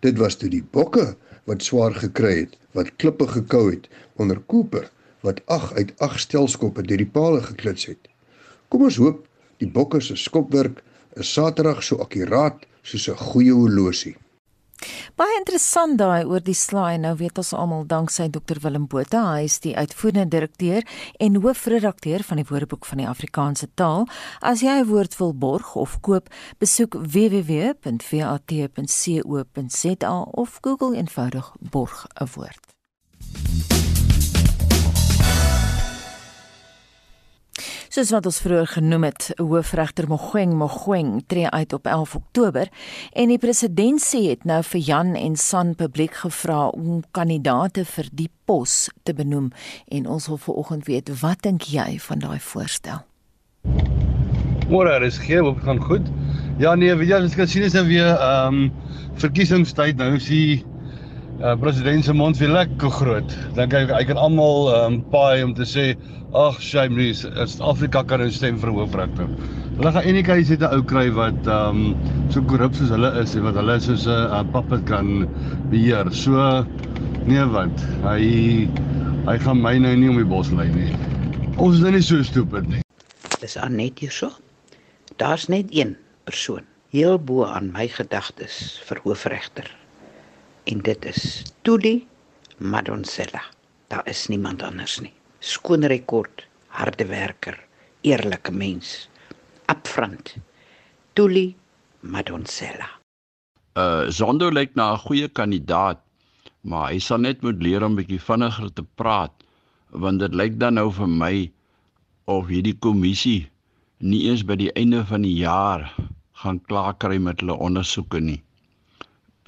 Dit 0.00 0.18
was 0.18 0.36
toe 0.36 0.50
die 0.50 0.64
Bokke 0.64 1.14
wat 1.48 1.64
swaar 1.64 1.94
gekry 1.94 2.34
het, 2.44 2.56
wat 2.76 2.94
klippe 2.96 3.28
gekou 3.28 3.68
het 3.70 3.88
onder 4.16 4.40
Cooper 4.46 4.90
wat 5.26 5.40
8 5.46 5.74
uit 5.74 5.92
8 6.04 6.20
stelskoppe 6.20 6.82
deur 6.82 7.02
die 7.02 7.10
palle 7.18 7.40
geklits 7.42 7.88
het. 7.90 8.08
Kom 8.68 8.84
ons 8.86 8.98
hoop 9.02 9.24
die 9.62 9.70
Bokke 9.70 10.00
se 10.04 10.16
skopwerk 10.16 10.82
is 11.18 11.32
Saterdag 11.32 11.82
so 11.82 11.98
akkuraat 12.04 12.66
soos 12.82 13.08
'n 13.08 13.16
goeie 13.30 13.52
horlosie. 13.52 14.16
Baie 15.18 15.36
interessant 15.38 15.98
daai 15.98 16.24
oor 16.24 16.40
die 16.44 16.54
slaai. 16.54 16.98
Nou 17.02 17.16
weet 17.18 17.38
ons 17.40 17.52
almal 17.56 17.86
danksy 17.90 18.28
Dr 18.30 18.58
Willem 18.62 18.86
Botha, 18.86 19.22
hy 19.34 19.42
is 19.48 19.58
die 19.64 19.76
uitvoerende 19.76 20.28
direkteur 20.36 20.82
en 21.18 21.40
hoofredakteur 21.42 22.22
van 22.26 22.36
die 22.40 22.48
Woordeboek 22.48 22.84
van 22.86 22.98
die 23.02 23.08
Afrikaanse 23.08 23.68
taal. 23.74 24.06
As 24.40 24.60
jy 24.62 24.74
'n 24.80 24.88
woord 24.88 25.18
wil 25.18 25.34
borg 25.34 25.74
of 25.74 26.00
koop, 26.00 26.28
besoek 26.58 26.94
www.vat.co.za 26.94 27.74
of 30.32 30.58
Google 30.60 30.96
eenvoudig 30.96 31.52
borg 31.60 32.06
'n 32.20 32.26
woord. 32.34 33.67
Soos 37.88 38.10
wat 38.12 38.26
ons 38.28 38.38
vroeër 38.44 38.66
genoem 38.68 39.06
het, 39.06 39.30
hoofregter 39.40 40.04
Mogoeng 40.10 40.50
Mogoeng 40.60 41.22
tree 41.26 41.48
uit 41.48 41.72
op 41.72 41.86
11 41.88 42.14
Oktober 42.18 42.68
en 43.16 43.30
die 43.32 43.38
president 43.40 44.02
sê 44.04 44.20
het 44.26 44.44
nou 44.44 44.58
vir 44.74 44.82
Jan 44.84 45.14
en 45.16 45.38
San 45.40 45.72
publiek 45.78 46.18
gevra 46.20 46.66
om 46.68 47.00
kandidaate 47.16 47.86
vir 47.88 48.10
die 48.12 48.28
pos 48.44 48.90
te 49.08 49.14
benoem 49.16 49.48
en 49.88 50.04
ons 50.04 50.28
wil 50.28 50.36
vanoggend 50.36 50.84
weet 50.84 51.08
wat 51.22 51.40
dink 51.48 51.70
jy 51.72 51.96
van 52.10 52.20
daai 52.26 52.36
voorstel? 52.50 53.06
Môre 54.68 55.00
is 55.08 55.16
gee, 55.24 55.40
hoop 55.40 55.64
gaan 55.64 55.80
goed. 55.80 56.12
Ja 56.60 56.74
nee, 56.76 56.92
weet 56.92 57.08
jy, 57.08 57.22
ons 57.24 57.40
kan 57.40 57.48
sien 57.48 57.64
is 57.64 57.78
nou 57.78 57.86
weer 57.88 58.12
ehm 58.12 58.66
um, 58.68 58.72
verkiesingstyd 59.18 59.96
nou 59.96 60.12
is 60.20 60.28
die 60.28 60.60
uh, 61.42 61.54
president 61.60 62.04
se 62.04 62.12
mond 62.12 62.38
weer 62.38 62.52
lekker 62.52 62.90
groot. 62.90 63.36
Dink 63.54 63.72
hy 63.72 63.84
hy 63.90 64.04
kan 64.08 64.20
almal 64.20 64.70
um, 64.74 65.02
paai 65.12 65.44
om 65.44 65.54
te 65.54 65.66
sê 65.68 65.92
Ag, 66.36 66.58
shame 66.60 66.92
nie. 66.92 67.14
Suid-Afrika 67.16 68.02
kan 68.04 68.20
nou 68.20 68.28
stem 68.28 68.58
vir 68.60 68.68
hoofregter. 68.76 69.30
Hulle 69.78 69.92
gaan 69.94 70.04
enige 70.10 70.26
keuse 70.26 70.52
het 70.52 70.64
'n 70.66 70.74
ou 70.76 70.82
kry 70.84 71.08
wat 71.16 71.46
ehm 71.46 71.78
um, 71.94 72.28
so 72.28 72.42
korrup 72.42 72.74
soos 72.76 72.90
hulle 72.92 73.08
is 73.22 73.34
en 73.34 73.46
wat 73.48 73.56
hulle 73.56 73.78
soos 73.80 74.04
'n 74.06 74.50
puppet 74.52 74.84
kan 74.84 75.24
beheer. 75.70 76.12
So 76.12 76.66
nee 77.24 77.44
wat. 77.54 77.80
Hy 78.04 78.68
hy 79.24 79.38
gaan 79.38 79.62
my 79.62 79.78
nou 79.78 79.96
nie 79.96 80.10
om 80.10 80.20
die 80.20 80.28
bos 80.28 80.50
lei 80.50 80.68
nie. 80.68 80.92
Ons 81.56 81.76
is 81.76 81.80
nou 81.80 81.92
nie 81.92 82.02
so 82.02 82.22
stupid 82.22 82.68
nie. 82.68 82.82
Dis 83.40 83.56
aan 83.56 83.76
net 83.76 83.98
hierso. 83.98 84.30
Daar's 85.16 85.48
net 85.48 85.72
een 85.72 85.96
persoon 86.24 86.64
heel 86.90 87.18
bo 87.18 87.44
aan 87.44 87.72
my 87.72 87.88
gedagtes 87.88 88.80
vir 88.84 89.00
hoofregter. 89.04 89.64
En 90.68 90.82
dit 90.84 91.04
is 91.04 91.44
Tuli 91.62 92.06
Madonsela. 92.58 93.42
Daar 93.88 94.04
is 94.08 94.26
niemand 94.28 94.62
anders 94.62 94.98
nie 95.00 95.14
skoon 95.38 95.86
rekord, 95.86 96.46
harde 96.74 97.06
werker, 97.06 97.58
eerlike 98.02 98.52
mens. 98.52 99.08
Upfront. 99.70 100.36
Tuli 101.14 101.54
Madonsela. 102.00 102.88
Uh 103.78 104.08
Zondo 104.10 104.50
lyk 104.50 104.74
na 104.74 104.92
'n 104.92 104.98
goeie 104.98 105.28
kandidaat, 105.28 106.00
maar 106.62 106.90
hy 106.90 106.98
sal 106.98 107.18
net 107.18 107.42
moet 107.42 107.62
leer 107.62 107.84
om 107.84 107.94
bietjie 107.94 108.20
vinniger 108.20 108.72
te 108.72 108.82
praat, 108.82 109.32
want 109.90 110.20
dit 110.20 110.34
lyk 110.34 110.58
dan 110.58 110.74
nou 110.74 110.90
vir 110.90 111.08
my 111.08 111.50
of 112.26 112.48
hierdie 112.48 112.78
kommissie 112.78 113.48
nie 113.98 114.26
eens 114.30 114.42
by 114.42 114.56
die 114.56 114.72
einde 114.74 115.04
van 115.04 115.22
die 115.22 115.38
jaar 115.38 115.94
gaan 116.42 116.60
klaar 116.66 116.94
kry 116.94 117.18
met 117.18 117.40
hulle 117.40 117.54
ondersoeke 117.54 118.20
nie. 118.20 118.42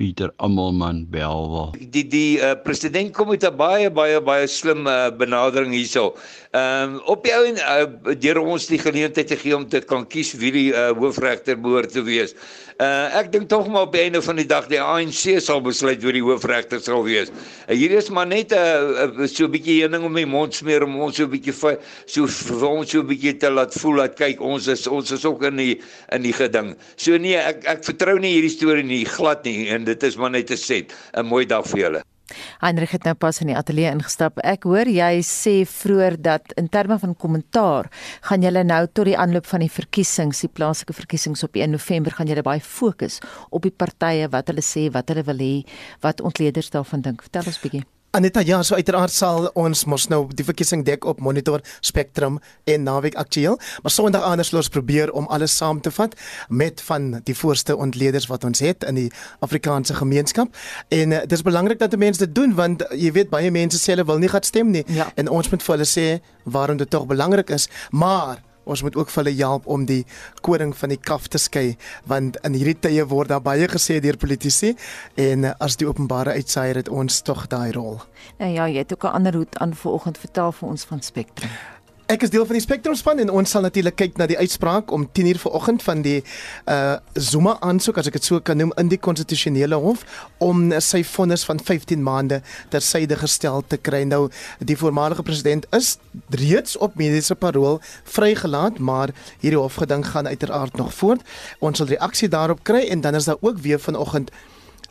Pieter 0.01 0.33
Amelman 0.41 1.05
Belwel. 1.13 1.75
Die 1.93 2.07
die 2.09 2.41
uh, 2.41 2.55
president 2.65 3.13
kom 3.13 3.29
met 3.29 3.45
'n 3.45 3.53
baie 3.53 3.91
baie 3.93 4.21
baie 4.25 4.47
slim 4.49 4.89
uh, 4.89 5.13
benadering 5.13 5.75
hierso. 5.77 6.17
Ehm 6.57 6.97
um, 6.97 7.03
op 7.05 7.27
die 7.27 7.35
ou 7.37 7.45
en 7.45 7.61
uh, 7.61 8.15
deur 8.17 8.41
ons 8.41 8.71
die 8.73 8.81
geleentheid 8.81 9.29
te 9.29 9.37
gee 9.37 9.53
om 9.57 9.69
te 9.69 9.85
kan 9.85 10.07
kies 10.09 10.33
wie 10.41 10.53
die 10.57 10.71
uh, 10.73 10.89
hoofregter 10.97 11.61
behoort 11.61 11.93
te 11.93 12.01
wees. 12.03 12.33
Uh, 12.81 13.13
ek 13.13 13.27
dink 13.29 13.51
tog 13.53 13.67
maar 13.69 13.83
op 13.85 13.93
die 13.93 14.01
einde 14.07 14.23
van 14.25 14.39
die 14.41 14.47
dag 14.49 14.65
die 14.71 14.79
ANC 14.81 15.35
sal 15.45 15.59
besluit 15.61 16.01
wie 16.01 16.15
die 16.17 16.23
hoofregter 16.25 16.81
sal 16.81 17.03
wees. 17.05 17.29
Uh, 17.67 17.75
hier 17.77 17.93
is 17.93 18.09
maar 18.09 18.25
net 18.31 18.55
'n 18.57 18.57
uh, 18.57 19.05
uh, 19.21 19.27
so 19.29 19.45
'n 19.45 19.53
bietjie 19.53 19.83
heuning 19.83 20.07
om 20.09 20.15
my 20.17 20.25
mond 20.25 20.57
smeer 20.57 20.87
om 20.87 20.97
ons 20.97 21.21
so 21.21 21.29
'n 21.29 21.31
bietjie 21.35 21.53
so 21.53 22.27
vir 22.27 22.65
ons 22.71 22.91
so 22.91 23.03
'n 23.03 23.11
bietjie 23.13 23.37
te 23.37 23.51
laat 23.53 23.77
voel 23.77 24.01
dat 24.01 24.17
kyk 24.17 24.41
ons 24.41 24.67
is 24.67 24.87
ons 24.87 25.13
is 25.13 25.25
ook 25.29 25.45
in 25.45 25.57
die 25.57 25.77
in 26.09 26.23
die 26.23 26.33
geding. 26.33 26.73
So 26.97 27.19
nee, 27.19 27.37
ek 27.37 27.69
ek 27.69 27.85
vertrou 27.85 28.17
nie 28.19 28.33
hierdie 28.41 28.57
storie 28.57 28.85
nie 28.85 29.05
glad 29.05 29.45
nie 29.45 29.69
en 29.69 29.85
dit 29.85 30.03
is 30.03 30.17
maar 30.17 30.31
net 30.31 30.51
'n 30.51 30.57
set. 30.57 30.97
'n 31.13 31.27
Mooi 31.27 31.45
dag 31.45 31.69
vir 31.69 31.81
julle. 31.81 32.03
Heinrich 32.63 32.95
het 32.97 33.07
nou 33.09 33.15
pas 33.15 33.41
in 33.43 33.53
die 33.53 33.57
ateljee 33.59 33.93
ingestap. 33.93 34.41
Ek 34.47 34.67
hoor 34.69 34.89
jy 34.91 35.21
sê 35.27 35.55
vroeër 35.69 36.19
dat 36.23 36.55
in 36.61 36.71
terme 36.73 36.99
van 37.03 37.15
kommentaar 37.15 37.91
gaan 38.29 38.47
julle 38.47 38.65
nou 38.65 38.83
tot 38.89 39.11
die 39.11 39.19
aanloop 39.19 39.47
van 39.51 39.65
die 39.65 39.73
verkiesings, 39.73 40.45
die 40.45 40.53
plaaslike 40.53 40.97
verkiesings 40.97 41.45
op 41.47 41.57
1 41.57 41.75
November 41.77 42.17
gaan 42.17 42.31
julle 42.31 42.47
baie 42.47 42.61
fokus 42.65 43.21
op 43.51 43.67
die 43.67 43.75
partye 43.75 44.29
wat 44.33 44.53
hulle 44.53 44.65
sê 44.65 44.89
wat 44.95 45.09
hulle 45.11 45.27
wil 45.29 45.41
hê, 45.43 45.55
wat 46.05 46.21
ontleeders 46.21 46.71
daarvan 46.75 47.07
dink. 47.07 47.27
Vertel 47.27 47.51
ons 47.53 47.63
bietjie. 47.63 47.87
Aneta 48.11 48.41
ja, 48.43 48.57
so 48.67 48.75
uiteraard 48.75 49.13
sal 49.15 49.45
ons 49.55 49.85
mos 49.87 50.09
nou 50.11 50.25
die 50.35 50.43
verkiesing 50.43 50.81
dek 50.83 51.05
op 51.07 51.21
Monitor, 51.23 51.63
Spectrum 51.79 52.41
en 52.67 52.83
Naweek 52.83 53.15
Aktueel, 53.15 53.55
maar 53.85 53.95
Sondag 53.95 54.27
anders 54.27 54.51
los 54.51 54.67
probeer 54.69 55.13
om 55.15 55.29
alles 55.31 55.55
saam 55.55 55.79
te 55.81 55.93
vat 55.95 56.17
met 56.49 56.83
van 56.89 57.21
die 57.29 57.37
voorste 57.39 57.77
ontleeders 57.77 58.27
wat 58.27 58.49
ons 58.49 58.65
het 58.67 58.83
in 58.91 58.99
die 58.99 59.07
Afrikaanse 59.47 59.95
gemeenskap. 59.95 60.59
En 60.91 61.15
uh, 61.15 61.23
dit 61.23 61.39
is 61.39 61.47
belangrik 61.47 61.79
dat 61.79 61.95
mense 61.95 62.27
dit 62.27 62.35
doen 62.35 62.55
want 62.59 62.83
jy 62.91 63.15
weet 63.15 63.31
baie 63.31 63.55
mense 63.55 63.79
sê 63.79 63.95
hulle 63.95 64.09
wil 64.11 64.19
nie 64.19 64.33
gaan 64.35 64.43
stem 64.43 64.75
nie 64.75 64.83
ja. 64.91 65.07
en 65.15 65.31
ons 65.31 65.55
moet 65.55 65.63
vir 65.63 65.77
hulle 65.77 65.87
sê 65.87 66.09
waarom 66.51 66.83
dit 66.83 66.91
tog 66.91 67.07
belangrik 67.07 67.55
is, 67.55 67.71
maar 67.95 68.43
Ons 68.65 68.83
moet 68.83 68.97
ook 68.97 69.11
vir 69.11 69.25
hulle 69.25 69.37
help 69.37 69.67
om 69.67 69.85
die 69.89 70.05
koring 70.41 70.77
van 70.77 70.89
die 70.89 71.01
kaf 71.01 71.29
te 71.29 71.39
skei 71.39 71.77
want 72.11 72.37
in 72.45 72.55
hierdie 72.55 72.79
tye 72.81 73.05
word 73.09 73.29
daar 73.29 73.43
baie 73.43 73.69
gesê 73.69 74.01
deur 74.01 74.17
politici 74.21 74.75
en 75.17 75.51
as 75.59 75.77
die 75.81 75.89
openbare 75.89 76.37
uitsaier 76.37 76.77
het 76.77 76.89
ons 76.89 77.23
tog 77.23 77.47
daai 77.47 77.73
rol. 77.73 78.01
Nou 78.39 78.51
ja, 78.53 78.69
jy 78.69 78.79
het 78.79 78.93
ook 78.93 79.05
'n 79.05 79.17
ander 79.21 79.35
hoed 79.35 79.59
aan 79.59 79.75
vanoggend 79.75 80.19
vertel 80.19 80.53
vir 80.53 80.69
ons 80.69 80.85
van 80.85 81.03
Spectrum. 81.03 81.51
Ek 82.11 82.25
is 82.27 82.33
deel 82.33 82.43
van 82.43 82.57
die 82.57 82.63
Spectrum 82.65 82.97
span 82.99 83.21
en 83.23 83.29
ons 83.31 83.53
sal 83.55 83.63
natuurlik 83.63 83.95
kyk 84.01 84.17
na 84.19 84.27
die 84.27 84.39
uitspraak 84.41 84.91
om 84.91 85.05
10:00 85.15 85.39
vanoggend 85.45 85.83
van 85.87 86.01
die 86.03 86.25
uh 86.67 86.97
Zuma 87.15 87.53
aansoek 87.61 88.01
as 88.03 88.09
ek 88.11 88.17
dit 88.19 88.25
so 88.25 88.41
kan 88.41 88.59
noem 88.59 88.73
in 88.83 88.89
die 88.91 88.99
konstitusionele 88.99 89.79
hof 89.79 90.03
om 90.43 90.73
sy 90.81 91.05
vonnis 91.07 91.45
van 91.47 91.63
15 91.63 92.03
maande 92.03 92.41
tersyde 92.75 93.15
gestel 93.17 93.63
te 93.63 93.77
kry. 93.77 94.03
Nou 94.03 94.29
die 94.59 94.77
voormalige 94.77 95.23
president 95.23 95.67
is 95.71 95.99
reeds 96.31 96.77
op 96.77 96.99
mediese 96.99 97.35
parol 97.35 97.79
vrygelaat, 98.05 98.79
maar 98.79 99.15
hierdie 99.39 99.63
hofgeding 99.63 100.03
gaan 100.07 100.27
uiteraard 100.27 100.77
nog 100.77 100.95
voort. 100.95 101.23
Ons 101.61 101.79
sal 101.79 101.87
reaksie 101.87 102.29
daarop 102.29 102.65
kry 102.65 102.89
en 102.91 103.01
dan 103.01 103.15
is 103.15 103.25
daar 103.25 103.39
ook 103.41 103.59
weer 103.59 103.79
vanoggend 103.79 104.31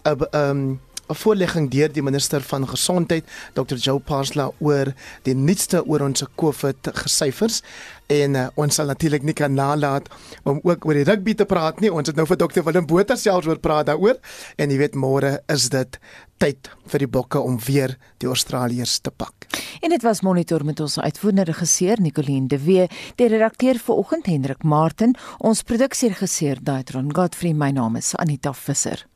'n 0.05 0.23
uh, 0.23 0.49
um 0.49 0.79
'n 1.09 1.15
voorlegging 1.15 1.69
deur 1.73 1.89
die 1.91 2.03
minister 2.05 2.41
van 2.41 2.67
gesondheid 2.67 3.25
Dr 3.53 3.75
Joe 3.75 3.99
Parsla 3.99 4.51
oor 4.59 4.93
die 5.25 5.33
nuutste 5.33 5.81
oor 5.85 6.05
ons 6.05 6.23
COVID 6.35 6.91
gesyfers. 6.93 7.63
En 8.09 8.35
uh, 8.35 8.47
ons 8.55 8.75
sal 8.75 8.89
natuurlik 8.89 9.25
nie 9.25 9.33
kan 9.33 9.53
nalat 9.53 10.09
om 10.43 10.61
ook 10.63 10.85
oor 10.85 10.97
die 10.97 11.05
rugby 11.09 11.33
te 11.33 11.45
praat 11.49 11.81
nie. 11.81 11.91
Ons 11.93 12.09
het 12.09 12.17
nou 12.17 12.27
vir 12.29 12.37
Dr 12.37 12.63
Willem 12.65 12.85
Botha 12.89 13.17
selfs 13.17 13.49
oor 13.49 13.59
praat 13.61 13.89
daaroor. 13.89 14.21
En 14.57 14.69
jy 14.69 14.77
weet 14.77 14.97
môre 14.97 15.39
is 15.49 15.69
dit 15.73 15.99
tyd 16.39 16.69
vir 16.89 17.05
die 17.05 17.11
bokke 17.11 17.41
om 17.41 17.57
weer 17.65 17.97
die 18.21 18.29
Australiërs 18.29 18.99
te 19.01 19.11
pak. 19.11 19.49
En 19.81 19.89
dit 19.89 20.05
was 20.05 20.21
monitor 20.21 20.65
met 20.65 20.79
ons 20.79 20.99
uitvoerende 20.99 21.49
regisseur 21.49 22.01
Nicoline 22.01 22.47
de 22.47 22.61
Wee 22.63 22.89
die 23.17 23.27
redakteur 23.27 23.81
vanoggend 23.81 24.29
Hendrik 24.29 24.63
Martin 24.63 25.17
ons 25.37 25.63
produksieregisseur 25.63 26.61
Daitron 26.61 27.13
Godfrey. 27.15 27.53
My 27.53 27.73
naam 27.73 27.97
is 27.97 28.15
Anita 28.15 28.53
Visser 28.53 29.09